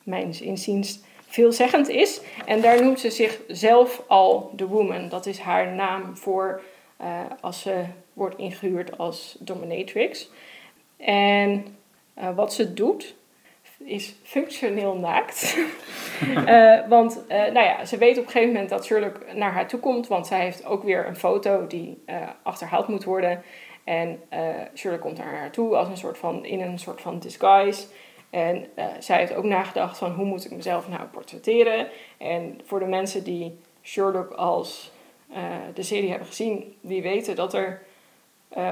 mijns 0.04 0.41
inziens 0.41 1.00
veelzeggend 1.28 1.89
is. 1.89 2.21
En 2.45 2.62
daar 2.62 2.84
noemt 2.84 3.00
ze 3.00 3.10
zichzelf 3.10 4.04
al 4.08 4.54
The 4.56 4.67
Woman. 4.67 5.10
Dat 5.10 5.26
is 5.26 5.39
haar 5.39 5.74
naam 5.74 6.17
voor 6.17 6.62
als 7.41 7.62
ze 7.62 7.84
wordt 8.13 8.38
ingehuurd 8.38 8.98
als 8.98 9.36
dominatrix. 9.39 10.30
En 10.98 11.65
uh, 12.19 12.36
wat 12.36 12.54
ze 12.54 12.73
doet 12.73 13.15
is 13.78 14.15
functioneel 14.23 14.95
naakt. 14.95 15.58
uh, 16.23 16.88
want 16.95 17.23
nou 17.28 17.60
ja, 17.60 17.86
ze 17.86 17.97
weet 17.97 18.17
op 18.17 18.25
een 18.25 18.32
gegeven 18.32 18.54
moment 18.54 18.69
dat 18.69 18.86
Sherlock 18.86 19.34
naar 19.34 19.51
haar 19.51 19.67
toe 19.67 19.80
komt. 19.80 20.08
Want 20.08 20.28
zij 20.28 20.39
heeft 20.39 20.65
ook 20.65 20.84
weer 20.84 21.08
een 21.08 21.15
foto 21.15 21.67
die 21.67 22.04
achterhaald 22.43 22.88
moet 22.88 23.04
worden. 23.04 23.43
En 23.84 24.21
Sherlock 24.75 25.01
komt 25.01 25.17
naar 25.17 25.38
haar 25.38 25.51
toe 25.51 25.75
als 25.75 25.88
een 25.88 25.97
soort 25.97 26.17
van, 26.17 26.45
in 26.45 26.62
een 26.62 26.80
soort 26.80 27.01
van 27.01 27.19
disguise. 27.19 27.88
En 28.30 28.67
zij 28.99 29.17
heeft 29.17 29.34
ook 29.34 29.43
nagedacht 29.43 29.97
van 29.97 30.12
hoe 30.12 30.25
moet 30.25 30.45
ik 30.45 30.51
mezelf 30.51 30.88
nou 30.89 31.04
portretteren. 31.04 31.88
En 32.17 32.60
voor 32.65 32.80
de 32.80 32.86
mensen 32.86 33.23
die 33.23 33.60
Sherlock 33.84 34.32
als 34.32 34.91
de 35.73 35.84
serie 35.84 36.10
hebben 36.10 36.28
gezien, 36.28 36.75
die 36.82 37.01
weten 37.01 37.36
dat 37.36 37.54
er 37.54 37.82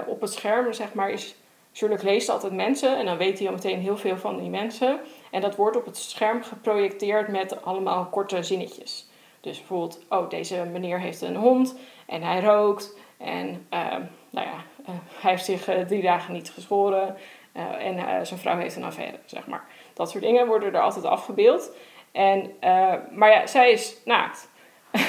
op 0.07 0.21
het 0.21 0.33
scherm, 0.33 0.73
zeg 0.73 0.93
maar, 0.93 1.09
is... 1.09 1.35
Sherlock 1.73 2.01
leest 2.01 2.29
altijd 2.29 2.53
mensen 2.53 2.97
en 2.97 3.05
dan 3.05 3.17
weet 3.17 3.39
hij 3.39 3.47
al 3.47 3.53
meteen 3.53 3.79
heel 3.79 3.97
veel 3.97 4.17
van 4.17 4.37
die 4.37 4.49
mensen. 4.49 4.99
En 5.31 5.41
dat 5.41 5.55
wordt 5.55 5.77
op 5.77 5.85
het 5.85 5.97
scherm 5.97 6.43
geprojecteerd 6.43 7.27
met 7.27 7.63
allemaal 7.63 8.05
korte 8.05 8.43
zinnetjes. 8.43 9.07
Dus 9.41 9.57
bijvoorbeeld, 9.57 9.99
oh, 10.09 10.29
deze 10.29 10.65
meneer 10.71 10.99
heeft 10.99 11.21
een 11.21 11.35
hond 11.35 11.75
en 12.07 12.23
hij 12.23 12.41
rookt. 12.41 12.97
En 13.17 13.67
nou 14.29 14.47
ja, 14.47 14.63
hij 15.19 15.31
heeft 15.31 15.45
zich 15.45 15.63
drie 15.87 16.01
dagen 16.01 16.33
niet 16.33 16.51
geschoren. 16.51 17.17
En 17.79 18.25
zijn 18.25 18.39
vrouw 18.39 18.57
heeft 18.57 18.75
een 18.75 18.83
affaire, 18.83 19.17
zeg 19.25 19.47
maar. 19.47 19.65
Dat 19.93 20.09
soort 20.09 20.23
dingen 20.23 20.47
worden 20.47 20.73
er 20.73 20.81
altijd 20.81 21.05
afgebeeld. 21.05 21.71
En, 22.11 22.51
maar 23.11 23.31
ja, 23.31 23.47
zij 23.47 23.71
is 23.71 23.97
naakt. 24.05 24.49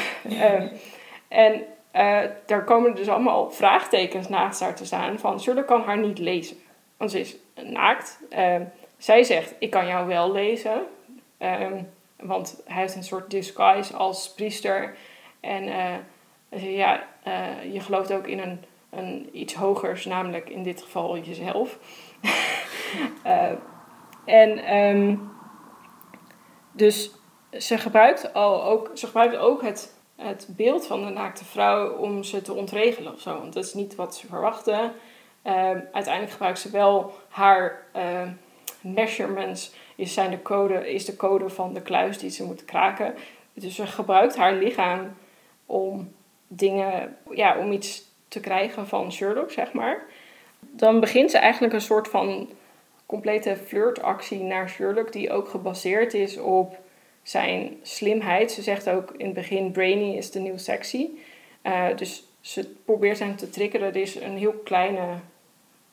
um, 1.30 1.64
en 1.94 2.36
daar 2.46 2.64
komen 2.64 2.94
dus 2.94 3.08
allemaal 3.08 3.50
vraagtekens 3.50 4.28
naast 4.28 4.60
haar 4.60 4.74
te 4.74 4.84
staan 4.84 5.18
van... 5.18 5.40
Shirley 5.40 5.64
kan 5.64 5.82
haar 5.82 5.98
niet 5.98 6.18
lezen, 6.18 6.56
want 6.96 7.10
ze 7.10 7.20
is 7.20 7.36
naakt. 7.62 8.20
Ehm, 8.30 8.62
zij 8.96 9.22
zegt, 9.22 9.54
ik 9.58 9.70
kan 9.70 9.86
jou 9.86 10.06
wel 10.06 10.32
lezen. 10.32 10.82
Um, 11.38 11.88
want 12.16 12.62
hij 12.64 12.80
heeft 12.80 12.94
een 12.94 13.04
soort 13.04 13.30
disguise 13.30 13.96
als 13.96 14.32
priester. 14.32 14.96
En 15.40 15.64
ja, 16.48 17.06
je 17.72 17.80
gelooft 17.80 18.12
ook 18.12 18.26
in 18.26 18.38
een, 18.38 18.64
een 18.90 19.28
iets 19.32 19.54
hogers, 19.54 20.04
namelijk 20.04 20.48
in 20.50 20.62
dit 20.62 20.82
geval 20.82 21.18
jezelf. 21.18 21.78
uh, 23.26 23.50
en 24.40 24.76
um, 24.76 25.32
dus 26.72 27.10
ze 27.58 27.78
gebruikt, 27.78 28.34
al 28.34 28.64
ook, 28.64 28.90
ze 28.94 29.06
gebruikt 29.06 29.36
ook 29.36 29.62
het, 29.62 29.98
het 30.24 30.46
beeld 30.48 30.86
van 30.86 31.04
de 31.04 31.10
naakte 31.10 31.44
vrouw 31.44 31.96
om 31.96 32.22
ze 32.22 32.42
te 32.42 32.52
ontregelen 32.52 33.12
of 33.12 33.20
zo. 33.20 33.38
Want 33.38 33.52
dat 33.52 33.64
is 33.64 33.74
niet 33.74 33.94
wat 33.94 34.16
ze 34.16 34.26
verwachten. 34.26 34.92
Uh, 35.46 35.52
uiteindelijk 35.92 36.30
gebruikt 36.30 36.58
ze 36.58 36.70
wel 36.70 37.12
haar 37.28 37.82
uh, 37.96 38.28
measurements, 38.80 39.72
is, 39.96 40.14
zijn 40.14 40.30
de 40.30 40.42
code, 40.42 40.92
is 40.92 41.04
de 41.04 41.16
code 41.16 41.48
van 41.48 41.74
de 41.74 41.82
kluis 41.82 42.18
die 42.18 42.30
ze 42.30 42.44
moet 42.44 42.64
kraken. 42.64 43.14
Dus 43.54 43.74
ze 43.74 43.86
gebruikt 43.86 44.36
haar 44.36 44.54
lichaam 44.54 45.16
om 45.66 46.12
dingen, 46.46 47.16
ja, 47.30 47.58
om 47.58 47.72
iets 47.72 48.02
te 48.28 48.40
krijgen 48.40 48.88
van 48.88 49.12
Sherlock, 49.12 49.50
zeg 49.50 49.72
maar 49.72 50.06
dan 50.70 51.00
begint 51.00 51.30
ze 51.30 51.38
eigenlijk 51.38 51.72
een 51.72 51.80
soort 51.80 52.08
van 52.08 52.48
complete 53.06 53.56
flirtactie 53.56 54.42
naar 54.42 54.68
Sherlock, 54.68 55.12
die 55.12 55.32
ook 55.32 55.48
gebaseerd 55.48 56.14
is 56.14 56.38
op 56.38 56.76
zijn 57.24 57.78
slimheid. 57.82 58.52
Ze 58.52 58.62
zegt 58.62 58.88
ook 58.88 59.10
in 59.16 59.24
het 59.24 59.34
begin: 59.34 59.72
Brainy 59.72 60.16
is 60.16 60.30
de 60.30 60.38
nieuw 60.38 60.56
sexy. 60.56 61.08
Uh, 61.62 61.86
dus 61.96 62.24
ze 62.40 62.74
probeert 62.84 63.18
hem 63.18 63.36
te 63.36 63.50
triggeren. 63.50 63.88
Er 63.88 63.96
is 63.96 64.14
een 64.14 64.36
heel 64.36 64.52
kleine 64.52 65.18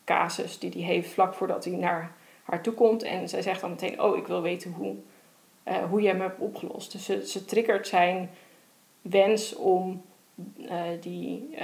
casus 0.06 0.60
die 0.60 0.72
hij 0.72 0.82
heeft 0.82 1.14
vlak 1.14 1.34
voordat 1.34 1.66
hij 1.66 1.74
naar 1.74 2.16
haar 2.44 2.64
toe 2.64 2.74
komt. 2.74 3.04
En 3.04 3.30
zij 3.30 3.42
zegt 3.42 3.62
dan 3.62 3.70
meteen: 3.70 4.02
Oh, 4.02 4.18
ik 4.18 4.28
wil 4.28 4.42
weten 4.42 4.72
hoe, 4.72 4.96
uh, 5.68 5.76
hoe 5.90 6.02
je 6.02 6.08
hem 6.08 6.22
hebt 6.22 6.40
opgelost. 6.40 6.92
Dus 6.92 7.06
ze, 7.06 7.28
ze 7.28 7.46
triggert 7.46 7.88
zijn 7.88 8.30
wens 9.02 9.56
om 9.56 10.02
uh, 10.58 10.82
die 11.02 11.56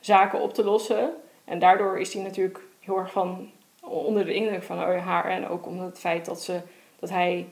zaken 0.00 0.40
op 0.40 0.54
te 0.54 0.64
lossen. 0.64 1.10
En 1.44 1.58
daardoor 1.58 1.98
is 1.98 2.14
hij 2.14 2.22
natuurlijk 2.22 2.60
heel 2.80 2.98
erg 2.98 3.12
van 3.12 3.50
onder 3.80 4.24
de 4.24 4.34
indruk 4.34 4.62
van 4.62 4.78
haar. 4.78 5.24
En 5.24 5.48
ook 5.48 5.66
omdat 5.66 5.86
het 5.86 5.98
feit 5.98 6.24
dat, 6.24 6.42
ze, 6.42 6.60
dat 6.98 7.10
hij 7.10 7.46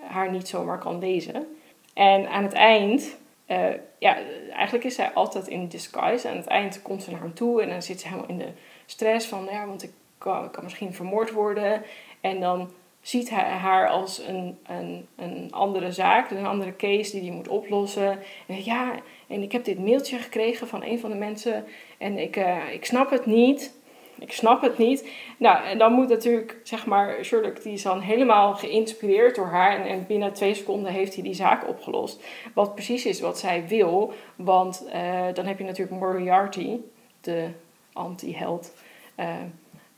haar 0.00 0.30
niet 0.30 0.48
zomaar 0.48 0.78
kan 0.78 0.98
lezen. 0.98 1.56
En 1.94 2.28
aan 2.28 2.42
het 2.42 2.52
eind, 2.52 3.16
uh, 3.46 3.66
ja, 3.98 4.18
eigenlijk 4.52 4.84
is 4.84 4.94
zij 4.94 5.12
altijd 5.12 5.48
in 5.48 5.68
disguise. 5.68 6.28
Aan 6.28 6.36
het 6.36 6.46
eind 6.46 6.82
komt 6.82 7.02
ze 7.02 7.10
naar 7.10 7.20
hem 7.20 7.34
toe 7.34 7.62
en 7.62 7.68
dan 7.68 7.82
zit 7.82 8.00
ze 8.00 8.08
helemaal 8.08 8.28
in 8.28 8.38
de 8.38 8.52
stress 8.86 9.26
van, 9.26 9.48
ja, 9.50 9.66
want 9.66 9.82
ik 9.82 9.90
kan, 10.18 10.50
misschien 10.62 10.94
vermoord 10.94 11.30
worden. 11.30 11.82
En 12.20 12.40
dan 12.40 12.70
ziet 13.00 13.30
hij 13.30 13.50
haar 13.50 13.88
als 13.88 14.18
een, 14.18 14.58
een, 14.66 15.06
een 15.16 15.48
andere 15.50 15.92
zaak, 15.92 16.30
een 16.30 16.46
andere 16.46 16.76
case 16.76 17.10
die 17.10 17.22
hij 17.22 17.36
moet 17.36 17.48
oplossen. 17.48 18.18
En 18.46 18.64
ja, 18.64 18.94
en 19.26 19.42
ik 19.42 19.52
heb 19.52 19.64
dit 19.64 19.78
mailtje 19.78 20.18
gekregen 20.18 20.68
van 20.68 20.82
een 20.82 21.00
van 21.00 21.10
de 21.10 21.16
mensen 21.16 21.64
en 21.98 22.18
ik, 22.18 22.36
uh, 22.36 22.72
ik 22.72 22.84
snap 22.84 23.10
het 23.10 23.26
niet. 23.26 23.74
Ik 24.18 24.32
snap 24.32 24.62
het 24.62 24.78
niet. 24.78 25.08
Nou, 25.38 25.64
en 25.64 25.78
dan 25.78 25.92
moet 25.92 26.08
natuurlijk, 26.08 26.60
zeg 26.62 26.86
maar, 26.86 27.24
Sherlock, 27.24 27.62
die 27.62 27.72
is 27.72 27.82
dan 27.82 28.00
helemaal 28.00 28.54
geïnspireerd 28.54 29.34
door 29.34 29.46
haar. 29.46 29.76
En, 29.76 29.86
en 29.86 30.06
binnen 30.06 30.32
twee 30.32 30.54
seconden 30.54 30.92
heeft 30.92 31.14
hij 31.14 31.22
die 31.22 31.34
zaak 31.34 31.68
opgelost. 31.68 32.24
Wat 32.54 32.74
precies 32.74 33.06
is 33.06 33.20
wat 33.20 33.38
zij 33.38 33.68
wil. 33.68 34.12
Want 34.36 34.86
uh, 34.86 35.26
dan 35.34 35.46
heb 35.46 35.58
je 35.58 35.64
natuurlijk 35.64 36.00
Moriarty, 36.00 36.78
de 37.20 37.48
anti-held. 37.92 38.74
Uh, 39.16 39.34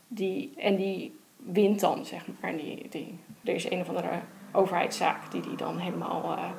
die, 0.07 0.53
en 0.57 0.75
die 0.75 1.19
wint 1.35 1.79
dan, 1.79 2.05
zeg 2.05 2.25
maar. 2.41 2.57
Die, 2.57 2.87
die, 2.89 3.19
er 3.43 3.53
is 3.53 3.69
een 3.69 3.81
of 3.81 3.87
andere 3.87 4.19
overheidszaak 4.51 5.31
die 5.31 5.41
die 5.41 5.55
dan 5.55 5.77
helemaal 5.77 6.23
uh, 6.23 6.49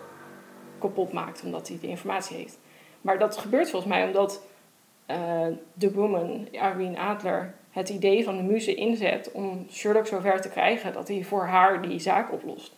kapot 0.79 1.13
maakt, 1.13 1.43
omdat 1.45 1.69
hij 1.69 1.79
de 1.81 1.89
informatie 1.89 2.37
heeft. 2.37 2.59
Maar 3.01 3.19
dat 3.19 3.37
gebeurt 3.37 3.71
volgens 3.71 3.93
mij 3.93 4.07
omdat 4.07 4.43
de 5.73 5.93
woman, 5.93 6.49
Irene 6.51 6.99
Adler, 6.99 7.55
het 7.71 7.89
idee 7.89 8.25
van 8.25 8.37
de 8.37 8.43
muze 8.43 8.75
inzet 8.75 9.33
om 9.33 9.67
Sherlock 9.71 10.07
zover 10.07 10.41
te 10.41 10.49
krijgen 10.49 10.93
dat 10.93 11.09
hij 11.09 11.25
voor 11.25 11.45
haar 11.45 11.83
die 11.83 11.99
zaak 11.99 12.33
oplost. 12.33 12.77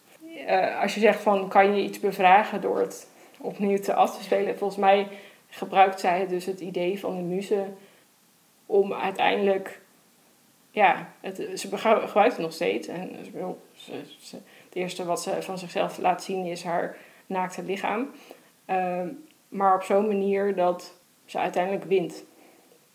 Uh, 0.48 0.80
als 0.80 0.94
je 0.94 1.00
zegt 1.00 1.20
van 1.20 1.48
kan 1.48 1.74
je 1.76 1.82
iets 1.82 2.00
bevragen 2.00 2.60
door 2.60 2.78
het 2.80 3.08
opnieuw 3.40 3.78
te 3.78 3.94
af 3.94 4.16
te 4.16 4.22
spelen, 4.22 4.58
volgens 4.58 4.80
mij 4.80 5.08
gebruikt 5.48 6.00
zij 6.00 6.26
dus 6.26 6.44
het 6.46 6.60
idee 6.60 7.00
van 7.00 7.16
de 7.16 7.22
muze 7.22 7.64
om 8.66 8.92
uiteindelijk, 8.94 9.80
ja, 10.70 11.08
het, 11.20 11.36
ze 11.54 11.76
gebruikt 11.76 12.32
het 12.32 12.38
nog 12.38 12.52
steeds. 12.52 12.88
En 12.88 13.10
ze, 13.74 14.02
ze- 14.20 14.36
het 14.64 14.74
eerste 14.74 15.04
wat 15.04 15.22
ze 15.22 15.42
van 15.42 15.58
zichzelf 15.58 15.98
laat 15.98 16.22
zien 16.22 16.44
is 16.46 16.64
haar 16.64 16.96
naakte 17.26 17.62
lichaam. 17.62 18.10
Ehm, 18.64 19.08
maar 19.48 19.74
op 19.74 19.82
zo'n 19.82 20.06
manier 20.06 20.54
dat 20.54 20.94
ze 21.32 21.38
uiteindelijk 21.38 21.84
wint. 21.84 22.24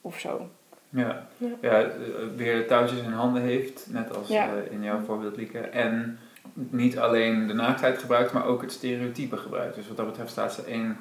Of 0.01 0.19
zo. 0.19 0.49
Ja, 0.89 1.27
Ja. 1.37 1.47
ja. 1.61 1.81
eh, 1.81 1.87
weer 2.35 2.67
touwtjes 2.67 2.99
in 3.01 3.11
handen 3.11 3.41
heeft, 3.41 3.87
net 3.89 4.15
als 4.17 4.27
Ja. 4.27 4.47
eh, 4.47 4.71
in 4.71 4.83
jouw 4.83 4.99
voorbeeld 4.99 5.37
Lieke. 5.37 5.59
En 5.59 6.19
niet 6.53 6.99
alleen 6.99 7.47
de 7.47 7.53
naaktheid 7.53 7.97
gebruikt, 7.97 8.31
maar 8.33 8.45
ook 8.45 8.61
het 8.61 8.71
stereotype 8.71 9.37
gebruikt. 9.37 9.75
Dus 9.75 9.87
wat 9.87 9.97
dat 9.97 10.05
betreft 10.05 10.31
staat 10.31 10.53
ze 10.53 10.61
één 10.63 10.97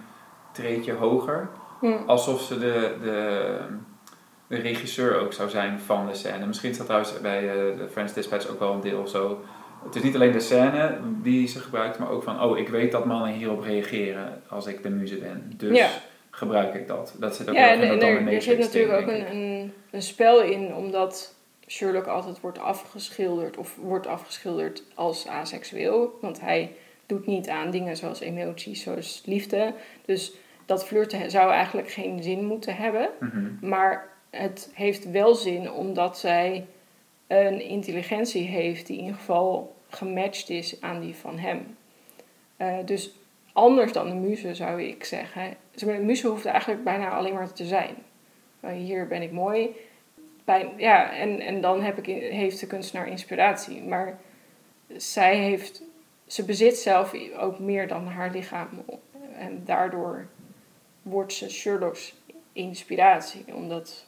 treedje 0.52 0.92
hoger. 0.92 1.48
Hm. 1.80 1.92
Alsof 2.06 2.40
ze 2.42 2.58
de, 2.58 2.94
de, 3.02 3.56
de 4.46 4.56
regisseur 4.56 5.18
ook 5.20 5.32
zou 5.32 5.48
zijn 5.48 5.78
van 5.80 6.06
de 6.06 6.14
scène. 6.14 6.46
Misschien 6.46 6.74
staat 6.74 6.86
trouwens 6.86 7.20
bij 7.20 7.48
eh, 7.48 7.78
de 7.78 7.88
French 7.90 8.10
Dispatch 8.12 8.48
ook 8.48 8.58
wel 8.58 8.72
een 8.72 8.80
deel 8.80 9.06
zo. 9.06 9.44
Het 9.84 9.94
is 9.96 10.02
niet 10.02 10.14
alleen 10.14 10.32
de 10.32 10.40
scène 10.40 10.98
die 11.22 11.48
ze 11.48 11.58
gebruikt, 11.60 11.98
maar 11.98 12.10
ook 12.10 12.22
van, 12.22 12.42
oh, 12.42 12.58
ik 12.58 12.68
weet 12.68 12.92
dat 12.92 13.04
mannen 13.04 13.32
hierop 13.32 13.62
reageren 13.62 14.42
als 14.48 14.66
ik 14.66 14.82
de 14.82 14.90
muze 14.90 15.16
ben. 15.16 15.52
Dus 15.56 15.76
Ja. 15.78 15.88
Gebruik 16.36 16.74
ik 16.74 16.86
dat. 16.86 17.14
Dat 17.18 17.36
zit 17.36 17.48
ook 17.48 17.54
Ja, 17.54 17.70
en, 17.70 17.80
dat 17.80 17.88
er, 17.88 17.94
er 17.94 18.00
dominatrix 18.00 18.44
zit 18.44 18.58
natuurlijk 18.58 19.00
ook 19.00 19.08
een, 19.08 19.30
een, 19.30 19.72
een 19.90 20.02
spel 20.02 20.42
in, 20.42 20.74
omdat 20.74 21.34
Sherlock 21.66 22.06
altijd 22.06 22.40
wordt 22.40 22.58
afgeschilderd, 22.58 23.56
of 23.56 23.76
wordt 23.76 24.06
afgeschilderd 24.06 24.82
als 24.94 25.26
aseksueel. 25.26 26.18
Want 26.20 26.40
hij 26.40 26.72
doet 27.06 27.26
niet 27.26 27.48
aan 27.48 27.70
dingen 27.70 27.96
zoals 27.96 28.20
emoties, 28.20 28.82
zoals 28.82 29.22
liefde. 29.24 29.74
Dus 30.04 30.32
dat 30.66 30.86
flirten 30.86 31.30
zou 31.30 31.52
eigenlijk 31.52 31.90
geen 31.90 32.22
zin 32.22 32.44
moeten 32.44 32.76
hebben. 32.76 33.08
Mhm. 33.20 33.68
Maar 33.68 34.08
het 34.30 34.70
heeft 34.74 35.10
wel 35.10 35.34
zin 35.34 35.70
omdat 35.70 36.18
zij 36.18 36.66
een 37.26 37.60
intelligentie 37.60 38.46
heeft 38.46 38.86
die 38.86 38.96
in 38.96 39.02
ieder 39.02 39.18
geval 39.18 39.76
gematcht 39.88 40.50
is 40.50 40.80
aan 40.80 41.00
die 41.00 41.14
van 41.14 41.38
hem. 41.38 41.76
Eh, 42.56 42.76
dus 42.84 43.10
anders 43.56 43.92
dan 43.92 44.08
de 44.08 44.14
muze 44.14 44.54
zou 44.54 44.82
ik 44.82 45.04
zeggen. 45.04 45.56
De 45.74 45.86
muze 45.86 46.28
hoeft 46.28 46.44
eigenlijk 46.44 46.84
bijna 46.84 47.10
alleen 47.10 47.34
maar 47.34 47.52
te 47.52 47.64
zijn. 47.64 47.94
Eh, 48.60 48.70
hier 48.70 49.06
ben 49.06 49.22
ik 49.22 49.32
mooi. 49.32 49.76
Bij, 50.44 50.72
ja, 50.76 51.12
en, 51.12 51.40
en 51.40 51.60
dan 51.60 51.82
heb 51.82 51.98
ik, 51.98 52.06
heeft 52.32 52.60
de 52.60 52.66
kunstenaar 52.66 53.08
inspiratie. 53.08 53.82
Maar 53.82 54.18
zij 54.96 55.36
heeft, 55.36 55.82
ze 56.26 56.44
bezit 56.44 56.76
zelf 56.76 57.14
ook 57.38 57.58
meer 57.58 57.88
dan 57.88 58.06
haar 58.06 58.30
lichaam. 58.30 58.68
En 59.36 59.62
daardoor 59.64 60.26
wordt 61.02 61.32
ze 61.32 61.50
Sherlock's 61.50 62.14
inspiratie. 62.52 63.44
Omdat 63.54 64.06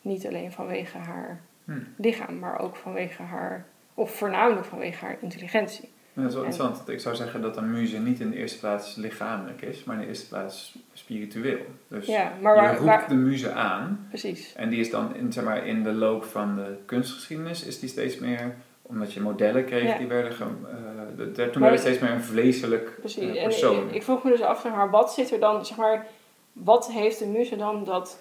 niet 0.00 0.26
alleen 0.26 0.52
vanwege 0.52 0.98
haar 0.98 1.40
Hm. 1.64 1.80
lichaam, 1.96 2.38
maar 2.38 2.60
ook 2.60 2.76
vanwege 2.76 3.22
haar, 3.22 3.66
of 3.94 4.10
voornamelijk 4.10 4.66
vanwege 4.66 5.04
haar 5.04 5.16
intelligentie. 5.20 5.88
Dat 6.14 6.24
is 6.24 6.34
wel 6.34 6.42
En- 6.42 6.48
interessant. 6.50 6.88
Ik 6.88 7.00
zou 7.00 7.14
zeggen 7.14 7.40
dat 7.42 7.56
een 7.56 7.70
muze 7.70 7.98
niet 7.98 8.20
in 8.20 8.30
de 8.30 8.36
eerste 8.36 8.58
plaats 8.58 8.94
lichamelijk 8.96 9.62
is, 9.62 9.84
maar 9.84 9.94
in 9.96 10.00
de 10.02 10.08
eerste 10.08 10.28
plaats 10.28 10.74
spiritueel. 10.92 11.58
Dus 11.88 12.06
Ja, 12.06 12.32
maar 12.40 12.54
je 12.54 12.60
waar, 12.60 12.72
roept 12.72 12.84
waar- 12.86 13.08
de 13.08 13.14
muze 13.14 13.52
aan 13.52 14.06
precies. 14.08 14.52
en 14.54 14.68
die 14.68 14.80
is 14.80 14.90
dan 14.90 15.14
in, 15.16 15.32
zeg 15.32 15.44
maar, 15.44 15.66
in 15.66 15.82
de 15.82 15.92
loop 15.92 16.24
van 16.24 16.56
de 16.56 16.76
kunstgeschiedenis 16.86 17.64
is 17.64 17.78
die 17.80 17.88
steeds 17.88 18.18
meer, 18.18 18.54
omdat 18.82 19.12
je 19.12 19.20
modellen 19.20 19.64
kreeg, 19.64 19.82
Ja. 19.88 19.98
die 19.98 20.06
werden, 20.06 20.32
ge, 20.32 20.44
eh, 20.44 21.16
de- 21.16 21.32
de- 21.32 21.50
toen 21.50 21.62
werd 21.62 21.80
steeds 21.80 21.98
meer 21.98 22.10
een 22.10 22.22
vleeselijk 22.22 22.96
precies. 23.00 23.22
eh, 23.22 23.36
En 23.42 23.48
persoon. 23.48 23.88
ik, 23.88 23.94
ik 23.94 24.02
vroeg 24.02 24.22
me 24.24 24.30
dus 24.30 24.40
af, 24.42 24.64
maar, 24.64 24.90
wat 24.90 25.12
zit 25.14 25.32
er 25.32 25.40
dan, 25.40 25.66
zeg 25.66 25.76
maar, 25.76 26.06
wat 26.52 26.90
heeft 26.92 27.18
de 27.18 27.26
muze 27.26 27.56
dan 27.56 27.84
dat 27.84 28.20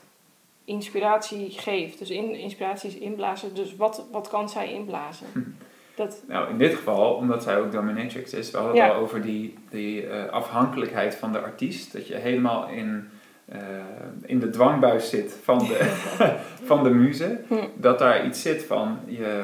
inspiratie 0.66 1.50
geeft? 1.52 2.00
Dus 2.00 2.10
in, 2.10 2.36
inspiratie 2.36 2.90
is 2.90 2.96
inblazen, 2.98 3.54
dus 3.56 3.76
wat, 3.76 4.06
wat 4.12 4.28
kan 4.30 4.50
zij 4.50 4.74
inblazen? 4.74 5.28
Hm. 5.34 5.40
Dat, 5.96 6.24
Nou, 6.28 6.50
in 6.50 6.58
dit 6.58 6.76
geval, 6.76 7.14
omdat 7.14 7.44
zij 7.44 7.58
ook 7.58 7.72
dominatrix 7.72 8.34
is, 8.34 8.52
we 8.52 8.58
hadden 8.58 8.84
het 8.84 8.94
al 8.94 9.02
over 9.02 9.22
die, 9.22 9.58
die 9.70 10.08
eh, 10.08 10.30
afhankelijkheid 10.30 11.16
van 11.16 11.32
de 11.32 11.40
artiest. 11.40 11.94
Dat 11.94 12.08
je 12.08 12.16
helemaal 12.16 12.70
in, 12.70 13.10
eh, 13.46 13.60
in 14.22 14.40
de 14.40 14.50
dwangbuis 14.50 15.10
zit 15.10 15.40
van 15.44 15.58
de, 15.58 15.78
van 16.70 16.84
de 16.84 16.90
muze. 16.90 17.40
Hm. 17.48 17.56
Dat 17.76 18.00
daar 18.00 18.26
iets 18.26 18.42
zit 18.42 18.64
van, 18.64 19.00
je, 19.06 19.44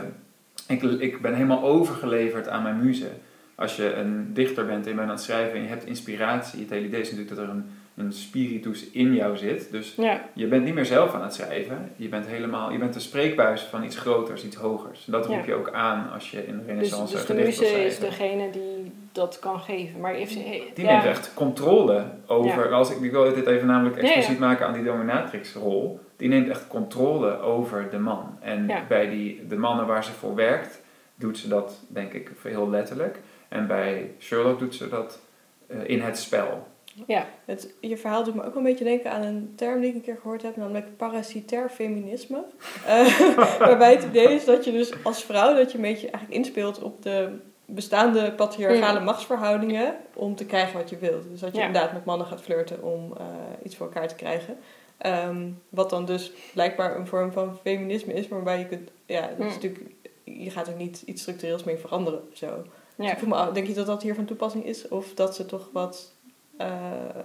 ik, 0.68 0.84
ik 0.84 1.22
ben 1.22 1.34
helemaal 1.34 1.64
overgeleverd 1.64 2.48
aan 2.48 2.64
mijn 2.64 2.84
muze. 2.84 3.10
Als 3.56 3.76
je 3.76 3.94
een 3.94 4.34
dichter 4.34 4.66
bent 4.66 4.84
en 4.84 4.90
je 4.90 4.96
bent 4.96 5.08
aan 5.08 5.16
het 5.16 5.24
schrijven 5.24 5.56
en 5.56 5.62
je 5.62 5.70
hebt 5.70 5.86
inspiratie. 5.86 6.60
Het 6.60 6.70
hele 6.70 6.86
idee 6.86 7.02
is 7.02 7.12
natuurlijk 7.12 7.36
dat 7.36 7.46
er 7.46 7.54
een, 7.54 7.70
een 7.98 8.14
spiritus 8.14 8.90
in 8.92 9.14
jou 9.14 9.38
zit. 9.38 9.72
Dus 9.72 9.94
ja, 9.98 10.30
je 10.34 10.48
bent 10.48 10.64
niet 10.64 10.74
meer 10.74 10.86
zelf 10.86 11.14
aan 11.14 11.22
het 11.22 11.34
schrijven. 11.34 11.92
Je 11.96 12.10
bent 12.10 12.28
helemaal, 12.28 12.72
je 12.72 12.78
bent 12.78 12.94
de 12.94 13.00
spreekbuis 13.00 13.62
van 13.62 13.84
iets 13.84 13.98
groters, 13.98 14.44
iets 14.44 14.56
hogers. 14.56 15.06
Dat 15.06 15.26
roep 15.26 15.36
Ja. 15.36 15.46
je 15.46 15.54
ook 15.54 15.72
aan 15.72 16.12
als 16.14 16.32
je 16.32 16.46
in 16.46 16.52
de 16.52 16.58
dus, 16.58 16.68
renaissance 16.68 17.14
dus 17.14 17.26
de 17.26 17.34
gedicht 17.34 17.60
wil 17.60 17.70
muze 17.70 17.86
is 17.86 18.00
degene 18.00 18.50
die 18.50 18.92
dat 19.12 19.40
kan 19.40 19.60
geven. 19.60 20.00
Maar 20.00 20.14
heeft 20.14 20.34
Die 20.34 20.86
ja, 20.86 20.92
neemt 20.92 21.06
echt 21.06 21.34
controle 21.34 22.06
over, 22.26 22.74
als 22.74 22.92
ik, 22.92 23.02
ik 23.02 23.12
wil 23.12 23.34
dit 23.34 23.46
even 23.46 23.68
namelijk 23.68 23.98
expliciet 23.98 24.40
maken 24.40 24.68
aan 24.68 24.74
die 24.74 24.84
dominatrix-rol. 24.84 26.00
Die 26.16 26.30
neemt 26.30 26.50
echt 26.50 26.68
controle 26.68 27.40
over 27.40 27.88
de 27.90 28.00
man. 28.00 28.38
En 28.40 28.72
bij 28.88 29.10
die, 29.10 29.48
de 29.48 29.58
mannen 29.58 29.86
waar 29.88 30.04
ze 30.04 30.12
voor 30.12 30.36
werkt, 30.36 30.82
doet 31.16 31.38
ze 31.38 31.48
dat 31.48 31.80
denk 31.88 32.14
ik 32.14 32.32
heel 32.44 32.70
letterlijk. 32.70 33.20
En 33.48 33.68
bij 33.68 34.12
Sherlock 34.20 34.60
doet 34.60 34.76
ze 34.76 34.90
dat 34.90 35.20
eh, 35.68 35.78
in 35.86 36.02
het 36.02 36.18
spel. 36.18 36.68
Ja, 37.06 37.26
Het, 37.46 37.74
je 37.82 37.98
verhaal 37.98 38.24
doet 38.24 38.36
me 38.36 38.44
ook 38.46 38.56
een 38.56 38.64
beetje 38.64 38.84
denken 38.84 39.12
aan 39.12 39.22
een 39.22 39.54
term 39.56 39.80
die 39.80 39.90
ik 39.90 39.96
een 39.96 40.02
keer 40.02 40.18
gehoord 40.22 40.42
heb, 40.42 40.56
namelijk 40.56 40.98
parasitair 40.98 41.70
feminisme. 41.70 42.44
Eh, 42.86 43.38
waarbij 43.60 43.94
het 43.96 44.04
idee 44.04 44.34
is 44.34 44.46
dat 44.46 44.66
je 44.66 44.72
dus 44.72 45.04
als 45.04 45.24
vrouw 45.24 45.56
dat 45.56 45.72
je 45.72 45.78
een 45.78 45.84
beetje 45.84 46.10
eigenlijk 46.10 46.46
inspeelt 46.46 46.82
op 46.82 47.02
de 47.04 47.30
bestaande 47.66 48.32
patriarchale 48.34 49.00
machtsverhoudingen 49.00 49.96
om 50.14 50.36
te 50.36 50.46
krijgen 50.46 50.78
wat 50.80 50.90
je 50.90 50.98
wilt. 50.98 51.24
Dus 51.32 51.40
dat 51.40 51.52
je 51.52 51.60
Ja. 51.60 51.66
inderdaad 51.66 51.94
met 51.94 52.06
mannen 52.06 52.28
gaat 52.28 52.42
flirten 52.42 52.84
om 52.84 53.14
eh, 53.18 53.26
iets 53.64 53.76
voor 53.76 53.86
elkaar 53.86 54.08
te 54.08 54.16
krijgen. 54.16 54.58
Ehm, 54.98 55.50
wat 55.70 55.90
dan 55.90 56.06
dus 56.06 56.32
blijkbaar 56.54 56.96
een 56.96 57.08
vorm 57.08 57.32
van 57.32 57.58
feminisme 57.64 58.14
is, 58.14 58.28
maar 58.28 58.44
waarbij 58.44 58.60
je 58.60 58.68
kunt, 58.68 58.90
ja, 59.06 59.22
dat 59.22 59.30
is 59.30 59.38
Mm. 59.46 59.46
natuurlijk, 59.50 59.84
je 60.24 60.50
gaat 60.50 60.68
er 60.68 60.76
niet 60.76 61.02
iets 61.06 61.22
structureels 61.22 61.64
mee 61.64 61.78
veranderen. 61.78 62.22
Zo. 62.34 62.64
Dus 62.96 63.12
ik 63.12 63.28
me 63.28 63.52
denk 63.54 63.68
je 63.68 63.74
dat 63.74 63.86
dat 63.86 64.02
hier 64.04 64.16
van 64.16 64.26
toepassing 64.26 64.66
is? 64.66 64.88
Of 64.88 65.14
dat 65.14 65.36
ze 65.36 65.46
toch 65.46 65.70
wat... 65.72 66.16
eh, 66.58 67.20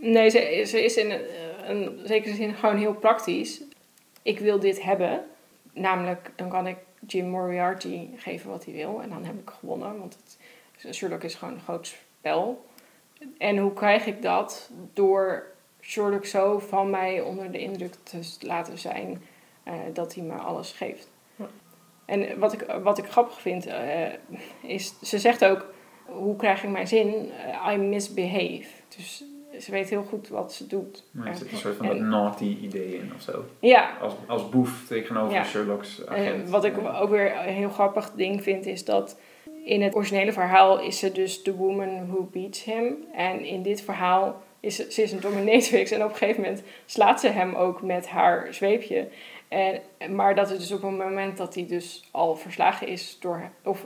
Nee, 0.00 0.28
ze, 0.30 0.64
ze 0.66 0.84
is 0.84 0.96
in 0.96 1.10
een, 1.10 1.22
een 1.70 2.00
zekere 2.04 2.34
zin 2.34 2.54
gewoon 2.54 2.76
heel 2.76 2.94
praktisch. 2.94 3.62
Ik 4.22 4.38
wil 4.38 4.58
dit 4.58 4.82
hebben. 4.82 5.24
Namelijk, 5.72 6.32
dan 6.36 6.48
kan 6.48 6.66
ik 6.66 6.76
Jim 7.06 7.28
Moriarty 7.28 8.08
geven 8.16 8.50
wat 8.50 8.64
hij 8.64 8.74
wil. 8.74 9.02
En 9.02 9.08
dan 9.08 9.24
heb 9.24 9.38
ik 9.38 9.50
gewonnen. 9.50 9.98
Want 9.98 10.16
het, 10.16 10.94
Sherlock 10.94 11.22
is 11.22 11.34
gewoon 11.34 11.54
een 11.54 11.60
groot 11.60 11.86
spel. 11.86 12.66
En 13.38 13.58
hoe 13.58 13.72
krijg 13.72 14.06
ik 14.06 14.22
dat? 14.22 14.70
Door 14.92 15.46
Sherlock 15.80 16.24
zo 16.26 16.58
van 16.58 16.90
mij 16.90 17.20
onder 17.20 17.52
de 17.52 17.58
indruk 17.58 17.94
te 18.02 18.20
laten 18.40 18.78
zijn 18.78 19.22
eh, 19.62 19.74
dat 19.92 20.14
hij 20.14 20.24
me 20.24 20.34
alles 20.34 20.72
geeft. 20.72 21.08
Ja. 21.36 21.46
En 22.04 22.38
wat 22.38 22.52
ik, 22.52 22.62
wat 22.82 22.98
ik 22.98 23.06
grappig 23.06 23.40
vind, 23.40 23.66
eh, 23.66 24.12
is, 24.60 24.94
ze 25.02 25.18
zegt 25.18 25.44
ook, 25.44 25.66
hoe 26.08 26.36
krijg 26.36 26.62
ik 26.64 26.70
mijn 26.70 26.86
zin? 26.88 27.30
Eh, 27.66 27.72
I 27.72 27.76
misbehave. 27.76 28.64
Dus 28.96 29.24
ze 29.60 29.70
weet 29.70 29.88
heel 29.90 30.02
goed 30.02 30.28
wat 30.28 30.52
ze 30.52 30.66
doet. 30.66 31.04
Maar 31.10 31.26
er 31.26 31.32
Ja. 31.32 31.38
zit 31.38 31.52
een 31.52 31.56
soort 31.58 31.76
van 31.76 31.86
En- 31.86 31.98
dat 31.98 32.06
naughty 32.08 32.56
idee 32.62 32.94
in 32.94 33.12
of 33.16 33.22
zo. 33.22 33.44
Ja, 33.58 33.96
Als, 34.00 34.12
als 34.26 34.48
boef 34.48 34.84
tegenover 34.86 35.32
Ja. 35.34 35.44
Sherlock's 35.44 36.02
agent. 36.06 36.26
en 36.44 36.50
wat 36.50 36.64
ik 36.64 36.74
ook 37.00 37.10
weer 37.10 37.36
een 37.36 37.54
heel 37.54 37.68
grappig 37.70 38.12
ding 38.16 38.42
vind, 38.42 38.66
is 38.66 38.84
dat 38.84 39.18
in 39.64 39.82
het 39.82 39.94
originele 39.94 40.32
verhaal 40.32 40.80
is 40.80 40.98
ze 40.98 41.12
dus 41.12 41.42
the 41.42 41.56
woman 41.56 42.06
who 42.10 42.28
beats 42.32 42.64
him. 42.64 42.96
En 43.14 43.44
in 43.44 43.62
dit 43.62 43.80
verhaal 43.82 44.42
is 44.60 44.76
ze, 44.76 44.86
ze 44.92 45.02
is 45.02 45.12
een 45.12 45.20
dominatrix 45.20 45.90
en 45.90 46.04
op 46.04 46.10
een 46.10 46.16
gegeven 46.16 46.42
moment 46.42 46.62
slaat 46.86 47.20
ze 47.20 47.28
hem 47.28 47.54
ook 47.54 47.82
met 47.82 48.08
haar 48.08 48.54
zweepje. 48.54 49.08
En, 49.48 49.80
maar 50.14 50.34
dat 50.34 50.50
is 50.50 50.58
dus 50.58 50.72
op 50.72 50.82
een 50.82 50.96
moment 50.96 51.36
dat 51.36 51.54
hij 51.54 51.66
dus 51.66 52.04
al 52.10 52.36
verslagen 52.36 52.86
is 52.86 53.16
door, 53.20 53.50
of 53.64 53.84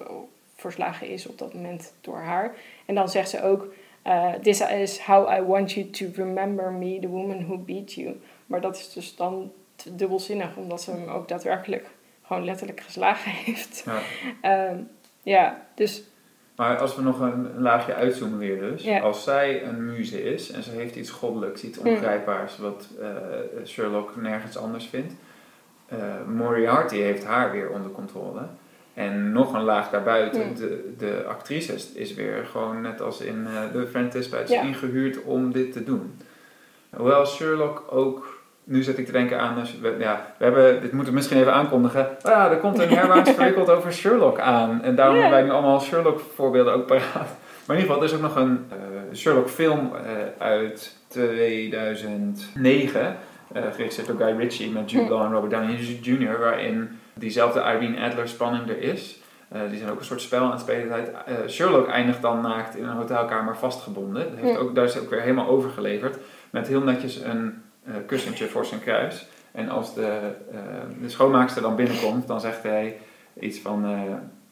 verslagen 0.63 1.09
is 1.09 1.27
op 1.27 1.39
dat 1.39 1.55
moment 1.55 1.93
door 2.01 2.19
haar. 2.19 2.55
En 2.87 2.95
dan 2.95 3.09
zegt 3.09 3.29
ze 3.31 3.43
ook, 3.43 3.67
eh, 4.03 4.33
this 4.33 4.61
is 4.61 4.99
how 5.01 5.39
I 5.39 5.41
want 5.43 5.73
you 5.73 5.91
to 5.91 6.07
remember 6.15 6.73
me, 6.73 6.99
the 7.01 7.09
woman 7.09 7.45
who 7.47 7.57
beat 7.59 7.93
you. 7.93 8.21
Maar 8.47 8.61
dat 8.61 8.77
is 8.77 8.93
dus 8.93 9.17
dan 9.17 9.53
te 9.77 9.97
dubbelzinnig, 9.97 10.57
omdat 10.57 10.83
ze 10.83 10.91
hem 10.91 11.09
ook 11.09 11.29
daadwerkelijk 11.29 11.87
gewoon 12.23 12.45
letterlijk 12.45 12.81
geslagen 12.81 13.31
heeft. 13.45 13.85
Ja. 13.87 13.99
Ehm, 14.41 14.77
ja, 15.23 15.67
dus 15.75 16.03
Maar 16.57 16.79
als 16.79 16.97
we 16.97 17.03
nog 17.03 17.21
een, 17.21 17.61
laagje 17.61 17.95
uitzoomen 17.95 18.39
weer 18.39 18.61
dus. 18.61 18.83
Ja. 18.83 19.01
Als 19.01 19.25
zij 19.25 19.63
een 19.65 19.85
muze 19.87 20.23
is 20.35 20.51
en 20.51 20.63
ze 20.63 20.71
heeft 20.71 20.97
iets 20.97 21.11
goddelijks, 21.11 21.63
iets 21.63 21.79
Mm. 21.79 21.87
ongrijpbaars, 21.87 22.59
wat 22.59 22.87
eh, 23.01 23.07
Sherlock 23.67 24.17
nergens 24.17 24.57
anders 24.59 24.87
vindt. 24.87 25.15
eh, 25.87 25.99
Moriarty 26.27 26.97
heeft 26.97 27.25
haar 27.25 27.51
weer 27.53 27.71
onder 27.71 27.91
controle. 27.91 28.41
En 28.95 29.33
nog 29.33 29.55
een 29.55 29.63
laag 29.63 29.91
daarbuiten, 29.91 30.47
Mm. 30.49 30.55
de, 30.55 30.93
de 30.99 31.25
actrice 31.29 31.75
is, 31.95 32.15
weer 32.15 32.47
gewoon 32.51 32.81
net 32.81 33.01
als 33.01 33.21
in 33.21 33.47
eh, 33.47 33.53
de 33.73 33.87
French 33.87 34.13
Dispatch 34.13 34.51
Ja. 34.51 34.63
ingehuurd 34.63 35.23
om 35.23 35.53
dit 35.53 35.73
te 35.73 35.85
doen. 35.85 36.17
Hoewel 36.97 37.27
Sherlock 37.27 37.85
ook 37.91 38.41
nu 38.65 38.83
zit 38.83 38.99
ik 38.99 39.07
te 39.07 39.13
denken 39.13 39.39
aan, 39.41 39.59
als 39.59 39.79
we, 39.81 39.97
ja, 39.99 40.35
we 40.39 40.45
hebben, 40.45 40.81
dit 40.81 40.93
moeten 40.93 41.13
we 41.13 41.19
misschien 41.19 41.39
even 41.41 41.53
aankondigen. 41.53 42.09
Ja, 42.23 42.51
er 42.51 42.57
komt 42.57 42.79
een 42.79 42.89
herwaarts 42.99 43.31
verwikkeld 43.31 43.71
over 43.71 43.93
Sherlock 43.93 44.39
aan. 44.41 44.83
En 44.83 44.95
daarom 44.95 45.15
hebben 45.17 45.35
wij 45.39 45.43
nu 45.43 45.51
allemaal 45.51 45.81
Sherlock 45.81 46.21
voorbeelden 46.35 46.73
ook 46.75 46.87
paraat. 46.87 47.37
Maar 47.67 47.77
in 47.77 47.83
ieder 47.83 47.95
geval, 47.95 47.97
er 47.97 48.05
is 48.05 48.15
ook 48.15 48.21
nog 48.21 48.37
een 48.37 48.65
eh, 48.71 48.77
Sherlock 49.17 49.49
film 49.49 49.91
eh, 49.95 50.01
uit 50.47 50.97
2009. 51.09 53.17
eh 53.53 53.63
geregisseerd 53.73 54.07
door 54.07 54.17
Guy 54.17 54.37
Ritchie 54.37 54.71
met 54.71 54.91
Jude 54.91 55.05
Hm. 55.07 55.13
Law 55.13 55.23
en 55.25 55.33
Robert 55.33 55.53
Downey 55.53 55.77
Jr. 56.03 56.39
Waarin 56.39 56.99
diezelfde 57.15 57.61
Irene 57.61 58.01
Adler 58.01 58.29
spanning 58.29 58.69
er 58.69 58.81
is. 58.81 59.21
Eh, 59.53 59.61
die 59.69 59.79
zijn 59.79 59.91
ook 59.91 59.99
een 59.99 60.05
soort 60.05 60.21
spel 60.21 60.45
aan 60.45 60.51
het 60.51 60.61
spelen. 60.61 60.89
tijd. 60.89 61.11
Eh, 61.27 61.49
Sherlock 61.49 61.89
eindigt 61.89 62.23
dan 62.23 62.41
naakt 62.41 62.77
in 62.77 62.85
een 62.85 62.97
hotelkamer 62.97 63.57
vastgebonden. 63.57 64.31
Dat 64.31 64.39
heeft 64.39 64.59
ook, 64.59 64.75
daar 64.75 64.85
is 64.85 64.99
ook 64.99 65.11
weer 65.11 65.21
helemaal 65.21 65.49
overgeleverd. 65.49 66.19
Met 66.51 66.69
heel 66.69 66.83
netjes 66.83 67.21
een 67.21 67.63
eh, 67.85 67.95
kussentje 68.07 68.49
voor 68.49 68.67
zijn 68.67 68.81
kruis. 68.81 69.27
En 69.53 69.69
als 69.69 69.95
de, 69.95 70.19
de 71.01 71.09
schoonmaakster 71.09 71.63
dan 71.63 71.77
binnenkomt, 71.77 72.27
dan 72.27 72.41
zegt 72.41 72.63
hij 72.63 72.99
iets 73.41 73.59
van... 73.59 73.85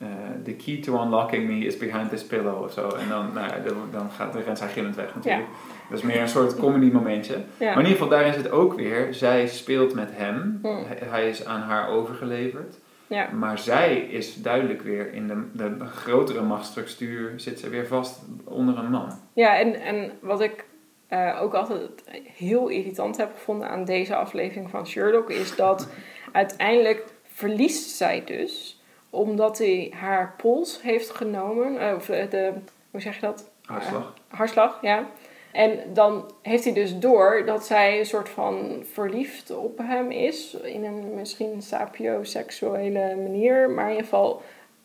eh, 0.01 0.09
the 0.45 0.53
key 0.53 0.77
to 0.77 1.03
unlocking 1.03 1.49
me 1.49 1.67
is 1.67 1.77
behind 1.77 2.11
this 2.11 2.25
pillow 2.25 2.63
of 2.63 2.73
zo. 2.73 2.89
En 2.89 3.09
dan, 3.09 3.33
nou 3.35 3.49
ja, 3.49 3.59
dan, 3.59 3.77
dan 3.93 4.11
gaat 4.11 4.33
de 4.33 4.41
rent 4.41 4.61
hij 4.61 4.69
gillend 4.69 4.97
weg 4.97 5.15
natuurlijk. 5.15 5.47
Dat 5.91 5.99
is 5.99 6.05
meer 6.05 6.21
een 6.21 6.29
soort 6.29 6.57
comedy 6.57 6.91
momentje. 6.93 7.35
Ja. 7.35 7.43
Maar 7.59 7.73
in 7.73 7.89
ieder 7.89 7.93
geval, 7.93 8.09
daarin 8.09 8.33
zit 8.33 8.51
ook 8.51 8.75
weer... 8.75 9.15
Zij 9.15 9.47
speelt 9.47 9.95
met 9.95 10.09
hem. 10.13 10.59
Hm. 10.63 10.69
Hij- 11.11 11.29
is 11.29 11.45
aan 11.45 11.61
haar 11.61 11.89
overgeleverd. 11.89 12.79
Ja. 13.07 13.29
Maar 13.31 13.59
zij 13.59 13.97
is 13.97 14.35
duidelijk 14.35 14.83
weer 14.83 15.13
in 15.13 15.27
de, 15.27 15.43
de 15.53 15.85
grotere 15.85 16.43
machtsstructuur... 16.43 17.33
zit 17.37 17.61
ze 17.61 17.69
weer 17.69 17.87
vast 17.87 18.21
onder 18.45 18.79
een 18.79 18.91
man. 18.91 19.19
Ja, 19.33 19.59
en, 19.59 19.75
en 19.81 20.13
wat 20.21 20.41
ik 20.41 20.65
eh, 21.09 21.39
ook 21.43 21.55
altijd 21.55 21.91
heel 22.37 22.69
irritant 22.69 23.17
heb 23.17 23.33
gevonden 23.35 23.69
aan 23.69 23.85
deze 23.85 24.17
aflevering 24.17 24.71
van 24.71 24.87
Sherlock, 24.87 25.31
is 25.31 25.57
dat 25.57 25.89
uiteindelijk 26.33 27.05
verliest 27.23 27.97
zij 27.97 28.23
dus, 28.25 28.80
omdat 29.11 29.59
hij 29.59 29.93
haar 29.95 30.35
pols 30.37 30.83
heeft 30.83 31.11
genomen, 31.11 31.79
eh, 31.79 31.95
of 31.95 32.09
eh, 32.09 32.31
de, 32.31 32.53
hoe 32.91 33.01
zeg 33.01 33.15
je 33.15 33.21
dat? 33.21 33.51
Hartslag. 33.65 34.15
Hartslag, 34.29 34.79
ja. 34.83 35.07
En 35.53 35.81
dan 35.93 36.31
heeft 36.43 36.65
hij 36.65 36.73
dus 36.73 36.99
door 36.99 37.43
dat 37.47 37.67
zij 37.67 37.99
een 37.99 38.07
soort 38.07 38.29
van 38.29 38.83
verliefd 38.93 39.51
op 39.51 39.79
hem 39.79 40.11
is. 40.11 40.55
In 40.55 40.85
een 40.85 41.15
misschien 41.15 41.63
sapioseksuele 41.63 43.17
manier. 43.17 43.71
Maar 43.71 43.85
in 43.85 43.91
ieder 43.91 44.05
geval, 44.05 44.43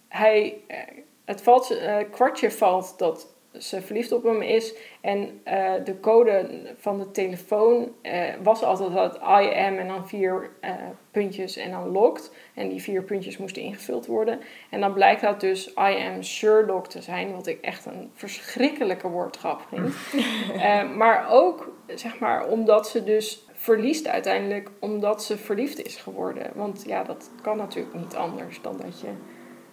hij, 0.08 0.58
eh, 0.68 0.78
het 1.26 1.42
valt, 1.42 1.78
eh, 1.78 1.98
kwartje 2.12 2.52
valt 2.52 2.94
dat 2.98 3.28
ze 3.58 3.82
verliefd 3.82 4.12
op 4.12 4.24
hem 4.24 4.42
is. 4.42 4.74
En 5.06 5.42
eh, 5.44 5.74
de 5.84 6.00
code 6.00 6.50
van 6.78 7.00
de 7.00 7.12
telefoon 7.12 7.92
eh, 8.02 8.24
was 8.44 8.64
altijd 8.64 8.94
dat 8.94 9.16
I 9.16 9.54
am 9.54 9.78
en 9.78 9.88
dan 9.88 10.08
vier 10.08 10.50
eh, 10.60 10.72
puntjes 11.12 11.58
en 11.58 11.72
dan 11.72 11.88
locked. 11.88 12.32
En 12.54 12.70
die 12.70 12.82
vier 12.82 13.04
puntjes 13.04 13.38
moesten 13.38 13.62
ingevuld 13.62 14.06
worden. 14.06 14.40
En 14.70 14.80
dan 14.80 14.94
blijkt 14.94 15.22
dat 15.22 15.40
dus 15.40 15.68
I 15.68 16.06
am 16.08 16.24
Sherlock 16.24 16.88
te 16.88 17.02
zijn, 17.02 17.32
wat 17.32 17.48
ik 17.48 17.62
echt 17.62 17.86
een 17.86 18.12
verschrikkelijke 18.14 19.10
woordgrap 19.10 19.62
vind. 19.70 19.94
Eh, 20.56 20.92
maar 20.92 21.30
ook, 21.30 21.72
zeg 21.88 22.20
maar, 22.20 22.48
omdat 22.48 22.88
ze 22.88 23.04
dus 23.04 23.48
verliest 23.54 24.08
uiteindelijk 24.08 24.70
omdat 24.80 25.24
ze 25.24 25.38
verliefd 25.38 25.86
is 25.86 25.96
geworden. 25.96 26.52
Want 26.54 26.84
ja, 26.88 27.04
dat 27.04 27.32
kan 27.42 27.58
natuurlijk 27.58 27.96
niet 27.96 28.16
anders 28.16 28.62
dan 28.62 28.78
dat 28.78 29.02
je 29.02 29.08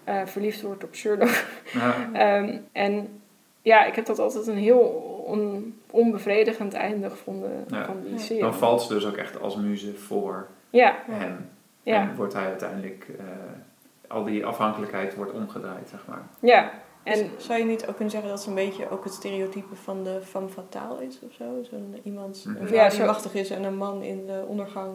eh, 0.05 0.21
verliefd 0.25 0.63
wordt 0.63 0.85
op 0.85 0.95
Sherlock. 0.95 1.45
Ja, 1.73 1.95
Ehm, 2.13 2.59
en 2.73 3.22
ja, 3.63 3.85
ik 3.85 3.95
heb 3.95 4.07
dat 4.07 4.19
altijd 4.19 4.47
een 4.47 4.57
heel 4.57 4.79
on- 5.27 5.81
onbevredigend 5.91 6.73
einde 6.75 7.11
gevonden 7.11 7.65
Ja. 7.69 7.85
van 7.85 8.01
die 8.03 8.13
Ja. 8.13 8.19
serie. 8.19 8.43
dan 8.43 8.55
valt 8.55 8.83
ze 8.83 8.95
dus 8.95 9.07
ook 9.07 9.17
echt 9.17 9.41
als 9.41 9.57
muze 9.57 9.95
voor 9.95 10.47
Ja, 10.71 10.97
hem. 11.11 11.49
ja, 11.83 12.01
En 12.01 12.17
wordt 12.17 12.33
hij 12.33 12.45
uiteindelijk... 12.47 13.07
eh, 13.19 13.25
al 14.09 14.25
die 14.25 14.47
afhankelijkheid 14.47 15.15
wordt 15.15 15.33
omgedraaid, 15.33 15.89
zeg 15.89 16.07
maar. 16.07 16.23
ja. 16.41 16.71
En 17.05 17.31
zou 17.37 17.59
je 17.59 17.65
niet 17.65 17.87
ook 17.87 17.95
kunnen 17.95 18.11
zeggen 18.11 18.31
dat 18.31 18.43
ze 18.43 18.49
een 18.49 18.55
beetje 18.55 18.91
ook 18.91 19.05
het 19.05 19.13
stereotype 19.13 19.75
van 19.75 20.05
de 20.05 20.19
femme 20.25 20.49
fatale 20.49 21.05
is 21.07 21.19
of 21.23 21.33
zo? 21.33 21.45
Zo'n 21.71 21.97
iemand 22.03 22.45
Mhm. 22.47 22.57
een 22.61 22.67
vrouw 22.67 22.79
Ja, 22.83 22.89
die 22.89 22.99
zo- 22.99 23.07
machtig 23.07 23.35
is 23.35 23.51
en 23.51 23.65
een 23.65 23.77
man 23.77 24.03
in 24.03 24.27
de 24.27 24.45
ondergang 24.47 24.91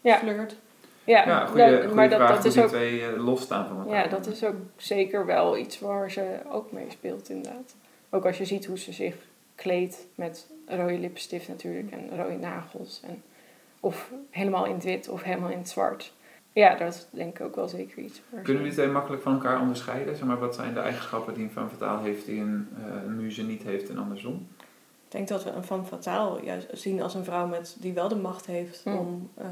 Ja. 0.00 0.16
flirt. 0.16 0.56
ja, 1.04 1.26
Ja, 1.28 1.46
goede, 1.46 1.70
dat- 1.70 1.80
goede 1.80 1.94
maar 1.94 2.08
dat, 2.08 2.18
vraag 2.18 2.36
dat 2.36 2.44
is 2.44 2.52
die 2.54 2.62
ook 2.62 2.68
twee 2.68 3.02
eh, 3.06 3.24
losstaan 3.24 3.66
van 3.68 3.78
elkaar. 3.78 4.02
Ja, 4.04 4.08
dat 4.08 4.26
is 4.26 4.44
ook 4.44 4.54
zeker 4.76 5.26
wel 5.26 5.56
iets 5.56 5.80
waar 5.80 6.10
ze 6.10 6.38
ook 6.50 6.72
mee 6.72 6.86
speelt, 6.88 7.28
inderdaad. 7.28 7.74
Ook 8.14 8.26
als 8.26 8.38
je 8.38 8.44
ziet 8.44 8.66
hoe 8.66 8.78
ze 8.78 8.92
zich 8.92 9.14
kleedt 9.54 10.06
met 10.14 10.46
rode 10.66 10.98
lipstift 10.98 11.48
natuurlijk 11.48 11.90
en 11.90 12.16
rode 12.16 12.36
nagels. 12.36 13.00
En, 13.06 13.22
of 13.80 14.10
helemaal 14.30 14.66
in 14.66 14.74
het 14.74 14.84
wit 14.84 15.08
of 15.08 15.22
helemaal 15.22 15.50
in 15.50 15.58
het 15.58 15.68
zwart. 15.68 16.12
Ja, 16.52 16.74
dat 16.74 16.94
is 16.94 17.06
denk 17.10 17.38
ik 17.38 17.46
ook 17.46 17.56
wel 17.56 17.68
zeker 17.68 17.98
iets. 17.98 18.22
Kunnen 18.42 18.62
die 18.62 18.72
twee 18.72 18.88
makkelijk 18.88 19.22
van 19.22 19.32
elkaar 19.32 19.60
onderscheiden? 19.60 20.16
Zeg 20.16 20.26
maar, 20.26 20.38
wat 20.38 20.54
zijn 20.54 20.74
de 20.74 20.80
eigenschappen 20.80 21.34
die 21.34 21.44
een 21.44 21.50
femme 21.50 21.68
fatale 21.68 22.02
heeft 22.02 22.26
die 22.26 22.40
een, 22.40 22.68
eh, 22.76 23.02
een 23.04 23.16
muze 23.16 23.42
niet 23.42 23.62
heeft 23.62 23.88
en 23.88 23.98
andersom? 23.98 24.46
Ik 25.04 25.18
denk 25.18 25.28
dat 25.28 25.44
we 25.44 25.50
een 25.50 25.64
femme 25.64 25.84
fatale 25.84 26.44
juist 26.44 26.68
zien 26.72 27.02
als 27.02 27.14
een 27.14 27.24
vrouw 27.24 27.46
met, 27.46 27.76
die 27.80 27.92
wel 27.92 28.08
de 28.08 28.16
macht 28.16 28.46
heeft 28.46 28.84
Hmm. 28.84 28.96
om 28.96 29.30
eh, 29.34 29.46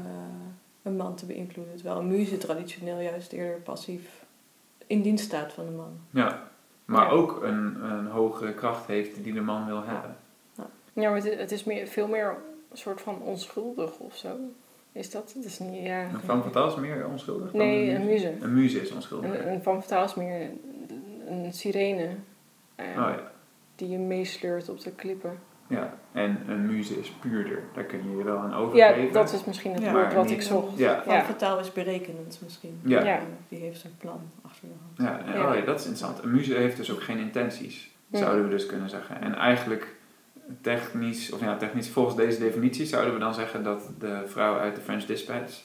een 0.83 0.95
man 0.95 1.15
te 1.15 1.25
beïnvloeden. 1.25 1.75
Terwijl 1.75 1.99
een 1.99 2.07
muze 2.07 2.37
traditioneel 2.37 2.99
juist 2.99 3.31
eerder 3.31 3.59
passief 3.59 4.23
in 4.87 5.01
dienst 5.01 5.25
staat 5.25 5.53
van 5.53 5.65
de 5.65 5.71
man. 5.71 5.99
Ja, 6.09 6.50
maar 6.91 7.05
Ja. 7.05 7.11
ook 7.11 7.43
een, 7.43 7.83
een 7.83 8.07
hogere 8.07 8.53
kracht 8.53 8.87
heeft 8.87 9.23
die 9.23 9.33
de 9.33 9.41
man 9.41 9.65
wil 9.65 9.83
hebben. 9.85 10.15
Ja, 10.93 11.09
maar 11.09 11.15
het, 11.23 11.37
het 11.37 11.51
is 11.51 11.63
meer, 11.63 11.87
veel 11.87 12.07
meer 12.07 12.35
een 12.71 12.77
soort 12.77 13.01
van 13.01 13.21
onschuldig 13.21 13.97
of 13.99 14.15
zo. 14.15 14.29
Is 14.91 15.11
dat? 15.11 15.33
Het 15.35 15.45
is 15.45 15.59
niet, 15.59 15.83
ja... 15.85 16.03
Een 16.03 16.19
femme 16.19 16.43
fatale 16.43 16.67
is 16.71 16.75
meer 16.75 17.07
onschuldig 17.07 17.53
Nee, 17.53 17.89
een 17.89 17.95
een 18.01 18.05
muze. 18.07 18.33
Een 18.41 18.53
muze 18.53 18.81
is 18.81 18.91
onschuldig. 18.91 19.29
Een, 19.29 19.51
een 19.51 19.63
van 19.63 19.81
Fataal 19.81 20.03
is 20.03 20.15
meer 20.15 20.49
een 21.27 21.53
sirene. 21.53 22.09
eh, 22.75 22.85
Oh 22.87 22.93
ja. 22.95 23.31
Die 23.75 23.89
je 23.89 23.97
meesleurt 23.97 24.69
op 24.69 24.79
de 24.79 24.91
klippen. 24.91 25.39
Ja, 25.71 25.93
en 26.11 26.39
een 26.47 26.65
muze 26.65 26.99
is 26.99 27.09
puurder. 27.09 27.59
Daar 27.73 27.83
kun 27.83 27.99
je 28.11 28.17
je 28.17 28.23
wel 28.23 28.37
aan 28.37 28.49
Ja, 28.49 28.55
overgeven. 28.55 29.13
dat 29.13 29.33
is 29.33 29.45
misschien 29.45 29.73
het 29.73 29.83
Ja, 29.83 29.91
woord 29.91 30.13
wat 30.13 30.23
niet- 30.23 30.33
ik 30.33 30.41
zocht. 30.41 30.77
Ja. 30.77 31.03
Ja. 31.07 31.23
fatale 31.23 31.59
is 31.61 31.71
berekenend 31.73 32.39
misschien. 32.43 32.79
Ja. 32.83 33.03
Ja. 33.03 33.19
Die 33.49 33.59
heeft 33.59 33.83
een 33.83 33.97
plan 33.97 34.19
achter 34.45 34.67
de 34.67 34.73
hand. 35.03 35.09
Ja, 35.25 35.25
en, 35.33 35.39
Ja. 35.39 35.49
Oh 35.49 35.55
ja, 35.55 35.61
dat 35.65 35.79
is 35.79 35.85
interessant. 35.85 36.23
Een 36.23 36.31
muze 36.31 36.53
heeft 36.53 36.77
dus 36.77 36.91
ook 36.91 37.03
geen 37.03 37.17
intenties, 37.17 37.91
Ja. 38.07 38.17
zouden 38.17 38.43
we 38.43 38.49
dus 38.49 38.65
kunnen 38.65 38.89
zeggen. 38.89 39.21
En 39.21 39.35
eigenlijk 39.35 39.95
technisch, 40.61 41.31
of 41.31 41.39
ja, 41.41 41.57
technisch 41.57 41.89
volgens 41.89 42.15
deze 42.15 42.39
definitie 42.39 42.85
zouden 42.85 43.13
we 43.13 43.19
dan 43.19 43.33
zeggen 43.33 43.63
dat 43.63 43.89
de 43.99 44.23
vrouw 44.27 44.57
uit 44.57 44.75
de 44.75 44.81
French 44.81 45.05
Dispatch 45.05 45.61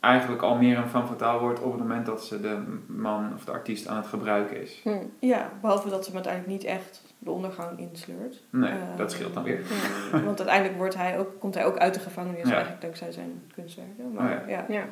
eigenlijk 0.00 0.42
al 0.42 0.56
meer 0.56 0.76
een 0.78 0.88
femme 0.88 1.06
fatale 1.06 1.40
wordt 1.40 1.60
op 1.60 1.72
het 1.72 1.80
moment 1.80 2.06
dat 2.06 2.24
ze 2.24 2.40
de 2.40 2.56
man 2.86 3.32
of 3.34 3.44
de 3.44 3.50
artiest 3.52 3.86
aan 3.86 3.96
het 3.96 4.06
gebruiken 4.06 4.60
is. 4.62 4.80
Hm. 4.82 4.90
Ja, 5.18 5.50
behalve 5.60 5.88
dat 5.88 5.98
ze 6.04 6.06
hem 6.06 6.14
uiteindelijk 6.14 6.52
niet 6.52 6.64
echt 6.70 7.02
de 7.24 7.30
ondergang 7.30 7.78
insleurt. 7.78 8.42
Nee, 8.50 8.70
Eh, 8.70 8.96
dat 8.96 9.10
scheelt 9.12 9.34
dan 9.34 9.42
weer. 9.42 9.60
Want 10.24 10.38
uiteindelijk 10.38 10.76
wordt 10.78 10.94
hij 10.96 11.18
ook, 11.18 11.40
komt 11.40 11.54
hij 11.54 11.64
ook 11.64 11.78
uit 11.78 11.94
de 11.94 12.00
gevangenis 12.00 12.48
Ja. 12.48 12.52
eigenlijk 12.52 12.82
dankzij 12.82 13.12
zijn 13.12 13.42
kunstwerken. 13.54 14.12
Maar 14.12 14.42
Oh 14.42 14.48
ja. 14.48 14.64
Ja. 14.68 14.84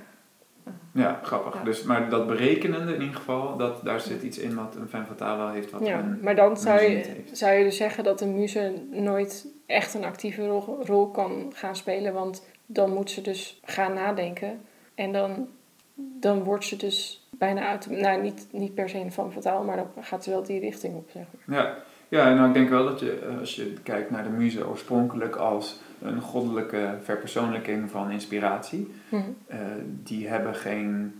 Ja, 0.93 1.21
grappig. 1.23 1.55
Ja. 1.55 1.63
Dus, 1.65 1.83
maar 1.83 2.09
dat 2.09 2.27
berekenende 2.27 2.95
in 2.95 3.01
ieder 3.01 3.17
geval, 3.17 3.57
dat, 3.57 3.85
daar 3.85 4.01
zit 4.01 4.23
iets 4.23 4.39
in 4.39 4.55
wat 4.55 4.77
een 4.77 4.89
femme 4.89 5.07
fatale 5.07 5.37
wel 5.39 5.51
heeft. 5.51 5.71
Wat 5.71 5.87
ja, 5.87 5.99
een, 5.99 6.19
maar 6.23 6.35
dan 6.37 6.57
zou 6.57 6.81
je, 6.83 7.23
zou 7.33 7.53
je 7.53 7.65
dus 7.65 7.77
zeggen 7.77 8.05
dat 8.05 8.21
een 8.21 8.35
muze 8.35 8.73
nooit 8.91 9.47
echt 9.67 9.95
een 9.95 10.05
actieve 10.05 10.47
rol, 10.47 10.85
rol 10.85 11.11
kan 11.11 11.53
gaan 11.55 11.77
spelen. 11.77 12.13
Want 12.13 12.47
dan 12.67 12.93
moet 12.95 13.11
ze 13.11 13.21
dus 13.23 13.61
gaan 13.65 13.95
nadenken. 13.95 14.61
En 14.95 15.13
dan, 15.13 15.49
dan 15.95 16.43
wordt 16.43 16.65
ze 16.65 16.77
dus 16.77 17.29
bijna 17.31 17.69
uit... 17.69 17.91
Nou, 17.91 18.23
niet, 18.23 18.47
niet 18.51 18.75
per 18.75 18.89
se 18.89 18.99
een 18.99 19.13
van 19.13 19.33
fataal, 19.33 19.63
maar 19.65 19.77
dan 19.77 19.87
gaat 20.01 20.25
ze 20.25 20.31
wel 20.31 20.43
die 20.43 20.61
richting 20.61 20.95
op, 20.97 21.11
zeg 21.13 21.25
maar. 21.47 21.57
Ja, 21.59 21.77
ja 22.11 22.35
nou, 22.35 22.49
ik 22.49 22.55
denk 22.55 22.69
wel 22.69 22.85
dat 22.85 23.01
je, 23.01 23.13
eh, 23.19 23.39
als 23.39 23.55
je 23.55 23.73
kijkt 23.83 24.11
naar 24.11 24.23
de 24.23 24.31
muze 24.31 24.69
oorspronkelijk 24.69 25.37
als 25.37 25.81
een 26.03 26.21
goddelijke 26.21 26.95
verpersoonlijking 27.03 27.91
van 27.91 28.11
inspiratie, 28.11 28.95
Hm. 29.09 29.17
eh, 29.47 29.59
die 29.87 30.29
hebben 30.29 30.55
geen 30.55 31.15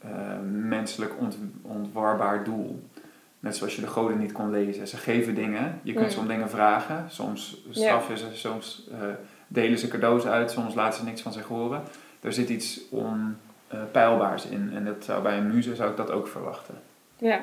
eh, 0.00 0.10
menselijk 0.52 1.12
ont, 1.18 1.38
ontwarbaar 1.62 2.44
doel. 2.44 2.82
Net 3.40 3.56
zoals 3.56 3.74
je 3.74 3.80
de 3.80 3.86
goden 3.86 4.18
niet 4.18 4.32
kon 4.32 4.50
lezen. 4.50 4.88
Ze 4.88 4.96
geven 4.96 5.34
dingen, 5.34 5.80
je 5.82 5.92
kunt 5.92 6.04
Mm. 6.06 6.10
ze 6.12 6.18
om 6.18 6.28
dingen 6.28 6.50
vragen, 6.50 7.04
soms 7.08 7.62
straffen 7.70 8.18
ze, 8.18 8.26
soms 8.32 8.88
delen 9.48 9.78
ze 9.78 9.88
cadeaus 9.88 10.26
uit, 10.26 10.50
soms 10.50 10.74
laten 10.74 10.98
ze 10.98 11.04
niks 11.04 11.20
van 11.20 11.32
zich 11.32 11.46
horen. 11.46 11.82
Er 12.20 12.32
zit 12.32 12.48
iets 12.48 12.80
onpeilbaars 12.90 14.46
in 14.46 14.70
en 14.74 14.84
dat 14.84 15.04
zou 15.04 15.22
bij 15.22 15.38
een 15.38 15.54
muze 15.54 15.74
zou 15.74 15.90
ik 15.90 15.96
dat 15.96 16.10
ook 16.10 16.28
verwachten. 16.28 16.74
Ja, 17.18 17.40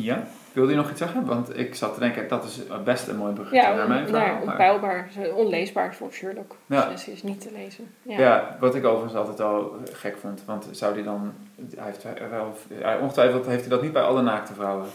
Ja, 0.00 0.26
wilde 0.52 0.70
je 0.70 0.76
nog 0.76 0.90
iets 0.90 0.98
zeggen? 0.98 1.24
Want 1.26 1.58
ik 1.58 1.74
zat 1.74 1.94
te 1.94 2.00
denken, 2.00 2.28
dat 2.28 2.44
is 2.44 2.60
best 2.84 3.08
een 3.08 3.16
mooi 3.16 3.32
bruggetje 3.32 3.60
ja 3.68 3.74
naar 3.74 3.88
mijn 3.88 4.00
nou, 4.00 4.08
verhaal. 4.12 4.34
maar- 4.34 4.42
onpeilbaar, 4.42 5.08
onleesbaar 5.34 5.94
voor 5.94 6.12
Sherlock. 6.12 6.56
Ja. 6.66 6.88
Dus 6.88 7.02
ze 7.02 7.12
is 7.12 7.22
niet 7.22 7.40
te 7.40 7.48
lezen. 7.52 7.94
Ja. 8.02 8.18
ja. 8.18 8.56
wat 8.60 8.74
ik 8.74 8.84
overigens 8.84 9.14
altijd 9.14 9.40
al 9.40 9.76
gek 9.92 10.16
vond. 10.18 10.42
Want 10.46 10.68
zou 10.70 10.94
die 10.94 11.04
dan, 11.04 11.32
hij 11.76 11.84
heeft 11.84 12.06
wel, 12.30 12.56
hij- 12.74 12.98
ongetwijfeld 12.98 13.46
heeft 13.46 13.60
hij 13.60 13.70
dat 13.70 13.82
niet 13.82 13.92
bij 13.92 14.02
alle 14.02 14.22
naakte 14.22 14.54
vrouwen. 14.54 14.86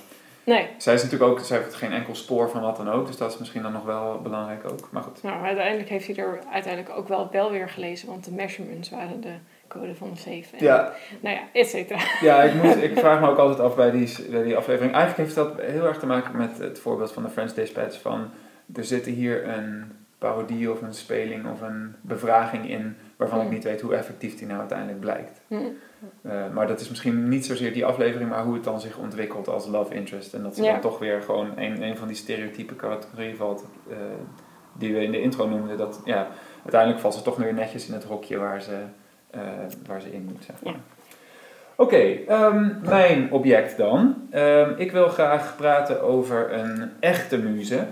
Nee. 0.46 0.68
Zij 0.78 0.94
is 0.94 1.04
natuurlijk 1.04 1.32
ook, 1.32 1.40
zij 1.40 1.58
heeft 1.58 1.76
geen 1.76 1.92
enkel 1.92 2.16
spoor 2.16 2.50
van 2.50 2.62
wat 2.62 2.78
dan 2.78 2.90
ook, 2.90 3.08
dus 3.08 3.18
dat 3.18 3.32
is 3.32 3.38
misschien 3.38 3.62
dan 3.62 3.72
nog 3.72 3.84
wel 3.84 4.20
belangrijk 4.22 4.72
ook. 4.72 4.88
Maar 4.92 5.04
goed. 5.04 5.24
Nou, 5.24 5.44
uiteindelijk 5.44 5.90
heeft 5.90 6.08
hij 6.08 6.16
er 6.16 6.40
uiteindelijk 6.52 6.98
ook 6.98 7.08
wel 7.08 7.30
wel 7.32 7.52
weer 7.52 7.70
gelezen, 7.70 8.08
want 8.08 8.26
de 8.26 8.32
measurements 8.32 8.90
waren 8.90 9.22
de 9.22 9.34
code 9.74 9.96
van 9.96 10.10
de 10.10 10.18
safe. 10.18 10.58
En, 10.58 10.64
Ja, 10.66 10.94
Nou 11.22 11.36
ja, 11.36 11.42
et 11.54 11.68
cetera. 11.68 12.00
ja 12.22 12.44
ik, 12.44 12.54
moet, 12.64 12.84
ik 12.84 12.98
vraag 13.06 13.20
me 13.22 13.28
ook 13.30 13.38
altijd 13.38 13.60
af 13.60 13.76
bij 13.76 13.92
die, 13.92 14.16
bij 14.30 14.44
die 14.44 14.58
aflevering. 14.58 14.94
Eigenlijk 14.94 15.24
heeft 15.24 15.36
dat 15.36 15.62
heel 15.62 15.86
erg 15.86 15.98
te 16.00 16.06
maken 16.06 16.38
met 16.38 16.58
het 16.58 16.80
voorbeeld 16.80 17.12
van 17.12 17.24
de 17.24 17.30
French 17.30 17.52
Dispatch 17.54 18.02
van 18.02 18.30
er 18.76 18.84
zit 18.84 19.06
hier 19.06 19.48
een 19.48 19.92
parodie 20.18 20.72
of 20.72 20.82
een 20.82 20.94
speling 20.94 21.52
of 21.52 21.62
een 21.62 21.96
bevraging 22.02 22.70
in 22.70 22.96
waarvan 23.18 23.38
ik 23.38 23.44
Hmm. 23.46 23.54
niet 23.54 23.64
weet 23.64 23.82
hoe 23.82 23.96
effectief 23.96 24.38
die 24.38 24.48
nou 24.48 24.60
uiteindelijk 24.60 25.00
blijkt. 25.00 25.42
Hm. 25.48 25.56
Eh, 26.22 26.34
maar 26.54 26.68
dat 26.68 26.80
is 26.80 26.90
misschien 26.90 27.30
niet 27.30 27.46
zozeer 27.46 27.74
die 27.74 27.86
aflevering, 27.86 28.30
maar 28.30 28.44
hoe 28.44 28.54
het 28.54 28.64
dan 28.64 28.82
zich 28.82 28.98
ontwikkelt 28.98 29.48
als 29.48 29.68
love 29.68 29.94
interest. 29.94 30.34
En 30.34 30.44
dat 30.44 30.56
ze 30.56 30.64
Ja. 30.64 30.72
dan 30.72 30.82
toch 30.82 31.00
weer 31.00 31.22
gewoon 31.22 31.58
een, 31.58 31.82
een 31.82 31.98
van 31.98 32.08
die 32.08 32.18
stereotype 32.18 32.76
categorieën 32.76 33.36
valt, 33.36 33.66
eh, 33.90 33.96
die 34.74 34.94
we 34.94 35.04
in 35.04 35.12
de 35.12 35.22
intro 35.22 35.48
noemden. 35.48 35.78
Dat 35.78 36.02
ja, 36.06 36.28
uiteindelijk 36.62 37.02
valt 37.02 37.14
ze 37.14 37.22
toch 37.22 37.36
weer 37.38 37.54
netjes 37.54 37.88
in 37.88 37.94
het 37.94 38.04
hokje 38.04 38.38
waar 38.38 38.62
ze, 38.62 38.78
eh, 39.34 39.42
waar 39.88 40.02
ze 40.02 40.14
in 40.14 40.24
moet. 40.32 40.44
Zeg 40.44 40.56
maar. 40.64 40.74
Ja. 40.74 40.80
Oké, 41.76 42.18
ehm, 42.28 42.70
mijn 42.84 43.32
object 43.32 43.78
dan. 43.78 44.28
Ehm, 44.32 44.72
ik 44.78 44.92
wil 44.92 45.08
graag 45.08 45.56
praten 45.58 46.02
over 46.02 46.54
een 46.54 46.92
echte 47.00 47.38
muze. 47.38 47.86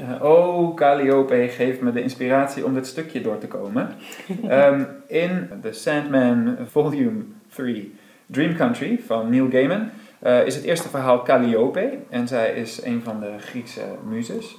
Eh, 0.00 0.24
oh, 0.24 0.74
Calliope 0.74 1.48
geeft 1.48 1.80
me 1.80 1.92
de 1.92 2.02
inspiratie 2.02 2.64
om 2.64 2.74
dit 2.74 2.86
stukje 2.86 3.20
door 3.20 3.38
te 3.38 3.46
komen. 3.46 3.88
Ehm, 4.48 4.84
in 5.06 5.48
The 5.62 5.72
Sandman 5.72 6.56
Volume 6.70 7.22
3 7.54 7.94
Dream 8.26 8.56
Country 8.56 9.00
van 9.06 9.30
Neil 9.30 9.50
Gaiman 9.50 9.90
eh, 10.18 10.46
is 10.46 10.54
het 10.54 10.64
eerste 10.64 10.88
verhaal 10.88 11.22
Calliope. 11.22 11.98
En 12.10 12.28
zij 12.28 12.52
is 12.54 12.84
een 12.84 13.02
van 13.02 13.20
de 13.20 13.34
Griekse 13.38 13.84
muzes. 14.08 14.56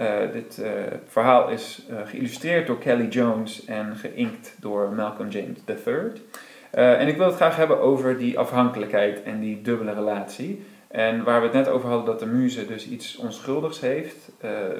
Eh, 0.00 0.32
dit 0.32 0.58
eh, 0.58 0.72
verhaal 1.06 1.48
is 1.48 1.86
eh, 1.90 1.96
geïllustreerd 2.04 2.66
door 2.66 2.78
Kelly 2.78 3.08
Jones 3.08 3.64
en 3.64 3.96
geïnkt 3.96 4.56
door 4.60 4.92
Malcolm 4.92 5.28
James 5.28 5.58
III. 5.66 6.22
En 6.70 7.08
ik 7.08 7.16
wil 7.16 7.26
het 7.26 7.34
graag 7.34 7.56
hebben 7.56 7.80
over 7.80 8.18
die 8.18 8.38
afhankelijkheid 8.38 9.22
en 9.22 9.40
die 9.40 9.62
dubbele 9.62 9.92
relatie. 9.92 10.64
En 10.88 11.24
waar 11.24 11.40
we 11.40 11.46
het 11.46 11.54
net 11.54 11.68
over 11.68 11.88
hadden 11.88 12.06
dat 12.06 12.18
de 12.18 12.26
muze 12.26 12.66
dus 12.66 12.88
iets 12.88 13.16
onschuldigs 13.16 13.80
heeft, 13.80 14.32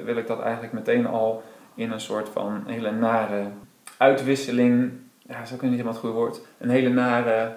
wil 0.04 0.16
ik 0.16 0.26
dat 0.26 0.40
eigenlijk 0.40 0.72
meteen 0.72 1.06
al 1.06 1.42
in 1.74 1.90
een 1.90 2.00
soort 2.00 2.28
van 2.28 2.62
hele 2.66 2.90
nare 2.90 3.44
uitwisseling, 3.96 4.90
ja, 5.18 5.38
dat 5.38 5.46
is 5.46 5.54
ook 5.54 5.62
niet 5.62 5.70
helemaal 5.70 5.92
het 5.92 6.00
goede 6.00 6.16
woord, 6.16 6.40
een 6.58 6.70
hele 6.70 6.88
nare 6.88 7.56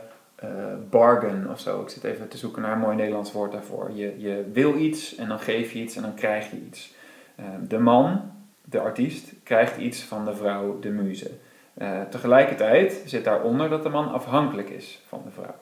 bargain 0.89 1.49
of 1.49 1.59
zo. 1.59 1.81
Ik 1.81 1.89
zit 1.89 2.03
even 2.03 2.27
te 2.27 2.37
zoeken 2.37 2.61
naar 2.61 2.71
een 2.71 2.79
mooi 2.79 2.95
Nederlands 2.95 3.31
woord 3.31 3.51
daarvoor. 3.51 3.91
Je, 3.93 4.13
je 4.17 4.49
wil 4.53 4.75
iets 4.75 5.15
en 5.15 5.27
dan 5.27 5.39
geef 5.39 5.71
je 5.71 5.79
iets 5.79 5.95
en 5.95 6.01
dan 6.01 6.13
krijg 6.15 6.51
je 6.51 6.57
iets. 6.67 6.93
Eh, 7.35 7.45
de 7.67 7.79
man, 7.79 8.31
de 8.61 8.79
artiest, 8.79 9.33
krijgt 9.43 9.77
iets 9.77 10.01
van 10.01 10.25
de 10.25 10.35
vrouw, 10.35 10.79
de 10.79 10.89
muze. 10.89 11.31
Eh, 11.73 12.01
tegelijkertijd 12.09 13.01
zit 13.05 13.23
daaronder 13.23 13.69
dat 13.69 13.83
de 13.83 13.89
man 13.89 14.11
afhankelijk 14.11 14.69
is 14.69 15.01
van 15.07 15.21
de 15.25 15.31
vrouw. 15.31 15.55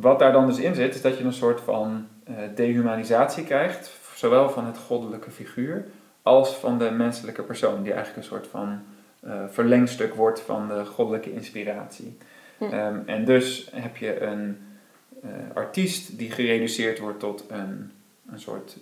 Wat 0.00 0.18
daar 0.18 0.32
dan 0.32 0.46
dus 0.46 0.58
in 0.58 0.74
zit, 0.74 0.94
is 0.94 1.02
dat 1.02 1.18
je 1.18 1.24
een 1.24 1.32
soort 1.32 1.60
van 1.60 2.06
eh, 2.24 2.34
dehumanisatie 2.54 3.44
krijgt, 3.44 3.90
zowel 4.14 4.50
van 4.50 4.66
het 4.66 4.78
goddelijke 4.78 5.30
figuur 5.30 5.84
als 6.22 6.54
van 6.54 6.78
de 6.78 6.90
menselijke 6.90 7.42
persoon, 7.42 7.82
die 7.82 7.92
eigenlijk 7.92 8.16
een 8.16 8.32
soort 8.32 8.46
van 8.46 8.82
verlengstuk 9.48 10.14
wordt 10.14 10.40
van 10.40 10.68
de 10.68 10.84
goddelijke 10.84 11.32
inspiratie. 11.32 12.18
Hm. 12.58 12.64
Ehm, 12.64 12.98
en 13.06 13.24
dus 13.24 13.68
heb 13.72 13.96
je 13.96 14.20
een 14.20 14.58
artiest 15.54 16.18
die 16.18 16.30
gereduceerd 16.30 16.98
wordt 16.98 17.20
tot 17.20 17.44
een, 17.48 17.92
een 18.30 18.40
soort 18.40 18.76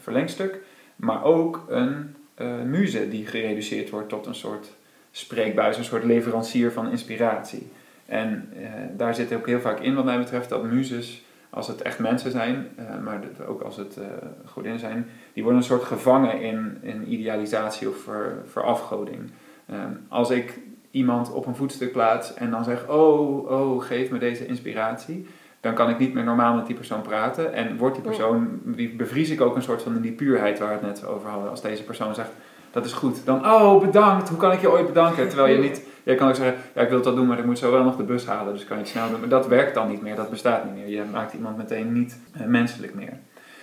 verlengstuk, 0.00 0.60
maar 0.98 1.24
ook 1.24 1.64
een 1.68 2.14
eh, 2.34 2.62
muze 2.64 3.08
die 3.08 3.26
gereduceerd 3.26 3.90
wordt 3.90 4.08
tot 4.08 4.26
een 4.26 4.34
soort 4.34 4.74
spreekbuis, 5.10 5.76
een 5.76 5.84
soort 5.84 6.04
leverancier 6.04 6.72
van 6.72 6.90
inspiratie. 6.90 7.70
En 8.06 8.48
eh, 8.56 8.70
daar 8.96 9.14
zit 9.14 9.34
ook 9.34 9.46
heel 9.46 9.60
vaak 9.60 9.80
in, 9.80 9.94
wat 9.94 10.04
mij 10.04 10.18
betreft, 10.18 10.48
dat 10.48 10.62
muzes, 10.62 11.24
als 11.50 11.68
het 11.68 11.82
echt 11.82 11.98
mensen 11.98 12.30
zijn, 12.30 12.68
eh, 12.76 12.98
maar 13.04 13.20
ook 13.48 13.62
als 13.62 13.76
het 13.76 13.98
godinnen 14.44 14.80
zijn, 14.80 15.06
die 15.32 15.42
worden 15.42 15.60
een 15.60 15.66
soort 15.66 15.84
gevangen 15.84 16.40
in, 16.40 16.78
in 16.80 17.12
idealisatie 17.12 17.88
of 17.88 17.96
ver, 17.96 18.42
verafgoding. 18.46 19.30
Ehm, 19.66 19.92
als 20.08 20.30
ik 20.30 20.58
iemand 20.90 21.32
op 21.32 21.46
een 21.46 21.56
voetstuk 21.56 21.92
plaats 21.92 22.34
en 22.34 22.50
dan 22.50 22.64
zeg, 22.64 22.88
oh, 22.88 23.50
oh, 23.50 23.82
geef 23.82 24.10
me 24.10 24.18
deze 24.18 24.46
inspiratie, 24.46 25.26
dan 25.60 25.74
kan 25.74 25.90
ik 25.90 25.98
niet 25.98 26.14
meer 26.14 26.24
normaal 26.24 26.54
met 26.54 26.66
die 26.66 26.76
persoon 26.76 27.02
praten. 27.02 27.52
En 27.52 27.76
wordt 27.76 27.94
die 27.94 28.04
persoon, 28.04 28.60
die 28.64 28.88
bevries 28.96 29.30
ik 29.30 29.40
ook 29.40 29.56
een 29.56 29.62
soort 29.62 29.82
van 29.82 30.00
die 30.00 30.12
puurheid 30.12 30.58
waar 30.58 30.68
we 30.68 30.74
het 30.74 30.82
net 30.82 31.06
over 31.06 31.28
hadden. 31.28 31.50
Als 31.50 31.62
deze 31.62 31.84
persoon 31.84 32.14
zegt, 32.14 32.30
dat 32.70 32.84
is 32.84 32.92
goed, 32.92 33.24
dan, 33.24 33.46
oh, 33.46 33.80
bedankt, 33.80 34.28
hoe 34.28 34.38
kan 34.38 34.52
ik 34.52 34.60
je 34.60 34.70
ooit 34.70 34.86
bedanken? 34.86 35.28
Terwijl 35.28 35.54
je 35.54 35.60
niet, 35.60 35.82
jij 36.02 36.14
kan 36.14 36.28
ook 36.28 36.34
zeggen, 36.34 36.56
ja, 36.74 36.82
ik 36.82 36.88
wil 36.88 37.02
wel 37.02 37.14
doen, 37.14 37.26
maar 37.26 37.38
ik 37.38 37.44
moet 37.44 37.58
zo 37.58 37.70
wel 37.70 37.82
nog 37.82 37.96
de 37.96 38.02
bus 38.02 38.26
halen, 38.26 38.52
dus 38.52 38.64
kan 38.64 38.76
je 38.76 38.82
het 38.82 38.92
snel 38.92 39.10
doen. 39.10 39.20
Maar 39.20 39.28
dat 39.28 39.46
werkt 39.46 39.74
dan 39.74 39.88
niet 39.88 40.02
meer, 40.02 40.16
dat 40.16 40.30
bestaat 40.30 40.64
niet 40.64 40.74
meer. 40.74 40.88
Je 40.88 41.04
maakt 41.12 41.32
iemand 41.32 41.56
meteen 41.56 41.92
niet 41.92 42.20
eh, 42.32 42.46
menselijk 42.46 42.94
meer. 42.94 43.12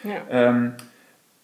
Ja. 0.01 0.21
Ehm, 0.29 0.69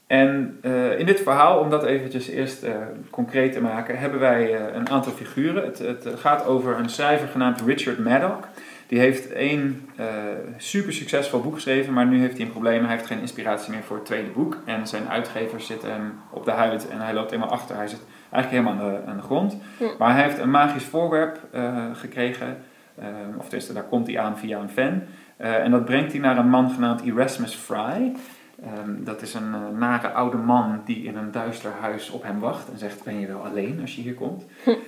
en 0.07 0.57
eh, 0.61 0.99
in 0.99 1.05
dit 1.05 1.19
verhaal, 1.19 1.59
om 1.59 1.69
dat 1.69 1.83
eventjes 1.83 2.27
eerst 2.27 2.63
eh, 2.63 2.75
concreet 3.09 3.53
te 3.53 3.61
maken, 3.61 3.99
hebben 3.99 4.19
wij 4.19 4.73
een 4.73 4.89
aantal 4.89 5.11
figuren. 5.11 5.63
Het, 5.63 5.79
het 5.79 6.07
gaat 6.17 6.45
over 6.45 6.77
een 6.77 6.89
schrijver 6.89 7.27
genaamd 7.27 7.61
Richard 7.61 7.99
Maddock. 7.99 8.47
Die 8.91 8.99
heeft 8.99 9.31
één 9.31 9.89
eh, 9.95 10.05
super 10.57 10.93
succesvol 10.93 11.41
boek 11.41 11.53
geschreven, 11.53 11.93
maar 11.93 12.05
nu 12.05 12.19
heeft 12.19 12.37
hij 12.37 12.45
een 12.45 12.51
probleem. 12.51 12.83
Hij 12.83 12.95
heeft 12.95 13.05
geen 13.05 13.19
inspiratie 13.19 13.71
meer 13.71 13.83
voor 13.83 13.95
het 13.95 14.05
tweede 14.05 14.29
boek. 14.29 14.57
En 14.65 14.87
zijn 14.87 15.09
uitgevers 15.09 15.65
zitten 15.65 15.91
hem 15.91 16.13
op 16.29 16.45
de 16.45 16.51
huid 16.51 16.87
en 16.89 16.99
hij 16.99 17.13
loopt 17.13 17.31
helemaal 17.31 17.51
achter. 17.51 17.75
Hij 17.75 17.87
zit 17.87 18.01
eigenlijk 18.29 18.65
helemaal 18.65 18.87
aan 18.87 18.95
de, 18.95 19.11
aan 19.11 19.17
de 19.17 19.23
grond. 19.23 19.57
Hm. 19.77 19.83
Maar 19.97 20.13
hij 20.13 20.23
heeft 20.23 20.39
een 20.39 20.49
magisch 20.49 20.83
voorwerp 20.83 21.39
eh, 21.51 21.85
gekregen. 21.93 22.57
eh, 22.95 23.05
of 23.37 23.43
tenminste, 23.43 23.73
daar 23.73 23.83
komt 23.83 24.07
hij 24.07 24.19
aan 24.19 24.37
via 24.37 24.59
een 24.59 24.69
fan. 24.69 25.01
En 25.37 25.71
dat 25.71 25.85
brengt 25.85 26.11
hij 26.11 26.21
naar 26.21 26.37
een 26.37 26.49
man 26.49 26.69
genaamd 26.69 27.01
Erasmus 27.01 27.53
Fry. 27.53 28.11
Ehm, 28.63 29.03
dat 29.03 29.21
is 29.21 29.33
een 29.33 29.77
nare 29.77 30.09
oude 30.09 30.37
man 30.37 30.81
die 30.85 31.03
in 31.03 31.17
een 31.17 31.31
duister 31.31 31.71
huis 31.79 32.09
op 32.09 32.23
hem 32.23 32.39
wacht 32.39 32.71
en 32.71 32.77
zegt: 32.77 33.03
Ben 33.03 33.19
je 33.19 33.27
wel 33.27 33.45
alleen 33.45 33.79
als 33.81 33.95
je 33.95 34.01
hier 34.01 34.13
komt? 34.13 34.45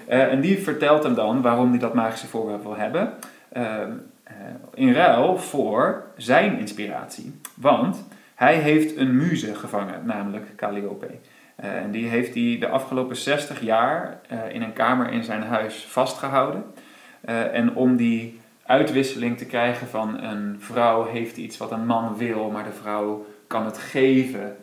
Eh, 0.08 0.32
en 0.32 0.42
die 0.42 0.58
vertelt 0.58 1.04
hem 1.04 1.14
dan 1.14 1.42
waarom 1.42 1.70
hij 1.70 1.80
dat 1.80 1.94
magische 1.94 2.28
voorwerp 2.28 2.64
wil 2.64 2.76
hebben. 2.76 3.14
Ehm, 3.54 3.92
eh, 4.24 4.36
in 4.74 4.94
ruil 4.94 5.38
voor 5.38 6.04
zijn 6.18 6.60
inspiratie. 6.60 7.40
Want 7.56 8.06
hij 8.36 8.56
heeft 8.56 8.98
een 8.98 9.16
muze 9.16 9.56
gevangen, 9.56 10.06
namelijk 10.06 10.56
Calliope. 10.56 11.08
Eh, 11.56 11.76
en 11.76 11.92
die 11.92 12.08
heeft 12.08 12.34
hij 12.34 12.58
de 12.60 12.68
afgelopen 12.68 13.16
60 13.16 13.62
jaar 13.62 14.20
eh, 14.28 14.38
in 14.54 14.62
een 14.62 14.74
kamer 14.74 15.12
in 15.12 15.24
zijn 15.24 15.44
huis 15.44 15.86
vastgehouden. 15.86 16.64
Eh, 17.22 17.54
en 17.54 17.76
om 17.76 17.96
die 17.96 18.40
uitwisseling 18.66 19.38
te 19.38 19.46
krijgen 19.46 19.88
van 19.88 20.24
een 20.24 20.56
vrouw 20.60 21.06
heeft 21.06 21.38
iets 21.38 21.58
wat 21.58 21.72
een 21.72 21.86
man 21.86 22.18
wil, 22.18 22.50
maar 22.50 22.64
de 22.64 22.72
vrouw 22.82 23.26
kan 23.48 23.66
het 23.66 23.78
geven, 23.78 24.56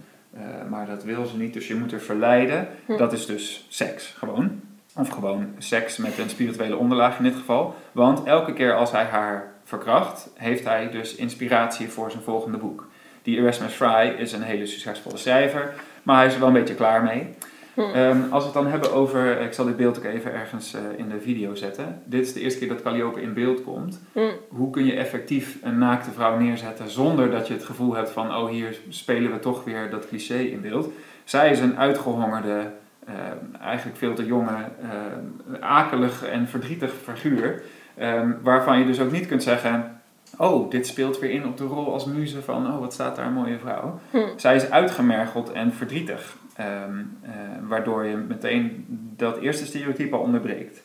maar 0.68 0.86
dat 0.86 1.04
wil 1.04 1.26
ze 1.26 1.36
niet, 1.36 1.52
dus 1.52 1.68
je 1.68 1.74
moet 1.74 1.92
er 1.92 2.00
verleiden. 2.00 2.68
Hm. 2.86 2.96
Dat 2.96 3.12
is 3.12 3.26
dus 3.26 3.66
seks, 3.68 4.14
gewoon. 4.18 4.60
Of 4.96 5.08
gewoon 5.08 5.54
seks 5.58 5.96
met 5.96 6.18
een 6.18 6.30
spirituele 6.30 6.76
onderlaag 6.76 7.18
in 7.18 7.24
dit 7.24 7.36
geval. 7.36 7.74
Want 7.92 8.24
elke 8.24 8.52
keer 8.52 8.74
als 8.74 8.90
hij 8.90 9.04
haar 9.04 9.52
verkracht, 9.64 10.30
heeft 10.34 10.64
hij 10.64 10.90
dus 10.90 11.14
inspiratie 11.14 11.88
voor 11.88 12.10
zijn 12.10 12.22
volgende 12.22 12.58
boek. 12.58 12.88
Die 13.22 13.38
Erasmus 13.38 13.72
Fry 13.72 14.14
is 14.18 14.32
een 14.32 14.42
hele 14.42 14.66
succesvolle 14.66 15.16
schrijver, 15.16 15.74
maar 16.02 16.16
hij 16.16 16.26
is 16.26 16.32
er 16.32 16.38
wel 16.38 16.48
een 16.48 16.54
beetje 16.54 16.74
klaar 16.74 17.02
mee. 17.02 17.34
Hm. 17.74 17.80
Ehm, 17.80 18.22
als 18.30 18.42
we 18.42 18.50
het 18.50 18.62
dan 18.62 18.66
hebben 18.66 18.92
over, 18.92 19.40
ik 19.40 19.52
zal 19.52 19.64
dit 19.64 19.76
beeld 19.76 19.98
ook 19.98 20.04
even 20.04 20.32
ergens 20.32 20.74
eh, 20.74 20.80
in 20.96 21.08
de 21.08 21.20
video 21.20 21.54
zetten. 21.54 22.02
Dit 22.04 22.26
is 22.26 22.32
de 22.32 22.40
eerste 22.40 22.58
keer 22.58 22.68
dat 22.68 22.82
Calliope 22.82 23.22
in 23.22 23.34
beeld 23.34 23.62
komt. 23.62 24.00
Hm. 24.12 24.20
Hoe 24.48 24.70
kun 24.70 24.84
je 24.84 24.92
effectief 24.92 25.58
een 25.62 25.78
naakte 25.78 26.10
vrouw 26.10 26.38
neerzetten 26.38 26.90
zonder 26.90 27.30
dat 27.30 27.46
je 27.46 27.52
het 27.52 27.64
gevoel 27.64 27.94
hebt 27.94 28.10
van, 28.10 28.34
oh 28.34 28.48
hier 28.48 28.78
spelen 28.88 29.32
we 29.32 29.38
toch 29.38 29.64
weer 29.64 29.90
dat 29.90 30.08
cliché 30.08 30.38
in 30.38 30.60
beeld. 30.60 30.88
Zij 31.24 31.50
is 31.50 31.60
een 31.60 31.78
uitgehongerde, 31.78 32.70
eh, 33.06 33.14
eigenlijk 33.60 33.98
veel 33.98 34.14
te 34.14 34.26
jonge, 34.26 34.56
eh, 34.82 35.60
akelige 35.60 36.26
en 36.26 36.48
verdrietig 36.48 36.92
figuur. 37.02 37.62
ehm, 37.96 38.32
waarvan 38.42 38.78
je 38.78 38.86
dus 38.86 39.00
ook 39.00 39.12
niet 39.12 39.26
kunt 39.26 39.42
zeggen, 39.42 40.00
oh 40.38 40.70
dit 40.70 40.86
speelt 40.86 41.18
weer 41.18 41.30
in 41.30 41.46
op 41.46 41.56
de 41.56 41.64
rol 41.64 41.92
als 41.92 42.04
muze 42.04 42.42
van, 42.42 42.66
oh 42.66 42.78
wat 42.78 42.92
staat 42.92 43.16
daar 43.16 43.26
een 43.26 43.32
mooie 43.32 43.58
vrouw. 43.58 44.00
Hm. 44.10 44.18
Zij 44.36 44.54
is 44.54 44.70
uitgemergeld 44.70 45.52
en 45.52 45.72
verdrietig, 45.72 46.36
ehm, 46.56 46.98
eh, 47.22 47.30
waardoor 47.68 48.04
je 48.04 48.16
meteen 48.16 48.84
dat 49.16 49.38
eerste 49.38 49.66
stereotype 49.66 50.16
al 50.16 50.22
onderbreekt. 50.22 50.82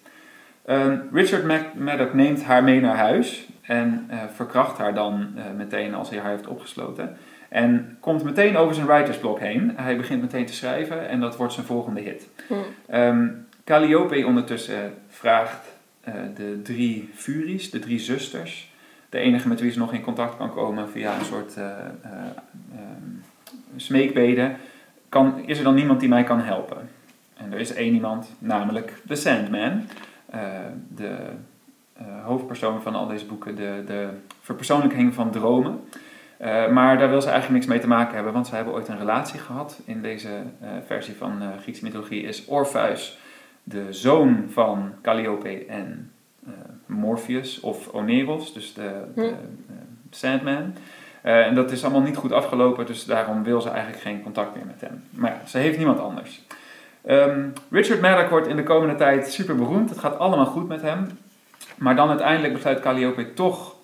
Ehm, 0.66 0.98
Richard 1.12 1.76
Maddock 1.76 2.14
neemt 2.14 2.44
haar 2.44 2.64
mee 2.64 2.80
naar 2.80 2.98
huis 2.98 3.48
en 3.62 4.06
eh, 4.08 4.18
verkracht 4.34 4.78
haar 4.78 4.94
dan 4.94 5.28
eh, 5.36 5.44
meteen 5.58 5.94
als 5.94 6.10
hij 6.10 6.20
haar 6.20 6.32
heeft 6.32 6.48
opgesloten. 6.48 7.18
En 7.50 7.98
komt 8.00 8.24
meteen 8.24 8.58
over 8.58 8.76
zijn 8.76 8.88
writersblok 8.88 9.40
heen. 9.40 9.74
Hij 9.76 9.98
begint 9.98 10.22
meteen 10.22 10.46
te 10.46 10.54
schrijven 10.54 11.08
en 11.08 11.20
dat 11.20 11.38
wordt 11.38 11.54
zijn 11.54 11.66
volgende 11.66 12.02
hit. 12.02 12.28
Hm. 12.48 12.54
Ehm, 12.88 13.28
Calliope 13.64 14.26
ondertussen 14.26 14.94
vraagt 15.08 15.74
eh, 16.02 16.14
de 16.36 16.62
drie 16.62 17.10
Furies, 17.14 17.70
de 17.70 17.80
drie 17.80 18.00
zusters, 18.00 18.74
de 19.10 19.20
enige 19.20 19.48
met 19.48 19.60
wie 19.60 19.72
ze 19.72 19.80
nog 19.80 19.94
in 19.94 20.02
contact 20.02 20.38
kan 20.38 20.54
komen 20.54 20.90
via 20.90 21.20
een 21.20 21.26
soort 21.26 21.58
eh, 21.58 21.64
eh, 21.66 22.12
ehm, 22.74 23.10
smeekbeden, 23.76 24.58
kan, 25.10 25.44
is 25.46 25.58
er 25.58 25.64
dan 25.64 25.76
niemand 25.76 26.00
die 26.00 26.10
mij 26.10 26.24
kan 26.24 26.40
helpen? 26.40 26.90
En 27.38 27.54
er 27.54 27.60
is 27.60 27.74
één 27.74 27.94
iemand, 27.94 28.36
namelijk 28.40 29.02
de 29.04 29.16
Sandman, 29.16 29.82
uh, 30.36 30.42
de 30.96 31.18
uh, 32.02 32.26
hoofdpersoon 32.26 32.82
van 32.82 32.96
al 32.96 33.08
deze 33.08 33.26
boeken, 33.26 33.56
de, 33.56 33.84
de 33.86 34.10
verpersoonlijking 34.42 35.14
van 35.14 35.32
dromen. 35.32 35.80
Uh, 36.42 36.70
maar 36.70 36.98
daar 36.98 37.10
wil 37.10 37.22
ze 37.22 37.30
eigenlijk 37.30 37.58
niks 37.58 37.74
mee 37.74 37.82
te 37.82 37.88
maken 37.88 38.16
hebben, 38.16 38.34
want 38.34 38.48
ze 38.48 38.56
hebben 38.56 38.74
ooit 38.74 38.88
een 38.88 38.98
relatie 38.98 39.40
gehad. 39.40 39.80
In 39.86 40.02
deze 40.02 40.30
versie 40.86 41.16
van 41.16 41.42
Griekse 41.62 41.84
mythologie 41.84 42.24
is 42.24 42.46
Orpheus 42.46 43.20
de 43.64 43.94
zoon 43.94 44.46
van 44.50 44.94
Calliope 45.02 45.66
en 45.66 46.12
Morpheus 46.86 47.60
of 47.60 47.88
Oneros, 47.88 48.54
dus 48.54 48.74
de, 48.74 49.04
de 49.16 49.22
hm. 49.22 49.34
Sandman. 50.10 50.74
Uh, 51.26 51.46
en 51.46 51.56
dat 51.56 51.72
is 51.72 51.84
allemaal 51.84 52.02
niet 52.02 52.18
goed 52.18 52.32
afgelopen, 52.32 52.86
dus 52.86 53.06
daarom 53.06 53.44
wil 53.44 53.62
ze 53.62 53.70
eigenlijk 53.70 54.02
geen 54.02 54.24
contact 54.24 54.56
meer 54.56 54.66
met 54.66 54.82
hem. 54.82 55.04
Maar 55.10 55.32
ja, 55.32 55.48
ze 55.48 55.58
heeft 55.58 55.78
niemand 55.78 56.00
anders. 56.00 56.42
Um, 57.08 57.54
Richard 57.70 58.02
Maddock 58.02 58.30
wordt 58.30 58.48
in 58.48 58.56
de 58.56 58.64
komende 58.64 58.96
tijd 58.96 59.32
super 59.32 59.56
beroemd. 59.56 59.90
Het 59.90 60.00
gaat 60.00 60.20
allemaal 60.20 60.46
goed 60.46 60.68
met 60.68 60.82
hem. 60.82 61.08
Maar 61.78 61.96
dan 61.96 62.10
uiteindelijk 62.10 62.54
besluit 62.54 62.80
Calliope 62.80 63.34
toch 63.34 63.76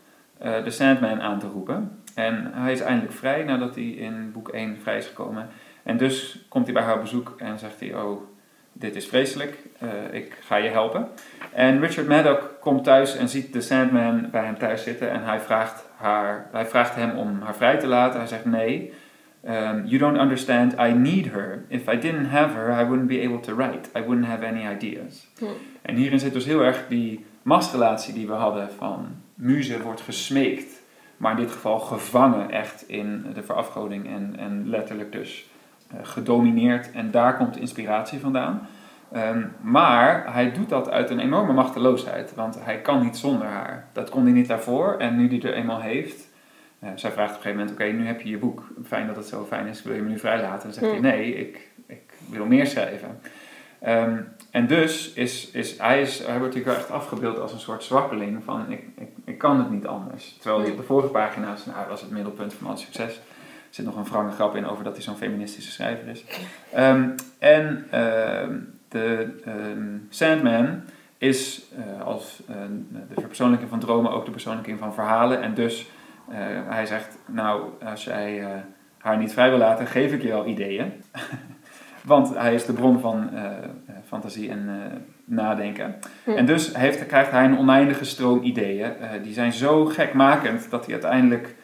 uh, 0.43 0.63
de 0.63 0.71
Sandman 0.71 1.21
aan 1.21 1.39
te 1.39 1.47
roepen. 1.47 2.00
En 2.15 2.51
hij 2.53 2.71
is 2.71 2.81
eindelijk 2.81 3.13
vrij 3.13 3.43
nadat 3.43 3.75
hij 3.75 3.83
in 3.83 4.31
boek 4.31 4.49
1 4.49 4.77
vrij 4.81 4.97
is 4.97 5.07
gekomen. 5.07 5.47
En 5.83 5.97
dus 5.97 6.45
komt 6.49 6.65
hij 6.65 6.73
bij 6.73 6.83
haar 6.83 6.95
op 6.95 7.01
bezoek 7.01 7.35
en 7.37 7.59
zegt 7.59 7.79
hij: 7.79 7.95
Oh, 7.95 8.21
dit 8.73 8.95
is 8.95 9.07
vreselijk, 9.07 9.57
uh, 9.83 9.89
ik 10.11 10.37
ga 10.41 10.55
je 10.55 10.69
helpen. 10.69 11.07
En 11.53 11.79
Richard 11.79 12.07
Maddock 12.07 12.57
komt 12.59 12.83
thuis 12.83 13.17
en 13.17 13.29
ziet 13.29 13.53
de 13.53 13.61
Sandman 13.61 14.29
bij 14.31 14.43
hem 14.43 14.57
thuis 14.57 14.83
zitten 14.83 15.11
en 15.11 15.23
hij 15.23 15.39
vraagt, 15.39 15.89
haar, 15.95 16.47
hij 16.51 16.65
vraagt 16.65 16.95
hem 16.95 17.17
om 17.17 17.41
haar 17.41 17.55
vrij 17.55 17.77
te 17.77 17.87
laten. 17.87 18.19
Hij 18.19 18.27
zegt 18.27 18.45
nee, 18.45 18.93
um, 19.47 19.85
you 19.85 19.97
don't 19.97 20.17
understand, 20.17 20.73
I 20.73 20.93
need 20.93 21.31
her. 21.31 21.65
If 21.67 21.87
I 21.87 21.99
didn't 21.99 22.27
have 22.27 22.55
her, 22.55 22.81
I 22.81 22.85
wouldn't 22.85 23.07
be 23.07 23.21
able 23.25 23.39
to 23.39 23.55
write. 23.55 23.89
I 23.99 24.01
wouldn't 24.01 24.27
have 24.27 24.45
any 24.45 24.67
ideas. 24.73 25.27
Hm. 25.37 25.45
En 25.81 25.95
hierin 25.95 26.19
zit 26.19 26.33
dus 26.33 26.45
heel 26.45 26.61
erg 26.61 26.85
die 26.87 27.25
machtsrelatie 27.41 28.13
die 28.13 28.27
we 28.27 28.33
hadden 28.33 28.69
van 28.77 29.07
muze 29.33 29.81
wordt 29.81 30.01
gesmeekt, 30.01 30.80
maar 31.21 31.31
in 31.31 31.37
dit 31.37 31.51
geval 31.51 31.79
gevangen 31.79 32.51
echt 32.51 32.83
in 32.87 33.25
de 33.33 33.43
verafgoding 33.43 34.07
en, 34.07 34.35
en 34.37 34.69
letterlijk 34.69 35.11
dus 35.11 35.49
uh, 35.93 35.99
gedomineerd. 36.03 36.91
En 36.91 37.11
daar 37.11 37.37
komt 37.37 37.53
de 37.53 37.59
inspiratie 37.59 38.19
vandaan. 38.19 38.67
Um, 39.15 39.53
maar 39.61 40.33
hij 40.33 40.51
doet 40.51 40.69
dat 40.69 40.89
uit 40.89 41.09
een 41.09 41.19
enorme 41.19 41.53
machteloosheid, 41.53 42.35
want 42.35 42.63
hij 42.63 42.81
kan 42.81 43.01
niet 43.01 43.17
zonder 43.17 43.47
haar. 43.47 43.87
Dat 43.91 44.09
kon 44.09 44.23
hij 44.23 44.31
niet 44.31 44.47
daarvoor 44.47 44.97
en 44.97 45.17
nu 45.17 45.27
hij 45.27 45.49
er 45.49 45.57
eenmaal 45.57 45.81
heeft. 45.81 46.29
Uh, 46.83 46.89
zij 46.95 47.11
vraagt 47.11 47.29
op 47.29 47.35
een 47.35 47.41
gegeven 47.41 47.65
moment: 47.65 47.71
Oké, 47.71 47.91
nu 47.91 48.05
heb 48.07 48.21
je 48.21 48.29
je 48.29 48.37
boek. 48.37 48.67
Fijn 48.85 49.07
dat 49.07 49.15
het 49.15 49.25
zo 49.25 49.45
fijn 49.45 49.67
is, 49.67 49.83
wil 49.83 49.95
je 49.95 50.01
me 50.01 50.09
nu 50.09 50.19
vrijlaten? 50.19 50.63
Dan 50.63 50.73
zegt 50.73 50.91
hij: 50.91 50.99
Nee, 50.99 51.35
ik, 51.35 51.69
ik 51.85 52.13
wil 52.29 52.45
meer 52.45 52.67
schrijven. 52.67 53.19
Um, 53.87 54.27
en 54.51 54.67
dus 54.67 55.13
is, 55.13 55.51
is, 55.51 55.77
hij, 55.77 56.01
is 56.01 56.19
hij 56.19 56.39
wordt 56.39 56.55
natuurlijk 56.55 56.77
echt 56.77 56.91
afgebeeld 56.91 57.39
als 57.39 57.53
een 57.53 57.59
soort 57.59 57.83
zwakkeling 57.83 58.43
van: 58.43 58.71
ik, 58.71 58.83
ik, 58.97 59.09
ik 59.25 59.37
kan 59.37 59.57
het 59.57 59.69
niet 59.69 59.87
anders. 59.87 60.37
Terwijl 60.39 60.61
hij 60.61 60.71
op 60.71 60.77
de 60.77 60.83
vorige 60.83 61.07
pagina's, 61.07 61.65
nou, 61.65 61.89
was 61.89 62.01
het 62.01 62.11
middelpunt 62.11 62.53
van 62.53 62.67
al 62.67 62.77
succes. 62.77 63.19
Zit 63.69 63.85
nog 63.85 63.95
een 63.95 64.03
wrange 64.03 64.31
grap 64.31 64.55
in 64.55 64.65
over 64.65 64.83
dat 64.83 64.93
hij 64.93 65.01
zo'n 65.03 65.15
feministische 65.15 65.71
schrijver 65.71 66.07
is. 66.07 66.23
Um, 66.77 67.15
en 67.39 67.87
de 68.87 69.33
um, 69.47 70.07
Sandman 70.09 70.81
is 71.17 71.61
uh, 71.77 72.05
als 72.05 72.41
uh, 72.49 72.55
de 72.89 73.13
verpersoonlijking 73.13 73.69
van 73.69 73.79
dromen 73.79 74.11
ook 74.11 74.25
de 74.25 74.31
persoonlijking 74.31 74.79
van 74.79 74.93
verhalen. 74.93 75.41
En 75.41 75.53
dus, 75.53 75.87
uh, 76.29 76.35
hij 76.67 76.85
zegt, 76.85 77.17
nou, 77.25 77.69
als 77.83 78.03
jij 78.03 78.43
haar 78.97 79.17
niet 79.17 79.33
vrij 79.33 79.49
wil 79.49 79.57
laten, 79.57 79.87
geef 79.87 80.11
ik 80.11 80.21
je 80.21 80.33
al 80.33 80.45
ideeën. 80.45 80.93
Want 82.03 82.35
hij 82.35 82.53
is 82.53 82.65
de 82.65 82.73
bron 82.73 82.99
van 82.99 83.29
fantasie 84.11 84.49
en 84.49 84.69
nadenken. 85.25 85.95
Hm. 86.23 86.31
En 86.31 86.45
dus 86.45 86.75
heeft, 86.75 87.05
krijgt 87.05 87.31
hij 87.31 87.45
een 87.45 87.57
oneindige 87.57 88.05
stroom 88.05 88.43
ideeën. 88.43 88.93
die 89.23 89.33
zijn 89.33 89.53
zo 89.53 89.85
gekmakend 89.85 90.69
dat 90.69 90.85
hij 90.85 90.93
uiteindelijk, 90.93 91.55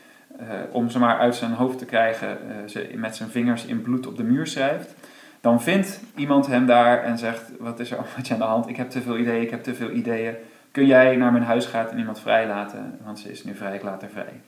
om 0.71 0.89
ze 0.89 0.99
maar 0.99 1.17
uit 1.17 1.35
zijn 1.35 1.51
hoofd 1.51 1.77
te 1.77 1.85
krijgen, 1.85 2.37
ze 2.65 2.89
met 2.95 3.15
zijn 3.15 3.29
vingers 3.29 3.65
in 3.65 3.81
bloed 3.81 4.07
op 4.07 4.17
de 4.17 4.23
muur 4.23 4.47
schrijft 4.47 4.95
dan 5.41 5.61
vindt 5.61 6.01
iemand 6.15 6.47
hem 6.47 6.65
daar 6.65 7.03
en 7.03 7.17
zegt: 7.17 7.51
Wat 7.59 7.79
is 7.79 7.91
er 7.91 8.05
met 8.15 8.27
je 8.27 8.33
aan 8.33 8.39
de 8.39 8.45
hand? 8.45 8.69
Ik 8.69 8.77
heb 8.77 8.89
te 8.89 9.01
veel 9.01 9.17
ideeën, 9.17 9.41
ik 9.41 9.49
heb 9.49 9.63
te 9.63 9.75
veel 9.75 9.89
ideeën. 9.89 10.35
Kun 10.71 10.85
jij 10.85 11.15
naar 11.15 11.31
mijn 11.31 11.43
huis 11.43 11.65
gaan 11.65 11.89
en 11.89 11.97
iemand 11.97 12.19
vrijlaten? 12.19 12.99
Want 13.03 13.19
ze 13.19 13.31
is 13.31 13.43
nu 13.43 13.55
vrij, 13.55 13.75
ik 13.75 13.83
laat 13.83 14.01
haar 14.01 14.09
vrij. 14.09 14.41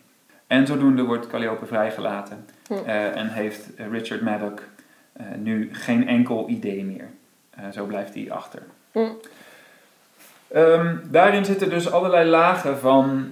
En 0.47 0.67
zodoende 0.67 1.03
wordt 1.03 1.27
Calliope 1.27 1.65
vrijgelaten 1.65 2.45
hm. 2.67 2.73
uh, 2.73 3.17
en 3.17 3.27
heeft 3.27 3.69
Richard 3.91 4.21
Maddock 4.21 4.63
uh, 5.21 5.25
nu 5.37 5.69
geen 5.71 6.07
enkel 6.07 6.49
idee 6.49 6.85
meer. 6.85 7.09
Uh, 7.59 7.71
zo 7.73 7.85
blijft 7.85 8.13
hij 8.13 8.31
achter. 8.31 8.61
Hm. 8.91 8.99
Um, 10.55 11.01
daarin 11.11 11.45
zitten 11.45 11.69
dus 11.69 11.91
allerlei 11.91 12.29
lagen 12.29 12.77
van 12.77 13.31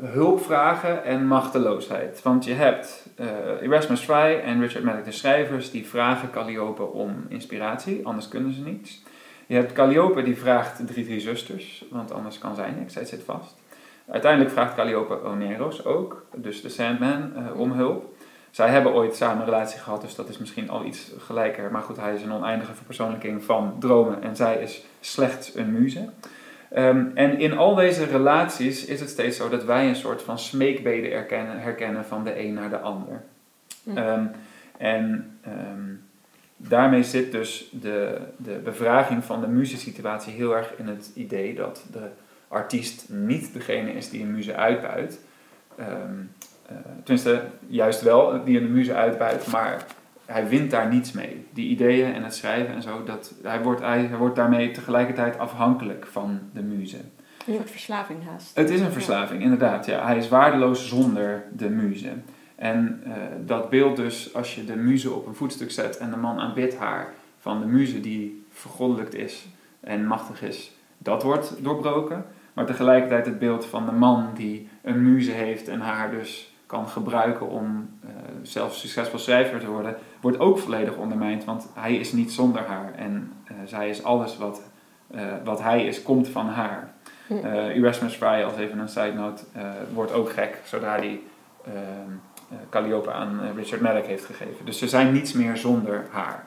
hulpvragen 0.00 1.04
en 1.04 1.26
machteloosheid. 1.26 2.22
Want 2.22 2.44
je 2.44 2.52
hebt 2.52 3.06
uh, 3.20 3.26
Erasmus 3.60 4.00
Fry 4.00 4.40
en 4.44 4.60
Richard 4.60 4.84
Maddock, 4.84 5.04
de 5.04 5.12
schrijvers, 5.12 5.70
die 5.70 5.86
vragen 5.86 6.30
Calliope 6.30 6.82
om 6.82 7.26
inspiratie, 7.28 8.06
anders 8.06 8.28
kunnen 8.28 8.52
ze 8.52 8.60
niets. 8.60 9.02
Je 9.46 9.54
hebt 9.54 9.72
Calliope 9.72 10.22
die 10.22 10.36
vraagt 10.36 10.86
drie 10.86 11.04
drie 11.04 11.20
zusters, 11.20 11.84
want 11.90 12.12
anders 12.12 12.38
kan 12.38 12.54
zij 12.54 12.70
niks, 12.70 12.92
zij 12.92 13.04
zit 13.04 13.22
vast. 13.24 13.54
Uiteindelijk 14.10 14.52
vraagt 14.52 14.74
Calliope 14.74 15.24
Oneros 15.24 15.84
ook, 15.84 16.24
dus 16.34 16.62
de 16.62 16.68
Sandman, 16.68 17.32
om 17.56 17.72
hulp. 17.72 18.11
Zij 18.52 18.68
hebben 18.68 18.92
ooit 18.92 19.16
samen 19.16 19.38
een 19.38 19.44
relatie 19.44 19.78
gehad, 19.78 20.00
dus 20.00 20.14
dat 20.14 20.28
is 20.28 20.38
misschien 20.38 20.70
al 20.70 20.84
iets 20.84 21.10
gelijker. 21.18 21.70
Maar 21.70 21.82
goed, 21.82 21.96
hij 21.96 22.14
is 22.14 22.22
een 22.22 22.32
oneindige 22.32 22.74
verpersoonlijking 22.74 23.44
van 23.44 23.76
dromen 23.78 24.22
en 24.22 24.36
zij 24.36 24.62
is 24.62 24.84
slechts 25.00 25.54
een 25.54 25.72
muze. 25.72 26.08
Um, 26.76 27.10
en 27.14 27.38
in 27.38 27.56
al 27.56 27.74
deze 27.74 28.04
relaties 28.04 28.84
is 28.84 29.00
het 29.00 29.08
steeds 29.08 29.36
zo 29.36 29.48
dat 29.48 29.64
wij 29.64 29.88
een 29.88 29.96
soort 29.96 30.22
van 30.22 30.38
smeekbeden 30.38 31.10
herkennen, 31.10 31.60
herkennen 31.60 32.04
van 32.04 32.24
de 32.24 32.38
een 32.38 32.54
naar 32.54 32.70
de 32.70 32.78
ander. 32.78 33.22
Um, 33.96 34.30
en 34.76 35.36
um, 35.46 36.04
daarmee 36.56 37.02
zit 37.02 37.32
dus 37.32 37.68
de, 37.70 38.18
de 38.36 38.60
bevraging 38.64 39.24
van 39.24 39.40
de 39.40 39.48
muzesituatie 39.48 40.32
heel 40.32 40.56
erg 40.56 40.72
in 40.76 40.86
het 40.86 41.10
idee 41.14 41.54
dat 41.54 41.84
de 41.92 42.08
artiest 42.48 43.08
niet 43.08 43.52
degene 43.52 43.92
is 43.92 44.10
die 44.10 44.22
een 44.22 44.32
muze 44.32 44.54
uitbuit. 44.54 45.20
Uh, 46.72 46.78
tenminste, 47.04 47.44
juist 47.66 48.02
wel 48.02 48.44
die 48.44 48.60
een 48.60 48.72
muze 48.72 48.94
uitbuit, 48.94 49.46
maar 49.46 49.84
hij 50.26 50.48
wint 50.48 50.70
daar 50.70 50.88
niets 50.88 51.12
mee. 51.12 51.46
Die 51.50 51.68
ideeën 51.68 52.14
en 52.14 52.22
het 52.22 52.34
schrijven 52.34 52.74
en 52.74 52.82
zo, 52.82 53.04
dat, 53.04 53.34
hij, 53.42 53.62
wordt, 53.62 53.80
hij, 53.80 54.04
hij 54.04 54.18
wordt 54.18 54.36
daarmee 54.36 54.70
tegelijkertijd 54.70 55.38
afhankelijk 55.38 56.06
van 56.06 56.40
de 56.52 56.62
muze. 56.62 56.96
Een 57.46 57.54
soort 57.54 57.70
verslaving 57.70 58.24
haast. 58.24 58.56
Het 58.56 58.70
is 58.70 58.80
een 58.80 58.92
verslaving, 58.92 59.42
inderdaad. 59.42 59.86
Ja. 59.86 60.06
Hij 60.06 60.16
is 60.16 60.28
waardeloos 60.28 60.88
zonder 60.88 61.44
de 61.52 61.70
muze. 61.70 62.12
En 62.56 63.02
uh, 63.06 63.12
dat 63.46 63.70
beeld 63.70 63.96
dus, 63.96 64.34
als 64.34 64.54
je 64.54 64.64
de 64.64 64.76
muze 64.76 65.12
op 65.12 65.26
een 65.26 65.34
voetstuk 65.34 65.70
zet 65.70 65.96
en 65.96 66.10
de 66.10 66.16
man 66.16 66.38
aanbidt 66.38 66.76
haar 66.76 67.12
van 67.38 67.60
de 67.60 67.66
muze 67.66 68.00
die 68.00 68.44
vergoddelijkt 68.50 69.14
is 69.14 69.46
en 69.80 70.06
machtig 70.06 70.42
is, 70.42 70.72
dat 70.98 71.22
wordt 71.22 71.54
doorbroken. 71.58 72.24
Maar 72.52 72.66
tegelijkertijd 72.66 73.26
het 73.26 73.38
beeld 73.38 73.66
van 73.66 73.86
de 73.86 73.92
man 73.92 74.30
die 74.34 74.68
een 74.82 75.12
muze 75.12 75.30
heeft 75.30 75.68
en 75.68 75.80
haar 75.80 76.10
dus 76.10 76.51
kan 76.72 76.88
gebruiken 76.88 77.48
om 77.48 77.88
uh, 78.04 78.10
zelfs 78.42 78.80
succesvol 78.80 79.18
schrijver 79.18 79.60
te 79.60 79.66
worden, 79.66 79.96
wordt 80.20 80.38
ook 80.38 80.58
volledig 80.58 80.96
ondermijnd, 80.96 81.44
want 81.44 81.68
hij 81.74 81.96
is 81.96 82.12
niet 82.12 82.32
zonder 82.32 82.62
haar 82.62 82.92
en 82.96 83.32
uh, 83.44 83.56
zij 83.64 83.88
is 83.88 84.04
alles 84.04 84.38
wat, 84.38 84.62
uh, 85.14 85.20
wat 85.44 85.62
hij 85.62 85.86
is, 85.86 86.02
komt 86.02 86.28
van 86.28 86.48
haar. 86.48 86.90
Erasmus 87.74 88.14
Fry, 88.14 88.42
als 88.42 88.56
even 88.56 88.78
een 88.78 88.88
side 88.88 89.12
note, 89.12 89.44
wordt 89.92 90.12
ook 90.12 90.30
gek 90.30 90.60
zodra 90.64 90.96
hij 90.96 91.20
Calliope 92.70 93.12
aan 93.12 93.40
Richard 93.56 93.80
Maddock 93.80 94.06
heeft 94.06 94.24
gegeven. 94.24 94.64
Dus 94.64 94.78
ze 94.78 94.88
zijn 94.88 95.12
niets 95.12 95.32
meer 95.32 95.56
zonder 95.56 96.04
haar. 96.10 96.46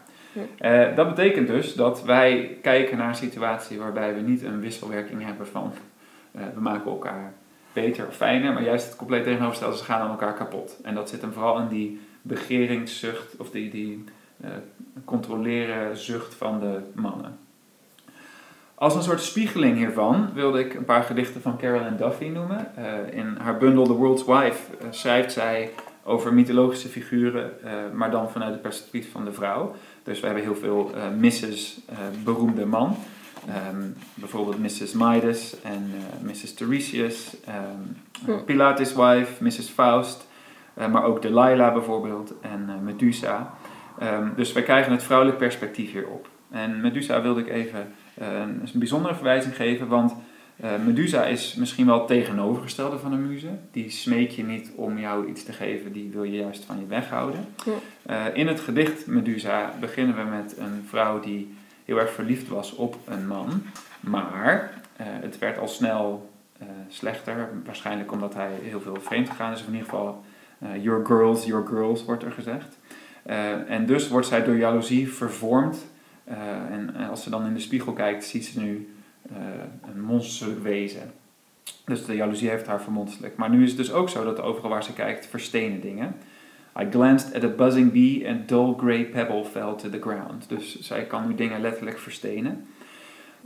dat 0.95 1.07
betekent 1.15 1.47
dus 1.47 1.73
dat 1.73 2.03
wij 2.03 2.57
kijken 2.61 2.97
naar 2.97 3.07
een 3.07 3.15
situatie 3.15 3.79
waarbij 3.79 4.15
we 4.15 4.21
niet 4.21 4.43
een 4.43 4.59
wisselwerking 4.59 5.23
hebben 5.23 5.47
van 5.47 5.73
we 6.31 6.61
maken 6.61 6.91
elkaar 6.91 7.33
beter 7.75 8.07
of 8.07 8.15
fijner, 8.15 8.53
maar 8.53 8.63
juist 8.63 8.85
het 8.85 8.95
compleet 8.95 9.23
tegenovergestelde, 9.23 9.77
ze 9.77 9.83
gaan 9.83 10.01
aan 10.01 10.09
elkaar 10.09 10.33
kapot. 10.33 10.79
En 10.83 10.95
dat 10.95 11.09
zit 11.09 11.21
hem 11.21 11.33
vooral 11.33 11.59
in 11.59 11.67
die 11.67 11.99
begeringszucht 12.21 13.37
of 13.37 13.49
die, 13.49 13.69
die 13.69 14.03
uh, 14.43 14.49
controleren 15.05 15.97
zucht 15.97 16.35
van 16.35 16.59
de 16.59 16.79
mannen. 16.93 17.37
Als 18.75 18.95
een 18.95 19.03
soort 19.03 19.21
spiegeling 19.21 19.77
hiervan 19.77 20.29
wilde 20.33 20.59
ik 20.59 20.73
een 20.73 20.85
paar 20.85 21.03
gedichten 21.03 21.41
van 21.41 21.57
Carolyn 21.57 21.97
Duffy 21.97 22.27
noemen. 22.27 22.71
Uh, 22.77 23.17
in 23.17 23.37
haar 23.39 23.57
bundel 23.57 23.85
The 23.85 23.93
World's 23.93 24.25
Wife 24.25 24.71
uh, 24.81 24.87
schrijft 24.89 25.31
zij 25.31 25.71
over 26.03 26.33
mythologische 26.33 26.87
figuren, 26.87 27.51
maar 27.93 28.11
dan 28.11 28.31
vanuit 28.31 28.51
het 28.51 28.61
perspectief 28.61 29.11
van 29.11 29.25
de 29.25 29.33
vrouw. 29.33 29.75
Dus 30.03 30.19
we 30.19 30.25
hebben 30.25 30.43
heel 30.43 30.55
veel 30.55 30.91
Mrs. 31.19 31.79
beroemde 32.23 32.65
man. 32.65 32.97
Um, 33.49 33.95
bijvoorbeeld 34.13 34.59
Mrs. 34.59 34.93
Midas 34.93 35.61
en 35.61 35.91
uh, 35.95 36.29
Mrs. 36.29 36.53
Tiresias, 36.53 37.35
um, 38.27 38.43
Pilatus' 38.45 38.93
wife, 38.93 39.43
Mrs. 39.43 39.69
Faust. 39.69 40.27
Eh, 40.73 40.91
maar 40.91 41.03
ook 41.03 41.21
Delilah 41.21 41.73
bijvoorbeeld 41.73 42.33
en 42.41 42.65
uh, 42.69 42.75
Medusa. 42.83 43.53
Ehm, 43.99 44.27
dus 44.35 44.51
wij 44.51 44.63
krijgen 44.63 44.91
het 44.91 45.03
vrouwelijk 45.03 45.37
perspectief 45.37 45.91
hierop. 45.91 46.27
En 46.51 46.81
Medusa 46.81 47.21
wilde 47.21 47.39
ik 47.39 47.49
even 47.49 47.93
een 48.17 48.69
bijzondere 48.73 49.15
verwijzing 49.15 49.55
geven, 49.55 49.87
want 49.87 50.13
Medusa 50.85 51.25
is 51.25 51.55
misschien 51.55 51.85
wel 51.85 51.97
het 51.97 52.07
tegenovergestelde 52.07 52.99
van 52.99 53.13
een 53.13 53.27
muze. 53.27 53.49
Die 53.71 53.89
smeek 53.89 54.31
je 54.31 54.43
niet 54.43 54.71
om 54.75 54.99
jou 54.99 55.27
iets 55.29 55.43
te 55.43 55.53
geven, 55.53 55.91
die 55.91 56.09
wil 56.11 56.23
je 56.23 56.37
juist 56.37 56.65
van 56.65 56.79
je 56.79 56.85
weghouden. 56.85 57.45
Ja. 58.05 58.29
in 58.33 58.47
het 58.47 58.59
gedicht 58.59 59.07
Medusa 59.07 59.73
beginnen 59.79 60.15
we 60.15 60.23
met 60.23 60.57
een 60.57 60.85
vrouw 60.87 61.19
die 61.19 61.55
heel 61.85 61.99
erg 61.99 62.11
verliefd 62.11 62.47
was 62.47 62.75
op 62.75 62.97
een 63.05 63.27
man. 63.27 63.63
Maar 63.99 64.81
het 64.97 65.37
werd 65.37 65.57
al 65.57 65.67
snel 65.67 66.29
uh, 66.61 66.67
slechter. 66.87 67.49
Waarschijnlijk 67.65 68.11
omdat 68.11 68.33
hij 68.33 68.51
heel 68.61 68.81
veel 68.81 68.97
vreemd 69.01 69.29
gegaan 69.29 69.53
is. 69.53 69.61
Of 69.61 69.67
in 69.67 69.73
ieder 69.73 69.89
geval, 69.89 70.23
uh, 70.59 70.83
your 70.83 71.05
girls, 71.05 71.45
your 71.45 71.67
girls 71.67 72.05
wordt 72.05 72.23
er 72.23 72.31
gezegd. 72.31 72.77
En 73.67 73.85
dus 73.85 74.07
wordt 74.07 74.27
zij 74.27 74.43
door 74.43 74.55
jaloezie 74.55 75.13
vervormd. 75.13 75.85
en 76.69 76.95
als 77.09 77.23
ze 77.23 77.29
dan 77.29 77.45
in 77.45 77.53
de 77.53 77.59
spiegel 77.59 77.93
kijkt, 77.93 78.25
ziet 78.25 78.45
ze 78.45 78.59
nu 78.59 78.95
een 79.93 80.01
monsterlijk 80.01 80.63
wezen. 80.63 81.11
Dus 81.85 82.05
de 82.05 82.15
jaloezie 82.15 82.49
heeft 82.49 82.67
haar 82.67 82.81
vermonstelijk. 82.81 83.35
Maar 83.35 83.49
nu 83.49 83.63
is 83.63 83.69
het 83.69 83.77
dus 83.77 83.91
ook 83.91 84.09
zo 84.09 84.23
dat 84.23 84.41
overal 84.41 84.69
waar 84.69 84.83
ze 84.83 84.93
kijkt 84.93 85.25
verstenen 85.25 85.81
dingen. 85.81 86.15
I 86.77 86.83
glanced 86.83 87.35
at 87.35 87.43
a 87.43 87.47
buzzing 87.47 87.91
bee 87.91 88.25
and 88.25 88.47
dull 88.47 88.73
grey 88.73 89.05
pebble 89.05 89.43
fell 89.43 89.75
to 89.75 89.89
the 89.89 89.99
ground. 89.99 90.49
Dus 90.49 90.79
zij 90.79 91.05
kan 91.05 91.27
nu 91.27 91.35
dingen 91.35 91.61
letterlijk 91.61 91.99
verstenen. 91.99 92.65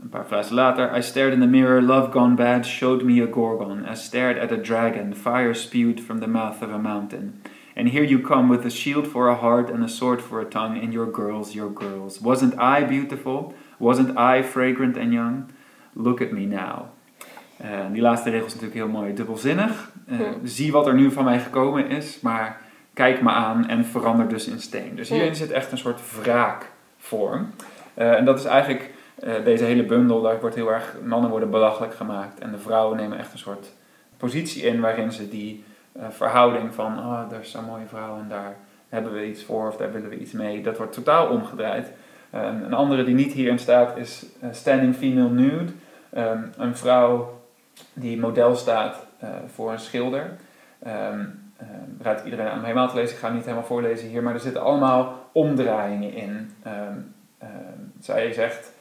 Een 0.01 0.09
paar 0.09 0.25
versen 0.27 0.55
later. 0.55 0.97
I 0.97 1.01
stared 1.01 1.33
in 1.33 1.39
the 1.39 1.47
mirror, 1.47 1.81
love 1.81 2.11
gone 2.11 2.35
bad 2.35 2.65
showed 2.65 3.03
me 3.03 3.21
a 3.21 3.27
gorgon. 3.31 3.85
I 3.91 3.95
stared 3.95 4.37
at 4.37 4.51
a 4.51 4.55
dragon, 4.55 5.15
fire 5.15 5.53
spewed 5.53 5.99
from 5.99 6.19
the 6.19 6.27
mouth 6.27 6.61
of 6.61 6.69
a 6.71 6.77
mountain. 6.77 7.41
And 7.75 7.89
here 7.89 8.03
you 8.03 8.21
come 8.21 8.49
with 8.49 8.65
a 8.65 8.69
shield 8.69 9.07
for 9.07 9.29
a 9.29 9.35
heart 9.35 9.69
and 9.69 9.83
a 9.83 9.87
sword 9.87 10.21
for 10.21 10.41
a 10.41 10.45
tongue, 10.45 10.83
and 10.83 10.93
your 10.93 11.11
girls, 11.11 11.53
your 11.53 11.73
girls. 11.73 12.19
Wasn't 12.19 12.53
I 12.53 12.85
beautiful? 12.87 13.53
Wasn't 13.77 14.17
I 14.17 14.43
fragrant 14.43 14.97
and 14.97 15.13
young? 15.13 15.49
Look 15.93 16.21
at 16.21 16.31
me 16.31 16.45
now. 16.45 16.85
Uh, 17.61 17.91
die 17.91 18.01
laatste 18.01 18.29
regel 18.29 18.45
is 18.45 18.53
natuurlijk 18.53 18.79
heel 18.79 18.87
mooi 18.87 19.13
dubbelzinnig. 19.13 19.91
Uh, 20.11 20.19
Zie 20.43 20.71
wat 20.71 20.87
er 20.87 20.93
nu 20.93 21.11
van 21.11 21.23
mij 21.23 21.39
gekomen 21.39 21.89
is, 21.89 22.19
maar 22.21 22.61
kijk 22.99 23.21
me 23.21 23.29
aan 23.29 23.67
en 23.67 23.85
verander 23.85 24.27
dus 24.27 24.47
in 24.47 24.59
steen. 24.59 24.95
Dus 24.95 25.09
hierin 25.09 25.35
zit 25.35 25.51
echt 25.51 25.71
een 25.71 25.77
soort 25.77 26.01
wraakvorm. 26.21 27.53
Uh, 27.97 28.13
en 28.13 28.25
dat 28.25 28.39
is 28.39 28.45
eigenlijk 28.45 28.91
uh, 29.23 29.33
deze 29.43 29.63
hele 29.63 29.83
bundel, 29.83 30.21
daar 30.21 30.39
wordt 30.39 30.55
heel 30.55 30.71
erg, 30.71 30.95
mannen 31.03 31.29
worden 31.29 31.49
belachelijk 31.49 31.95
gemaakt. 31.95 32.39
En 32.39 32.51
de 32.51 32.57
vrouwen 32.57 32.97
nemen 32.97 33.17
echt 33.17 33.33
een 33.33 33.39
soort 33.39 33.71
positie 34.17 34.63
in 34.63 34.79
waarin 34.79 35.11
ze 35.11 35.29
die 35.29 35.63
uh, 35.97 36.03
verhouding 36.09 36.73
van, 36.73 36.99
oh, 36.99 37.31
er 37.31 37.39
is 37.39 37.51
zo'n 37.51 37.65
mooie 37.65 37.85
vrouw 37.87 38.17
en 38.17 38.25
daar 38.29 38.55
hebben 38.89 39.13
we 39.13 39.27
iets 39.27 39.43
voor 39.43 39.67
of 39.67 39.77
daar 39.77 39.91
willen 39.91 40.09
we 40.09 40.19
iets 40.19 40.31
mee, 40.31 40.61
dat 40.61 40.77
wordt 40.77 40.93
totaal 40.93 41.27
omgedraaid. 41.27 41.91
Een 42.31 42.73
andere 42.73 43.03
die 43.03 43.15
niet 43.15 43.33
hierin 43.33 43.59
staat 43.59 43.97
is 43.97 44.25
Standing 44.51 44.95
Female 44.95 45.29
Nude. 45.29 45.71
Um, 46.17 46.51
een 46.57 46.75
vrouw 46.77 47.41
die 47.93 48.19
model 48.19 48.55
staat 48.55 49.05
voor 49.53 49.71
een 49.71 49.79
schilder. 49.79 50.31
Um, 50.87 51.38
raad 52.01 52.23
iedereen 52.23 52.47
aan 52.47 52.57
om 52.57 52.63
helemaal 52.63 52.89
te 52.89 52.95
lezen. 52.95 53.15
Ik 53.15 53.21
ga 53.21 53.29
niet 53.29 53.43
helemaal 53.43 53.63
voorlezen 53.63 54.07
hier, 54.07 54.23
maar 54.23 54.33
er 54.33 54.39
zitten 54.39 54.61
allemaal 54.61 55.29
omdraaiingen 55.31 56.13
in. 56.13 56.51
Um, 56.67 57.13
zij 57.99 58.33
zegt 58.33 58.71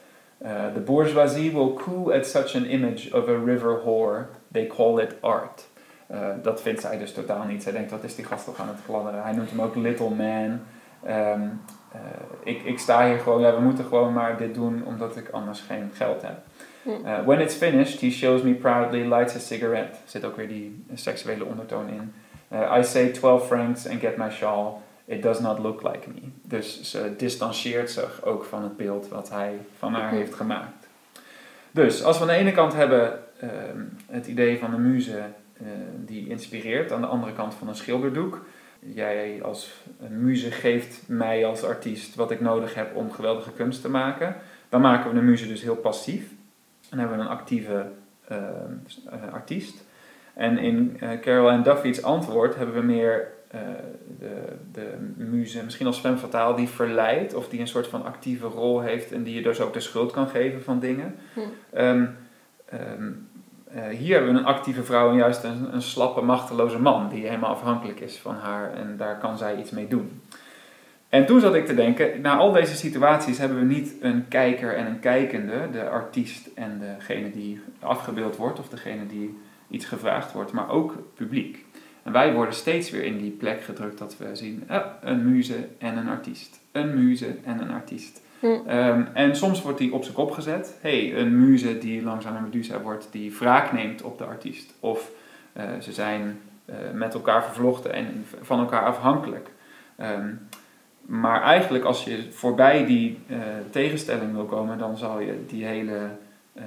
uh, 0.41 0.49
the 0.73 0.79
bourgeoisie 0.79 1.51
will 1.51 1.73
coo 1.73 2.11
at 2.11 2.25
such 2.25 2.55
an 2.55 2.65
image 2.65 3.17
of 3.17 3.27
a 3.27 3.43
river 3.45 3.79
whore. 3.79 4.25
They 4.51 4.67
call 4.67 5.01
it 5.01 5.15
art. 5.21 5.67
Uh, 6.11 6.27
dat 6.41 6.61
vindt 6.61 6.81
zij 6.81 6.97
dus 6.97 7.13
totaal 7.13 7.43
niet. 7.43 7.63
Zij 7.63 7.71
denkt, 7.71 7.91
wat 7.91 8.03
is 8.03 8.15
die 8.15 8.25
gast 8.25 8.45
toch 8.45 8.59
aan 8.59 8.67
het 8.67 8.79
kladderen? 8.85 9.23
Hij 9.23 9.33
noemt 9.33 9.49
hem 9.49 9.61
ook 9.61 9.75
Little 9.75 10.09
Man. 10.09 10.59
Um, 11.07 11.61
uh, 11.95 11.99
ik, 12.43 12.63
ik 12.63 12.79
sta 12.79 13.07
hier 13.07 13.19
gewoon, 13.19 13.41
ja, 13.41 13.55
we 13.55 13.61
moeten 13.61 13.85
gewoon 13.85 14.13
maar 14.13 14.37
dit 14.37 14.53
doen 14.53 14.83
omdat 14.85 15.17
ik 15.17 15.29
anders 15.29 15.61
geen 15.61 15.91
geld 15.93 16.21
heb. 16.21 16.37
Uh, 16.85 17.25
when 17.25 17.39
it's 17.39 17.55
finished, 17.55 18.01
he 18.01 18.09
shows 18.09 18.41
me 18.41 18.53
proudly, 18.53 19.13
lights 19.13 19.35
a 19.35 19.39
cigarette. 19.39 19.91
Er 19.91 19.97
zit 20.05 20.25
ook 20.25 20.35
weer 20.35 20.47
die 20.47 20.85
seksuele 20.93 21.45
ondertoon 21.45 21.87
in. 21.89 22.13
Uh, 22.53 22.77
I 22.79 22.83
say 22.83 23.11
12 23.11 23.47
francs 23.47 23.87
and 23.87 23.99
get 23.99 24.17
my 24.17 24.29
shawl. 24.29 24.81
It 25.05 25.21
does 25.21 25.39
not 25.39 25.59
look 25.59 25.83
like 25.83 26.09
me. 26.09 26.21
Dus 26.43 26.81
ze 26.81 27.13
distancieert 27.17 27.91
zich 27.91 28.23
ook 28.23 28.43
van 28.43 28.63
het 28.63 28.77
beeld 28.77 29.07
wat 29.07 29.29
hij 29.29 29.59
van 29.77 29.93
haar 29.93 30.11
heeft 30.11 30.33
gemaakt. 30.33 30.87
Dus 31.71 32.03
als 32.03 32.17
we 32.17 32.21
aan 32.21 32.29
de 32.29 32.35
ene 32.35 32.51
kant 32.51 32.73
hebben 32.73 33.19
uh, 33.43 33.49
het 34.07 34.27
idee 34.27 34.59
van 34.59 34.73
een 34.73 34.91
muze 34.91 35.17
uh, 35.61 35.67
die 35.95 36.29
inspireert, 36.29 36.91
aan 36.91 37.01
de 37.01 37.07
andere 37.07 37.33
kant 37.33 37.53
van 37.53 37.67
een 37.67 37.75
schilderdoek. 37.75 38.45
Jij 38.79 39.39
als 39.43 39.81
muze 40.09 40.51
geeft 40.51 41.01
mij 41.07 41.45
als 41.45 41.63
artiest 41.63 42.15
wat 42.15 42.31
ik 42.31 42.41
nodig 42.41 42.73
heb 42.73 42.95
om 42.95 43.11
geweldige 43.11 43.51
kunst 43.51 43.81
te 43.81 43.89
maken. 43.89 44.35
Dan 44.69 44.81
maken 44.81 45.11
we 45.11 45.17
een 45.17 45.25
muze 45.25 45.47
dus 45.47 45.61
heel 45.61 45.75
passief. 45.75 46.31
Dan 46.89 46.99
hebben 46.99 47.17
we 47.17 47.23
een 47.23 47.29
actieve 47.29 47.85
uh, 48.31 48.37
artiest. 49.31 49.83
En 50.33 50.57
in 50.57 50.99
Carol 51.21 51.49
Ann 51.49 51.63
Duffy's 51.63 52.01
antwoord 52.01 52.55
hebben 52.55 52.75
we 52.75 52.81
meer 52.81 53.27
uh, 53.55 53.61
de, 54.19 54.55
de 54.71 54.87
muze, 55.15 55.63
misschien 55.63 55.87
als 55.87 55.99
femme 55.99 56.17
fatale, 56.17 56.55
die 56.55 56.67
verleidt 56.67 57.33
of 57.33 57.49
die 57.49 57.59
een 57.59 57.67
soort 57.67 57.87
van 57.87 58.05
actieve 58.05 58.47
rol 58.47 58.81
heeft 58.81 59.11
en 59.11 59.23
die 59.23 59.35
je 59.35 59.41
dus 59.41 59.61
ook 59.61 59.73
de 59.73 59.79
schuld 59.79 60.11
kan 60.11 60.27
geven 60.27 60.63
van 60.63 60.79
dingen. 60.79 61.15
Hm. 61.33 61.39
Um, 61.79 62.15
um, 62.73 63.27
uh, 63.75 63.87
hier 63.87 64.15
hebben 64.15 64.33
we 64.33 64.39
een 64.39 64.45
actieve 64.45 64.83
vrouw 64.83 65.09
en 65.09 65.15
juist 65.15 65.43
een, 65.43 65.73
een 65.73 65.81
slappe, 65.81 66.21
machteloze 66.21 66.79
man 66.79 67.09
die 67.09 67.25
helemaal 67.25 67.49
afhankelijk 67.49 67.99
is 67.99 68.17
van 68.17 68.35
haar 68.35 68.73
en 68.73 68.97
daar 68.97 69.17
kan 69.17 69.37
zij 69.37 69.57
iets 69.57 69.71
mee 69.71 69.87
doen. 69.87 70.21
En 71.09 71.25
toen 71.25 71.39
zat 71.39 71.55
ik 71.55 71.65
te 71.65 71.75
denken, 71.75 72.21
na 72.21 72.37
al 72.37 72.51
deze 72.51 72.75
situaties 72.75 73.37
hebben 73.37 73.59
we 73.59 73.65
niet 73.65 73.95
een 74.01 74.27
kijker 74.27 74.75
en 74.75 74.85
een 74.85 74.99
kijkende, 74.99 75.69
de 75.71 75.89
artiest 75.89 76.49
en 76.55 76.79
degene 76.79 77.31
die 77.31 77.61
afgebeeld 77.79 78.35
wordt 78.35 78.59
of 78.59 78.69
degene 78.69 79.07
die 79.07 79.37
iets 79.69 79.85
gevraagd 79.85 80.33
wordt, 80.33 80.51
maar 80.51 80.69
ook 80.69 80.95
publiek. 81.13 81.65
En 82.03 82.11
wij 82.11 82.33
worden 82.33 82.53
steeds 82.53 82.89
weer 82.89 83.03
in 83.03 83.17
die 83.17 83.31
plek 83.31 83.61
gedrukt 83.61 83.97
dat 83.97 84.17
we 84.17 84.35
zien 84.35 84.63
uh, 84.69 84.85
een 85.01 85.31
muze 85.31 85.67
en 85.77 85.97
een 85.97 86.07
artiest. 86.07 86.59
Een 86.71 87.03
muze 87.03 87.35
en 87.43 87.61
een 87.61 87.71
artiest. 87.71 88.21
Hm. 88.39 88.45
Um, 88.45 89.07
en 89.13 89.35
soms 89.35 89.61
wordt 89.61 89.77
die 89.77 89.93
op 89.93 90.03
zijn 90.03 90.15
kop 90.15 90.31
gezet. 90.31 90.77
hey, 90.81 91.15
een 91.15 91.39
muze 91.39 91.77
die 91.77 92.03
langzaam 92.03 92.35
een 92.35 92.43
Medusa 92.43 92.81
wordt, 92.81 93.07
die 93.11 93.35
wraak 93.37 93.71
neemt 93.71 94.01
op 94.01 94.17
de 94.17 94.23
artiest. 94.23 94.73
Of 94.79 95.11
uh, 95.57 95.63
ze 95.79 95.93
zijn 95.93 96.39
uh, 96.65 96.75
met 96.93 97.13
elkaar 97.13 97.43
vervlochten 97.43 97.93
en 97.93 98.25
van 98.41 98.59
elkaar 98.59 98.83
afhankelijk. 98.85 99.49
Um, 100.01 100.39
maar 101.09 101.41
eigenlijk 101.41 101.83
als 101.83 102.03
je 102.03 102.27
voorbij 102.31 102.85
die 102.85 103.19
uh, 103.27 103.37
tegenstelling 103.69 104.33
wil 104.33 104.45
komen, 104.45 104.77
dan 104.77 104.97
zal 104.97 105.19
je 105.19 105.45
die 105.47 105.65
hele 105.65 106.09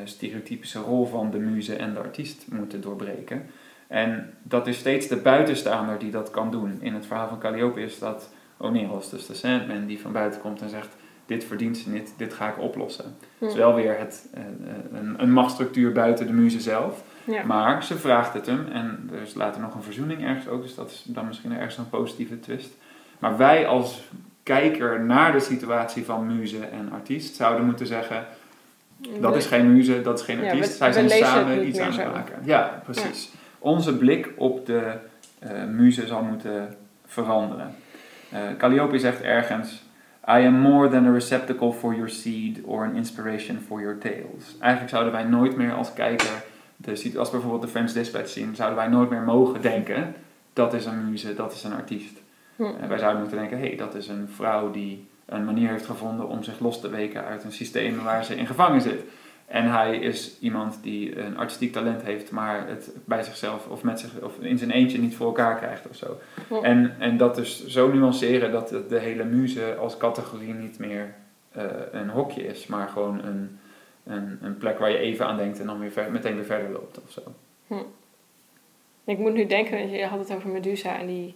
stereotypische 0.04 0.78
rol 0.78 1.06
van 1.06 1.30
de 1.30 1.38
muze 1.38 1.76
en 1.76 1.94
de 1.94 2.00
artiest 2.00 2.46
moeten 2.50 2.80
doorbreken. 2.80 3.46
En 3.86 4.34
dat 4.42 4.66
is 4.66 4.78
steeds 4.78 5.08
de 5.08 5.16
buitenstaander 5.16 5.98
die 5.98 6.10
dat 6.10 6.30
kan 6.30 6.50
doen. 6.50 6.78
In 6.80 6.94
het 6.94 7.06
verhaal 7.06 7.28
van 7.28 7.38
Calliope 7.38 7.80
is 7.80 7.98
dat 7.98 8.30
Oneros, 8.56 9.10
dus 9.10 9.26
de 9.26 9.34
Sandman, 9.34 9.86
die 9.86 10.00
van 10.00 10.12
buiten 10.12 10.40
komt 10.40 10.62
en 10.62 10.68
zegt: 10.68 10.96
Dit 11.26 11.44
verdient 11.44 11.78
ze 11.78 11.90
niet, 11.90 12.14
dit 12.16 12.34
ga 12.34 12.48
ik 12.48 12.58
oplossen. 12.58 13.16
Het 13.38 13.48
is 13.48 13.56
wel 13.56 13.74
weer 13.74 13.98
het, 13.98 14.28
eh, 14.34 14.42
een, 14.92 15.22
een 15.22 15.32
machtsstructuur 15.32 15.92
buiten 15.92 16.26
de 16.26 16.32
muze 16.32 16.60
zelf. 16.60 17.04
Maar 17.46 17.84
ze 17.84 17.98
vraagt 17.98 18.34
het 18.34 18.46
hem 18.46 18.66
en 18.72 19.10
er 19.12 19.22
is 19.22 19.34
later 19.34 19.60
nog 19.60 19.74
een 19.74 19.82
verzoening 19.82 20.24
ergens 20.24 20.48
ook, 20.48 20.62
dus 20.62 20.74
dat 20.74 20.90
is 20.90 21.04
dan 21.06 21.26
misschien 21.26 21.52
ergens 21.52 21.78
een 21.78 21.88
positieve 21.88 22.40
twist. 22.40 22.76
Maar 23.18 23.36
wij 23.36 23.66
als 23.66 24.08
kijker 24.42 25.04
naar 25.04 25.32
de 25.32 25.40
situatie 25.40 26.04
van 26.04 26.36
muze 26.36 26.64
en 26.64 26.92
artiest 26.92 27.34
zouden 27.34 27.66
moeten 27.66 27.86
zeggen: 27.86 28.26
dat 29.20 29.36
is 29.36 29.46
geen 29.46 29.72
muze, 29.72 30.02
dat 30.02 30.18
is 30.18 30.24
geen 30.24 30.44
artiest. 30.44 30.78
Ja, 30.78 30.92
Zij 30.92 31.06
zijn 31.08 31.24
samen 31.24 31.66
iets 31.66 31.78
aan 31.78 31.92
het 31.92 32.12
maken. 32.12 32.38
Ja, 32.44 32.82
precies 32.84 33.30
onze 33.62 33.96
blik 33.96 34.32
op 34.36 34.66
de 34.66 34.92
uh, 35.44 35.64
muze 35.64 36.06
zal 36.06 36.22
moeten 36.22 36.76
veranderen. 37.06 37.74
Uh, 38.32 38.38
Calliope 38.58 38.98
zegt 38.98 39.20
ergens: 39.20 39.82
I 40.28 40.46
am 40.46 40.54
more 40.54 40.88
than 40.88 41.06
a 41.06 41.12
receptacle 41.12 41.72
for 41.72 41.94
your 41.94 42.10
seed 42.10 42.60
or 42.64 42.84
an 42.84 42.96
inspiration 42.96 43.58
for 43.66 43.80
your 43.80 43.98
tales. 43.98 44.56
Eigenlijk 44.60 44.90
zouden 44.92 45.12
wij 45.12 45.24
nooit 45.24 45.56
meer 45.56 45.72
als 45.72 45.92
kijker, 45.92 46.42
de, 46.76 47.12
als 47.18 47.30
bijvoorbeeld 47.30 47.62
de 47.62 47.68
French 47.68 47.92
Dispatch 47.92 48.28
zien, 48.28 48.54
zouden 48.54 48.78
wij 48.78 48.88
nooit 48.88 49.10
meer 49.10 49.22
mogen 49.22 49.62
denken: 49.62 50.14
dat 50.52 50.74
is 50.74 50.84
een 50.84 51.10
muze, 51.10 51.34
dat 51.34 51.52
is 51.52 51.64
een 51.64 51.74
artiest. 51.74 52.20
Hm. 52.56 52.88
Wij 52.88 52.98
zouden 52.98 53.20
moeten 53.20 53.38
denken: 53.38 53.58
hé, 53.58 53.66
hey, 53.66 53.76
dat 53.76 53.94
is 53.94 54.08
een 54.08 54.28
vrouw 54.28 54.70
die 54.70 55.08
een 55.34 55.44
manier 55.44 55.68
heeft 55.68 55.86
gevonden 55.86 56.28
om 56.28 56.42
zich 56.42 56.60
los 56.60 56.80
te 56.80 56.88
weken 56.88 57.24
uit 57.24 57.44
een 57.44 57.52
systeem 57.52 58.02
waar 58.02 58.24
ze 58.24 58.34
in 58.34 58.46
gevangen 58.46 58.80
zit. 58.80 59.02
En 59.46 59.70
hij 59.70 59.96
is 59.96 60.36
iemand 60.40 60.78
die 60.82 61.20
een 61.20 61.36
artistiek 61.36 61.72
talent 61.72 62.02
heeft, 62.02 62.30
maar 62.30 62.68
het 62.68 62.92
bij 63.04 63.22
zichzelf 63.22 63.66
of, 63.66 63.82
met 63.82 64.00
zich, 64.00 64.20
of 64.22 64.38
in 64.40 64.58
zijn 64.58 64.70
eentje 64.70 64.98
niet 64.98 65.16
voor 65.16 65.26
elkaar 65.26 65.56
krijgt 65.56 65.88
of 65.88 65.96
zo. 65.96 66.18
En, 66.62 66.96
en 66.98 67.16
dat 67.16 67.34
dus 67.34 67.66
zo 67.66 67.92
nuanceren 67.92 68.52
dat 68.52 68.68
de, 68.88 68.98
hele 68.98 69.24
muze 69.24 69.76
als 69.76 69.96
categorie 69.96 70.54
niet 70.54 70.78
meer 70.78 71.14
uh, 71.56 71.62
een 71.90 72.08
hokje 72.08 72.46
is, 72.46 72.66
maar 72.66 72.88
gewoon 72.88 73.24
een, 73.24 73.58
een, 74.04 74.38
een 74.42 74.56
plek 74.56 74.78
waar 74.78 74.90
je 74.90 74.98
even 74.98 75.26
aan 75.26 75.36
denkt 75.36 75.60
en 75.60 75.66
dan 75.66 75.78
weer 75.78 75.92
ver, 75.92 76.10
meteen 76.10 76.34
weer 76.34 76.44
verder 76.44 76.70
loopt 76.70 77.00
of 77.04 77.10
zo. 77.10 77.22
Hm. 77.66 77.74
Ik 79.04 79.18
moet 79.18 79.32
nu 79.32 79.46
denken, 79.46 79.90
je 79.90 80.06
had 80.06 80.18
het 80.18 80.32
over 80.32 80.48
Medusa 80.48 80.98
en 80.98 81.06
die 81.06 81.34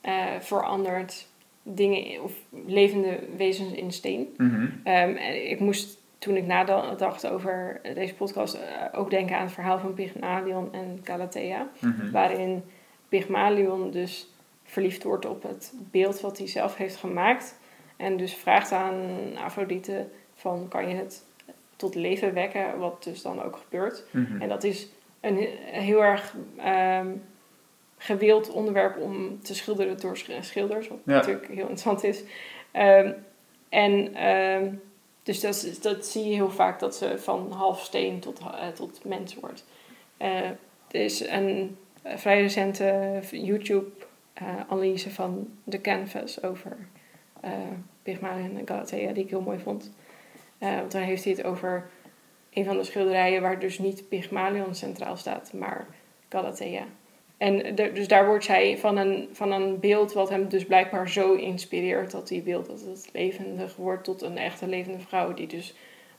eh, 0.00 0.40
verandert 0.40 1.26
dingen 1.62 2.04
in- 2.04 2.20
of 2.20 2.32
levende 2.66 3.18
wezens 3.36 3.72
in 3.72 3.92
steen. 3.92 4.34
Mhm. 4.36 4.66
Ehm, 4.84 5.14
en 5.16 5.50
ik 5.50 5.60
moest 5.60 6.00
toen 6.18 6.36
ik 6.36 6.46
nadacht 6.46 7.26
over 7.26 7.80
deze 7.94 8.14
podcast 8.14 8.54
eh, 8.54 8.60
ook 9.00 9.10
denken 9.10 9.36
aan 9.36 9.44
het 9.44 9.52
verhaal 9.52 9.78
van 9.78 9.94
Pygmalion 9.94 10.72
en 10.72 11.00
Galatea. 11.04 11.68
Mhm. 11.80 12.10
Waarin 12.10 12.62
Pygmalion 13.08 13.90
dus 13.90 14.30
verliefd 14.64 15.02
wordt 15.02 15.26
op 15.26 15.42
het 15.42 15.74
beeld 15.90 16.20
wat 16.20 16.38
hij 16.38 16.46
zelf 16.48 16.76
heeft 16.76 16.96
gemaakt. 16.96 17.58
En 17.96 18.16
dus 18.16 18.34
vraagt 18.34 18.72
aan 18.72 18.96
Afrodite 19.44 20.06
van 20.34 20.66
kan 20.68 20.88
je 20.88 20.94
het 20.94 21.24
tot 21.76 21.94
leven 21.94 22.34
wekken, 22.34 22.78
wat 22.78 23.04
dus 23.04 23.22
dan 23.22 23.42
ook 23.42 23.56
gebeurt. 23.56 24.04
Mhm. 24.10 24.40
En 24.40 24.48
dat 24.48 24.64
is 24.64 24.88
een 25.20 25.36
he- 25.36 25.80
heel 25.80 26.02
erg 26.04 26.36
ehm, 26.56 27.08
gewild 28.04 28.50
onderwerp 28.50 28.96
om 28.96 29.42
te 29.42 29.54
schilderen 29.54 30.00
door 30.00 30.16
sch- 30.16 30.30
schilders, 30.40 30.88
wat 30.88 30.98
Ja. 31.04 31.12
natuurlijk 31.14 31.46
heel 31.46 31.56
interessant 31.58 32.04
is. 32.04 32.22
Ehm, 32.70 33.12
en 33.68 34.14
ehm, 34.14 34.74
dus 35.22 35.40
dat, 35.80 36.06
zie 36.06 36.24
je 36.28 36.34
heel 36.34 36.50
vaak, 36.50 36.80
dat 36.80 36.96
ze 36.96 37.18
van 37.18 37.52
half 37.52 37.80
steen 37.84 38.20
tot, 38.20 38.38
eh, 38.40 38.68
tot 38.68 39.04
mens 39.04 39.34
wordt. 39.34 39.64
Eh, 40.16 40.44
er 40.90 41.04
is 41.04 41.20
een 41.28 41.76
eh, 42.02 42.16
vrij 42.16 42.40
recente 42.40 43.20
YouTube-analyse 43.30 45.10
van 45.10 45.48
The 45.68 45.80
Canvas 45.80 46.42
over 46.42 46.76
eh 47.40 47.50
Pygmalion 48.02 48.56
en 48.58 48.66
Galatea, 48.66 49.12
die 49.12 49.24
ik 49.24 49.30
heel 49.30 49.40
mooi 49.40 49.58
vond. 49.58 49.92
Eh, 50.58 50.76
want 50.76 50.92
daar 50.92 51.02
heeft 51.02 51.24
hij 51.24 51.32
het 51.32 51.44
over 51.44 51.90
een 52.52 52.64
van 52.64 52.76
de 52.76 52.84
schilderijen 52.84 53.42
waar 53.42 53.58
dus 53.58 53.78
niet 53.78 54.08
Pygmalion 54.08 54.74
centraal 54.74 55.16
staat, 55.16 55.52
maar 55.52 55.86
Galatea. 56.28 56.84
En 57.42 57.74
de- 57.74 57.92
dus 57.92 58.08
daar 58.08 58.26
wordt 58.26 58.44
zij 58.44 58.78
van 58.78 58.96
een, 58.96 59.28
van 59.32 59.52
een 59.52 59.80
beeld 59.80 60.12
wat 60.12 60.28
hem 60.28 60.48
dus 60.48 60.64
blijkbaar 60.64 61.08
zo 61.08 61.32
inspireert 61.34 62.10
dat 62.10 62.28
hij 62.28 62.42
wil 62.42 62.62
dat 62.62 62.80
het 62.80 63.08
levendig 63.12 63.76
wordt 63.76 64.04
tot 64.04 64.22
een 64.22 64.38
echte 64.38 64.66
levende 64.66 64.98
vrouw 64.98 65.34
die 65.34 65.46
dus 65.46 65.74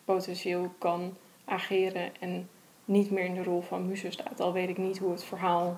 potentieel 0.06 0.74
kan 0.78 1.18
ageren 1.46 2.12
en 2.20 2.50
niet 2.86 3.12
meer 3.12 3.24
in 3.26 3.34
de 3.34 3.44
rol 3.44 3.62
van 3.62 3.88
muze 3.88 4.12
staat. 4.12 4.40
Al 4.42 4.54
weet 4.54 4.70
ik 4.70 4.78
niet 4.78 4.98
hoe 4.98 5.12
het 5.12 5.24
verhaal 5.24 5.78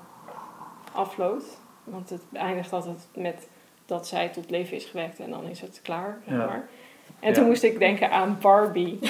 afloopt, 0.93 1.59
want 1.83 2.09
het 2.09 2.21
eindigt 2.33 2.73
altijd 2.73 3.07
met 3.15 3.47
dat 3.85 4.07
zij 4.07 4.29
tot 4.29 4.49
leven 4.49 4.75
is 4.77 4.85
gewekt 4.85 5.19
en 5.19 5.29
dan 5.29 5.47
is 5.49 5.61
het 5.61 5.79
klaar, 5.83 6.19
zeg 6.27 6.37
Ja. 6.37 6.45
maar. 6.45 6.67
En 7.19 7.33
toen 7.33 7.45
moest 7.45 7.63
ik 7.63 7.79
denken 7.79 8.11
aan 8.11 8.37
Barbie. 8.41 8.99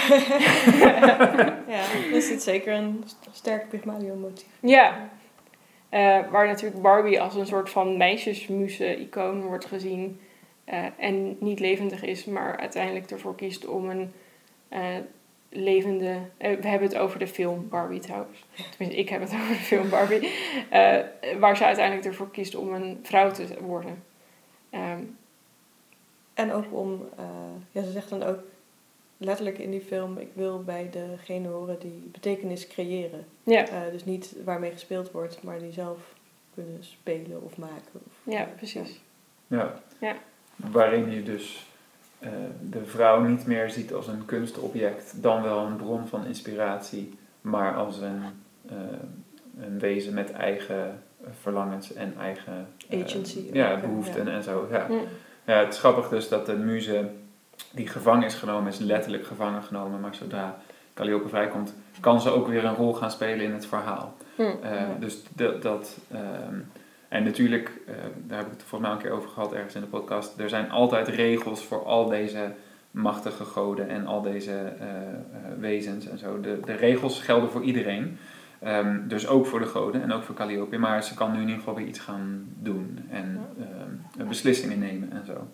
Ja, 1.67 1.83
is 2.11 2.29
het 2.29 2.41
zeker 2.43 2.73
een 2.73 3.03
st- 3.05 3.27
sterk 3.31 3.69
Pygmalion 3.69 4.19
motief. 4.19 4.47
Ja. 4.59 5.09
Eh, 5.95 6.19
waar 6.29 6.47
natuurlijk 6.47 6.81
Barbie 6.81 7.21
als 7.21 7.35
een 7.35 7.45
soort 7.45 7.69
van 7.69 7.97
meisjesmuze-icoon 7.97 9.41
wordt 9.41 9.65
gezien. 9.65 10.19
eh, 10.65 10.85
en 10.97 11.37
niet 11.39 11.59
levendig 11.59 12.03
is, 12.03 12.25
maar 12.25 12.57
uiteindelijk 12.57 13.11
ervoor 13.11 13.35
kiest 13.35 13.65
om 13.67 13.89
een 13.89 14.11
eh, 14.69 14.97
levende. 15.49 16.19
we 16.37 16.67
hebben 16.67 16.87
het 16.87 16.97
over 16.97 17.19
de 17.19 17.27
film 17.27 17.69
Barbie 17.69 17.99
trouwens. 17.99 18.45
Tenminste, 18.69 19.01
ik 19.01 19.09
heb 19.09 19.21
het 19.21 19.33
over 19.41 19.47
de 19.47 19.53
film 19.53 19.89
Barbie. 19.89 20.31
waar 21.39 21.57
ze 21.57 21.65
uiteindelijk 21.65 22.07
ervoor 22.07 22.31
kiest 22.31 22.55
om 22.55 22.73
een 22.73 22.99
vrouw 23.03 23.31
te 23.31 23.47
worden. 23.61 24.03
Ehm, 24.69 24.99
En 26.33 26.51
ook 26.51 26.65
om, 26.71 27.09
ja, 27.71 27.81
ze 27.83 27.91
zegt 27.91 28.09
dan 28.09 28.23
ook 28.23 28.39
letterlijk 29.17 29.57
in 29.57 29.71
die 29.71 29.81
film: 29.81 30.17
ik 30.17 30.29
wil 30.33 30.63
bij 30.63 30.89
degene 30.91 31.47
horen 31.47 31.79
die 31.79 32.09
betekenis 32.11 32.67
creëren. 32.67 33.25
ja, 33.43 33.67
Eh, 33.67 33.91
dus 33.91 34.05
niet 34.05 34.35
waarmee 34.43 34.71
gespeeld 34.71 35.11
wordt, 35.11 35.43
maar 35.43 35.59
die 35.59 35.71
zelf 35.71 35.97
kunnen 36.53 36.77
spelen 36.83 37.43
of 37.43 37.57
maken. 37.57 37.91
Of, 37.93 38.33
ja, 38.33 38.49
precies. 38.55 39.01
Ja. 39.47 39.73
Ja. 39.99 40.15
Waarin 40.55 41.11
je 41.11 41.23
dus 41.23 41.65
eh, 42.19 42.29
de 42.69 42.85
vrouw 42.85 43.21
niet 43.21 43.45
meer 43.45 43.69
ziet 43.69 43.93
als 43.93 44.07
een 44.07 44.25
kunstobject, 44.25 45.21
dan 45.21 45.41
wel 45.41 45.59
een 45.59 45.75
bron 45.75 46.07
van 46.07 46.25
inspiratie, 46.25 47.13
maar 47.41 47.75
als 47.75 47.99
een, 48.01 48.23
eh, 48.69 48.75
een 49.59 49.79
wezen 49.79 50.13
met 50.13 50.31
eigen 50.31 51.03
verlangens 51.41 51.93
en 51.93 52.13
eigen 52.19 52.67
Agency 52.91 53.49
ja, 53.53 53.79
behoeften 53.79 54.25
ja. 54.25 54.31
en 54.31 54.43
zo. 54.43 54.67
Ja. 54.71 54.87
Mm. 54.89 55.01
Ja, 55.45 55.59
het 55.59 55.73
is 55.73 55.79
grappig 55.79 56.09
dus 56.09 56.29
dat 56.29 56.45
de 56.45 56.55
muze 56.55 57.09
die 57.71 57.87
gevangen 57.87 58.25
is 58.25 58.33
genomen, 58.33 58.71
is 58.71 58.79
letterlijk 58.79 59.25
gevangen 59.25 59.63
genomen, 59.63 59.99
maar 59.99 60.15
zodra 60.15 60.57
Calliope 60.93 61.29
vrijkomt, 61.29 61.73
kan 61.99 62.21
ze 62.21 62.29
ook 62.29 62.47
weer 62.47 62.65
een 62.65 62.75
rol 62.75 62.93
gaan 62.93 63.11
spelen 63.11 63.45
in 63.45 63.53
het 63.53 63.65
verhaal. 63.65 64.15
Mm. 64.35 64.45
Eh, 64.61 64.71
Ja. 64.71 64.87
Dus 64.99 65.23
dat. 65.35 65.61
dat 65.61 65.97
ehm, 66.11 66.59
en 67.07 67.23
natuurlijk, 67.23 67.71
eh, 67.87 67.93
daar 68.27 68.37
heb 68.37 68.47
ik 68.47 68.53
het 68.53 68.63
volgens 68.63 68.81
mij 68.81 68.91
een 68.91 69.03
keer 69.03 69.11
over 69.11 69.29
gehad 69.29 69.53
ergens 69.53 69.75
in 69.75 69.81
de 69.81 69.87
podcast. 69.87 70.39
Er 70.39 70.49
zijn 70.49 70.71
altijd 70.71 71.07
regels 71.07 71.63
voor 71.63 71.85
al 71.85 72.07
deze 72.07 72.51
machtige 72.91 73.45
goden 73.45 73.89
en 73.89 74.05
al 74.05 74.21
deze 74.21 74.51
eh, 74.79 74.87
wezens 75.59 76.07
en 76.07 76.17
zo. 76.17 76.39
De, 76.41 76.59
de 76.65 76.73
regels 76.73 77.19
gelden 77.19 77.49
voor 77.49 77.61
iedereen. 77.61 78.17
Ehm, 78.59 79.07
dus 79.07 79.27
ook 79.27 79.45
voor 79.45 79.59
de 79.59 79.65
goden 79.65 80.01
en 80.01 80.11
ook 80.11 80.23
voor 80.23 80.35
Calliope. 80.35 80.77
Maar 80.77 81.03
ze 81.03 81.13
kan 81.13 81.31
nu 81.31 81.35
in 81.35 81.41
ieder 81.41 81.57
geval 81.57 81.75
weer 81.75 81.87
iets 81.87 81.99
gaan 81.99 82.45
doen 82.59 82.99
en 83.09 83.39
ehm, 84.17 84.27
beslissingen 84.27 84.79
nemen 84.79 85.11
en 85.11 85.25
zo. 85.25 85.47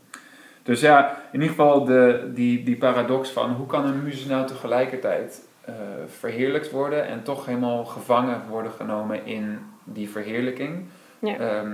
Dus 0.71 0.81
ja, 0.81 1.17
in 1.31 1.41
ieder 1.41 1.47
geval 1.47 1.83
de, 1.83 2.31
die, 2.33 2.63
die 2.63 2.77
paradox 2.77 3.29
van 3.29 3.51
hoe 3.51 3.65
kan 3.65 3.85
een 3.85 4.03
muze 4.03 4.27
nou 4.27 4.47
tegelijkertijd 4.47 5.47
eh, 5.61 5.73
verheerlijkt 6.07 6.71
worden 6.71 7.07
en 7.07 7.23
toch 7.23 7.45
helemaal 7.45 7.85
gevangen 7.85 8.41
worden 8.49 8.71
genomen 8.71 9.25
in 9.25 9.59
die 9.83 10.09
verheerlijking. 10.09 10.85
Ja. 11.19 11.37
Ehm, 11.37 11.71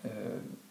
eh, 0.00 0.10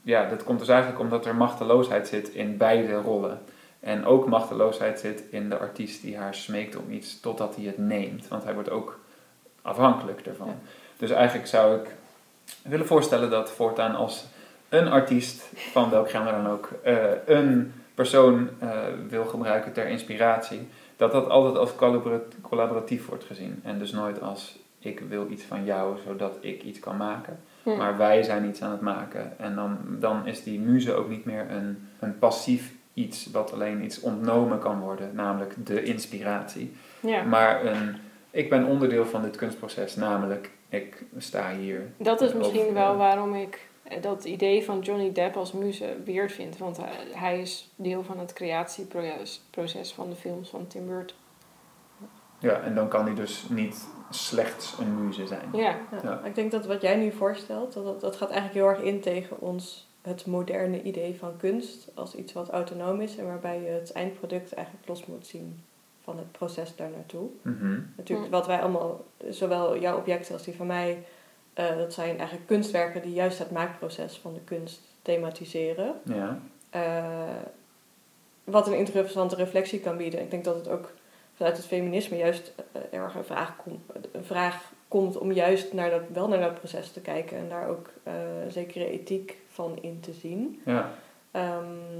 ja, 0.02 0.30
dat 0.30 0.44
komt 0.44 0.60
dus 0.60 0.68
eigenlijk 0.68 1.00
omdat 1.00 1.26
er 1.26 1.36
machteloosheid 1.36 2.08
zit 2.08 2.30
in 2.30 2.58
beide 2.58 2.96
rollen. 2.96 3.40
En 3.80 4.06
ook 4.06 4.28
machteloosheid 4.28 5.00
zit 5.00 5.24
in 5.30 5.50
de 5.50 5.58
artiest 5.58 6.02
die 6.02 6.18
haar 6.18 6.36
smeekt 6.36 6.76
om 6.76 6.92
iets 6.92 7.20
totdat 7.20 7.56
hij 7.56 7.66
het 7.66 7.78
neemt. 7.78 8.28
Want 8.28 8.44
hij 8.44 8.54
wordt 8.54 8.70
ook 8.70 9.00
afhankelijk 9.62 10.24
daarvan. 10.24 10.48
Ja. 10.48 10.56
Dus 10.98 11.10
eigenlijk 11.10 11.48
zou 11.48 11.76
ik 11.76 11.96
willen 12.62 12.88
voorstellen 12.88 13.30
dat 13.30 13.52
voortaan 13.52 13.96
als 13.96 14.26
een 14.70 14.88
artiest, 14.88 15.52
van 15.56 15.90
welk 15.90 16.10
genre 16.10 16.32
dan 16.32 16.48
ook, 16.48 16.70
eh, 16.84 16.96
een 17.26 17.74
persoon 17.94 18.50
eh, 18.60 18.70
wil 19.10 19.26
gebruiken 19.26 19.74
ter 19.74 19.88
inspiratie, 19.88 20.68
dat 20.96 21.12
dat 21.12 21.30
altijd 21.30 21.58
als 21.58 21.76
collabora- 21.76 22.22
collaboratief 22.42 23.06
wordt 23.08 23.24
gezien. 23.24 23.60
En 23.64 23.80
dus 23.80 23.92
nooit 23.92 24.22
als 24.22 24.60
ik 24.80 25.00
wil 25.00 25.28
iets 25.30 25.44
van 25.44 25.66
jou, 25.66 25.98
zodat 26.08 26.38
ik 26.42 26.64
iets 26.64 26.80
kan 26.80 26.98
maken. 26.98 27.40
Mm. 27.64 27.78
Maar 27.78 27.98
wij 27.98 28.24
zijn 28.24 28.46
iets 28.46 28.62
aan 28.62 28.72
het 28.72 28.82
maken. 28.82 29.40
En 29.40 29.56
dan, 29.56 29.78
dan 29.88 30.28
is 30.28 30.44
die 30.44 30.60
muze 30.60 30.94
ook 30.94 31.10
niet 31.10 31.26
meer 31.26 31.46
een, 31.50 31.88
een 32.00 32.20
passief 32.20 32.74
iets 32.94 33.32
wat 33.32 33.54
alleen 33.54 33.84
iets 33.84 34.00
ontnomen 34.00 34.60
kan 34.60 34.80
worden, 34.80 35.10
namelijk 35.14 35.54
de 35.66 35.84
inspiratie. 35.84 36.76
Ja. 37.00 37.24
Maar 37.24 37.66
een, 37.66 37.96
ik 38.32 38.50
ben 38.50 38.66
onderdeel 38.66 39.06
van 39.06 39.22
dit 39.22 39.36
kunstproces, 39.36 39.96
namelijk 39.96 40.52
ik 40.70 41.04
sta 41.18 41.52
hier. 41.52 41.82
Dat 41.98 42.22
is 42.22 42.34
misschien 42.34 42.74
wel 42.74 42.98
waarom 42.98 43.36
ik 43.36 43.69
dat 44.02 44.24
idee 44.24 44.66
van 44.66 44.80
Johnny 44.80 45.12
Depp 45.12 45.36
als 45.36 45.52
muze 45.52 45.98
weird 46.06 46.32
vind. 46.32 46.58
Want 46.58 46.78
hij, 46.78 46.94
hij 47.12 47.42
is 47.42 47.70
deel 47.76 48.04
van 48.04 48.20
het 48.20 48.34
creatieproces 48.34 49.42
proces 49.50 49.94
van 49.94 50.10
de 50.10 50.16
films 50.16 50.50
van 50.50 50.68
Tim 50.68 50.86
Burton. 50.86 51.18
Ja, 52.40 52.62
en 52.62 52.76
dan 52.76 52.88
kan 52.88 53.06
hij 53.06 53.16
dus 53.16 53.46
niet 53.50 53.88
slechts 54.10 54.76
een 54.80 55.06
muze 55.06 55.28
zijn. 55.28 55.50
Ja, 55.54 55.78
Ja. 55.92 56.00
Ja. 56.04 56.24
Ik 56.24 56.36
denk 56.36 56.52
dat 56.52 56.66
wat 56.66 56.82
jij 56.82 56.96
nu 56.96 57.12
voorstelt, 57.12 57.74
dat, 57.74 57.84
dat, 57.84 58.02
dat 58.02 58.16
gaat 58.16 58.30
eigenlijk 58.30 58.60
heel 58.60 58.76
erg 58.76 58.94
in 58.94 59.02
tegen 59.02 59.42
ons 59.42 59.88
het 60.02 60.26
moderne 60.26 60.82
idee 60.82 61.16
van 61.20 61.38
kunst 61.38 61.92
als 61.94 62.16
iets 62.16 62.34
wat 62.34 62.50
autonoom 62.50 63.02
is 63.02 63.18
en 63.18 63.26
waarbij 63.26 63.62
je 63.62 63.70
het 63.70 63.92
eindproduct 63.92 64.54
eigenlijk 64.54 64.88
los 64.88 65.06
moet 65.06 65.28
zien 65.28 65.64
van 66.04 66.18
het 66.18 66.32
proces 66.32 66.76
daar 66.76 66.90
naartoe. 66.90 67.30
Mhm. 67.42 67.80
Natuurlijk, 67.98 68.32
wat 68.32 68.48
wij 68.48 68.62
allemaal, 68.62 69.06
zowel 69.30 69.80
jouw 69.80 69.98
objecten 69.98 70.34
als 70.34 70.44
die 70.44 70.56
van 70.56 70.68
mij, 70.68 71.06
eh, 71.60 71.78
dat 71.78 71.94
zijn 71.94 72.18
eigenlijk 72.18 72.48
kunstwerken 72.48 73.02
die 73.02 73.14
juist 73.14 73.40
het 73.40 73.52
maakproces 73.52 74.18
van 74.18 74.34
de 74.34 74.40
kunst 74.40 74.82
thematiseren. 75.02 75.94
Ja. 76.04 76.40
Eh, 76.70 77.44
wat 78.44 78.68
een 78.68 78.78
interessante 78.78 79.36
reflectie 79.36 79.80
kan 79.80 79.98
bieden. 79.98 80.22
Ik 80.22 80.32
denk 80.32 80.44
dat 80.44 80.56
het 80.56 80.68
ook 80.68 80.94
vanuit 81.34 81.58
het 81.58 81.66
feminisme 81.66 82.18
juist 82.18 82.54
eh, 82.72 82.82
erg 83.00 83.16
een 83.16 83.24
vraag, 83.24 83.56
kom, 83.56 83.84
een 84.12 84.24
vraag 84.24 84.72
komt 84.88 85.18
om 85.18 85.32
juist 85.32 85.74
naar 85.74 85.90
dat, 85.90 86.02
wel 86.14 86.28
naar 86.28 86.40
dat 86.40 86.60
proces 86.60 86.92
te 86.92 87.02
kijken 87.02 87.38
en 87.38 87.50
daar 87.50 87.68
ook 87.68 87.90
een 88.04 88.52
zekere 88.52 88.90
ethiek 88.90 89.38
van 89.48 89.78
in 89.82 90.00
te 90.00 90.14
zien. 90.14 90.62
Ja. 90.66 90.92
Ehm, 91.32 92.00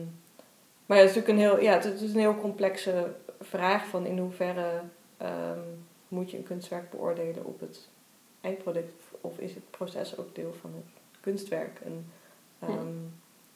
maar 0.86 0.98
ja, 0.98 1.04
het 1.04 1.10
is 1.10 1.16
natuurlijk 1.16 1.28
een 1.28 1.38
heel, 1.38 1.60
ja, 1.60 1.74
het 1.74 2.02
is 2.02 2.14
een 2.14 2.20
heel 2.20 2.38
complexe 2.38 3.08
vraag 3.42 3.86
van 3.86 4.06
in 4.06 4.18
hoeverre 4.18 4.82
ehm, 5.18 5.60
moet 6.08 6.32
je 6.32 6.38
een 6.38 6.44
kunstwerk 6.44 6.90
beoordelen 6.90 7.46
op 7.46 7.60
het 7.60 7.90
eindproduct 8.42 8.92
of 9.22 9.38
is 9.38 9.54
het 9.54 9.72
proces 9.72 10.18
ook 10.18 10.36
deel 10.36 10.54
van 10.62 10.74
het 10.76 10.94
kunstwerk? 11.22 11.80
En 11.84 12.06
ehm, 12.60 12.94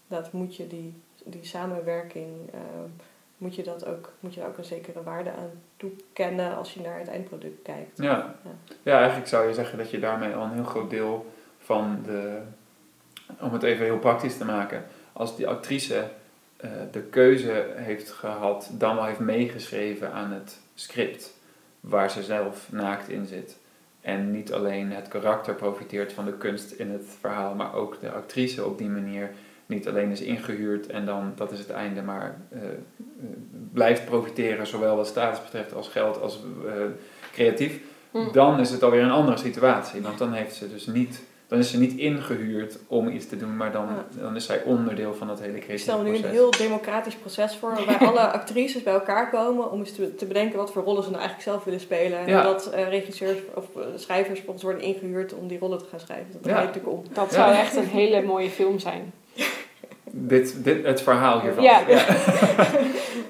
dat 0.07 0.31
moet 0.31 0.55
je 0.55 0.67
die, 0.67 0.93
die 1.23 1.45
samenwerking, 1.45 2.29
ehm, 2.53 2.89
moet 3.37 3.55
je 3.55 3.63
dat 3.63 3.85
ook, 3.85 4.11
moet 4.19 4.33
je 4.33 4.39
daar 4.39 4.49
ook 4.49 4.57
een 4.57 4.65
zekere 4.65 5.03
waarde 5.03 5.31
aan 5.31 5.51
toekennen 5.77 6.55
als 6.55 6.73
je 6.73 6.81
naar 6.81 6.99
het 6.99 7.07
eindproduct 7.07 7.61
kijkt. 7.61 7.97
Ja. 7.97 8.35
ja, 8.83 8.97
eigenlijk 8.97 9.27
zou 9.27 9.47
je 9.47 9.53
zeggen 9.53 9.77
dat 9.77 9.89
je 9.89 9.99
daarmee 9.99 10.33
al 10.33 10.43
een 10.43 10.53
heel 10.53 10.63
groot 10.63 10.89
deel 10.89 11.33
van 11.57 11.99
de 12.05 12.41
om 13.39 13.53
het 13.53 13.63
even 13.63 13.85
heel 13.85 13.99
praktisch 13.99 14.37
te 14.37 14.45
maken, 14.45 14.85
als 15.13 15.35
die 15.35 15.47
actrice 15.47 16.09
eh, 16.57 16.69
de 16.91 17.01
keuze 17.01 17.73
heeft 17.75 18.11
gehad, 18.11 18.69
dan 18.71 18.95
wel 18.95 19.05
heeft 19.05 19.19
meegeschreven 19.19 20.11
aan 20.11 20.31
het 20.31 20.59
script, 20.75 21.33
waar 21.79 22.11
ze 22.11 22.23
zelf 22.23 22.71
naakt 22.71 23.09
in 23.09 23.25
zit. 23.25 23.57
En 24.03 24.31
niet 24.31 24.53
alleen 24.53 24.91
het 24.91 25.07
karakter 25.07 25.53
profiteert 25.53 26.13
van 26.13 26.25
de 26.25 26.37
kunst 26.37 26.71
in 26.71 26.91
het 26.91 27.05
verhaal, 27.19 27.55
maar 27.55 27.73
ook 27.73 27.97
de 28.01 28.11
actrice 28.11 28.65
op 28.65 28.77
die 28.77 28.89
manier 28.89 29.29
niet 29.65 29.87
alleen 29.87 30.11
is 30.11 30.21
ingehuurd 30.21 30.87
en 30.87 31.05
dan 31.05 31.31
dat 31.35 31.51
is 31.51 31.59
het 31.59 31.69
einde, 31.69 32.01
maar 32.01 32.41
uh, 32.53 32.59
blijft 33.73 34.05
profiteren, 34.05 34.67
zowel 34.67 34.95
wat 34.95 35.07
status 35.07 35.43
betreft 35.43 35.73
als 35.73 35.87
geld 35.87 36.21
als 36.21 36.39
uh, 36.65 36.71
creatief, 37.31 37.79
mm. 38.11 38.31
dan 38.31 38.59
is 38.59 38.69
het 38.69 38.83
alweer 38.83 39.03
een 39.03 39.11
andere 39.11 39.37
situatie. 39.37 40.01
Want 40.01 40.17
dan 40.17 40.33
heeft 40.33 40.55
ze 40.55 40.69
dus 40.69 40.85
niet 40.85 41.21
dan 41.53 41.61
is 41.61 41.71
ze 41.71 41.79
niet 41.79 41.97
ingehuurd 41.97 42.77
om 42.87 43.07
iets 43.07 43.27
te 43.27 43.37
doen, 43.37 43.57
maar 43.57 43.71
dan, 43.71 43.87
dan 44.19 44.35
is 44.35 44.45
zij 44.45 44.63
onderdeel 44.63 45.13
van 45.13 45.27
dat 45.27 45.39
hele 45.39 45.59
creatieve 45.59 45.85
proces. 45.85 45.87
Ik 45.87 45.91
stel 45.91 46.03
me 46.03 46.09
nu 46.09 46.23
een 46.23 46.31
heel 46.31 46.51
democratisch 46.51 47.15
proces 47.15 47.55
voor, 47.55 47.75
waarbij 47.75 48.07
alle 48.09 48.31
actrices 48.31 48.83
bij 48.83 48.93
elkaar 48.93 49.29
komen 49.29 49.71
om 49.71 49.79
eens 49.79 49.95
te, 49.95 50.15
te, 50.15 50.25
bedenken 50.25 50.57
wat 50.57 50.71
voor 50.71 50.83
rollen 50.83 51.03
ze 51.03 51.09
nou 51.09 51.21
eigenlijk 51.21 51.49
zelf 51.49 51.63
willen 51.63 51.79
spelen. 51.79 52.19
En 52.25 52.43
dat 52.43 52.71
uh, 52.73 52.89
regisseurs 52.89 53.39
of 53.53 53.65
uh, 53.77 53.83
schrijvers 53.95 54.39
volgens 54.39 54.63
worden 54.63 54.81
ingehuurd 54.81 55.33
om 55.33 55.47
die 55.47 55.59
rollen 55.59 55.77
te 55.77 55.85
gaan 55.89 55.99
schrijven. 55.99 56.31
Dat 56.31 56.45
ja. 56.45 56.59
natuurlijk 56.59 56.93
om. 56.93 57.03
Dat 57.13 57.33
zou 57.33 57.53
echt 57.53 57.75
een 57.75 57.87
hele 57.87 58.21
mooie 58.21 58.49
film 58.49 58.79
zijn. 58.79 59.13
dit, 60.15 60.63
dit, 60.63 60.85
het 60.85 61.01
verhaal 61.01 61.41
hiervan. 61.41 61.63
Ja. 61.63 61.81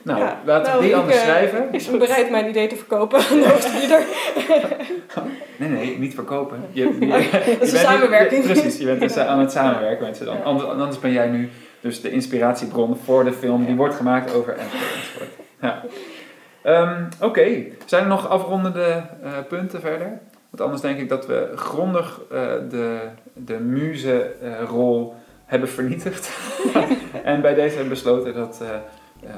nou, 0.03 0.19
laten 0.45 0.63
we 0.63 0.69
nou, 0.69 0.81
die 0.81 0.95
anders 0.95 1.15
uh, 1.15 1.21
schrijven. 1.21 1.67
Ik 1.71 1.88
ben 1.89 1.99
bereid 1.99 2.29
mijn 2.29 2.49
idee 2.49 2.67
te 2.67 2.75
verkopen 2.75 3.19
aan 3.19 3.39
de 3.39 3.47
hoofdbieder. 3.49 4.05
nee, 5.59 5.69
nee, 5.69 5.99
niet 5.99 6.13
verkopen. 6.13 6.65
Je, 6.71 6.97
je, 6.99 7.07
dat 7.59 7.61
is 7.61 7.71
een 7.71 7.79
samenwerking. 7.79 8.43
precies, 8.43 8.77
je 8.77 8.86
bent 8.86 8.99
dus 8.99 9.17
aan 9.17 9.39
het 9.39 9.51
samenwerken 9.51 10.05
met 10.05 10.17
ze 10.17 10.23
dan. 10.23 10.43
Anders, 10.43 10.69
anders 10.69 10.99
ben 10.99 11.11
jij 11.11 11.27
nu 11.27 11.49
dus 11.79 12.01
de 12.01 12.11
inspiratiebron 12.11 12.97
voor 13.03 13.23
de 13.23 13.34
film 13.34 13.65
die 13.65 13.75
wordt 13.75 13.95
gemaakt 13.95 14.34
over 14.34 14.57
enzovoort. 14.57 15.29
Ja. 15.61 15.84
Um, 16.65 17.07
Oké, 17.15 17.25
okay. 17.25 17.73
zijn 17.86 18.03
er 18.03 18.09
nog 18.09 18.29
afrondende 18.29 19.03
uh, 19.23 19.31
punten 19.47 19.81
verder? 19.81 20.19
Want 20.49 20.61
anders 20.61 20.81
denk 20.81 20.99
ik 20.99 21.09
dat 21.09 21.27
we 21.27 21.51
grondig 21.55 22.21
uh, 22.31 22.39
de, 22.69 22.99
de 23.34 23.59
muze-rol 23.59 25.15
hebben 25.54 25.70
vernietigd. 25.70 26.32
en 27.24 27.41
bij 27.41 27.54
deze 27.54 27.72
hebben 27.76 27.89
besloten 27.89 28.34
dat, 28.34 28.60
uh, 28.62 28.70
uh, 29.24 29.36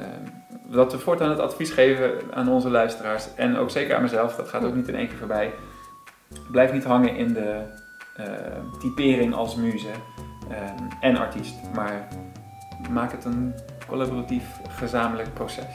dat 0.65 0.91
we 0.91 0.99
voortaan 0.99 1.29
het 1.29 1.39
advies 1.39 1.71
geven 1.71 2.11
aan 2.33 2.49
onze 2.49 2.69
luisteraars. 2.69 3.35
En 3.35 3.57
ook 3.57 3.69
zeker 3.69 3.95
aan 3.95 4.01
mezelf, 4.01 4.35
dat 4.35 4.49
gaat 4.49 4.63
ook 4.63 4.75
niet 4.75 4.87
in 4.87 4.95
één 4.95 5.07
keer 5.07 5.17
voorbij. 5.17 5.53
Blijf 6.51 6.71
niet 6.71 6.83
hangen 6.83 7.15
in 7.15 7.33
de 7.33 7.61
uh, 8.19 8.25
typering 8.79 9.33
als 9.33 9.55
muze 9.55 9.91
en 10.99 11.17
artiest. 11.17 11.55
Maar 11.73 12.07
maak 12.91 13.11
het 13.11 13.25
een 13.25 13.53
collaboratief, 13.87 14.45
gezamenlijk 14.69 15.33
proces. 15.33 15.65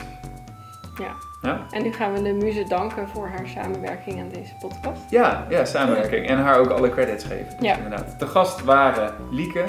Ja. 1.01 1.14
ja. 1.43 1.66
En 1.70 1.82
nu 1.82 1.93
gaan 1.93 2.12
we 2.12 2.22
de 2.22 2.32
muze 2.32 2.64
danken 2.68 3.09
voor 3.09 3.28
haar 3.28 3.49
samenwerking 3.49 4.20
aan 4.20 4.28
deze 4.28 4.53
podcast. 4.59 5.11
Ja, 5.11 5.47
ja 5.49 5.64
samenwerking. 5.64 6.26
En 6.26 6.38
haar 6.38 6.59
ook 6.59 6.70
alle 6.70 6.91
credits 6.91 7.24
geven. 7.24 7.57
Dus 7.59 7.68
ja. 7.68 7.76
inderdaad. 7.76 8.18
De 8.18 8.26
gast 8.26 8.64
waren 8.64 9.14
Lieke, 9.30 9.64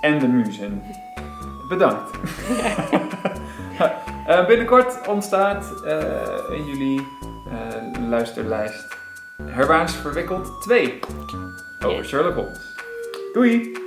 en 0.00 0.18
de 0.18 0.28
muzen. 0.28 0.82
Bedankt. 1.68 2.10
uh, 4.28 4.46
binnenkort 4.46 5.08
ontstaat 5.08 5.72
uh, 5.84 6.58
in 6.58 6.64
jullie 6.64 7.00
uh, 7.00 8.08
luisterlijst 8.08 8.96
Herwaans 9.42 9.96
Verwikkeld 9.96 10.62
2 10.62 10.98
over 11.84 12.04
Sherlock 12.04 12.34
Holmes. 12.34 12.74
Doei! 13.32 13.85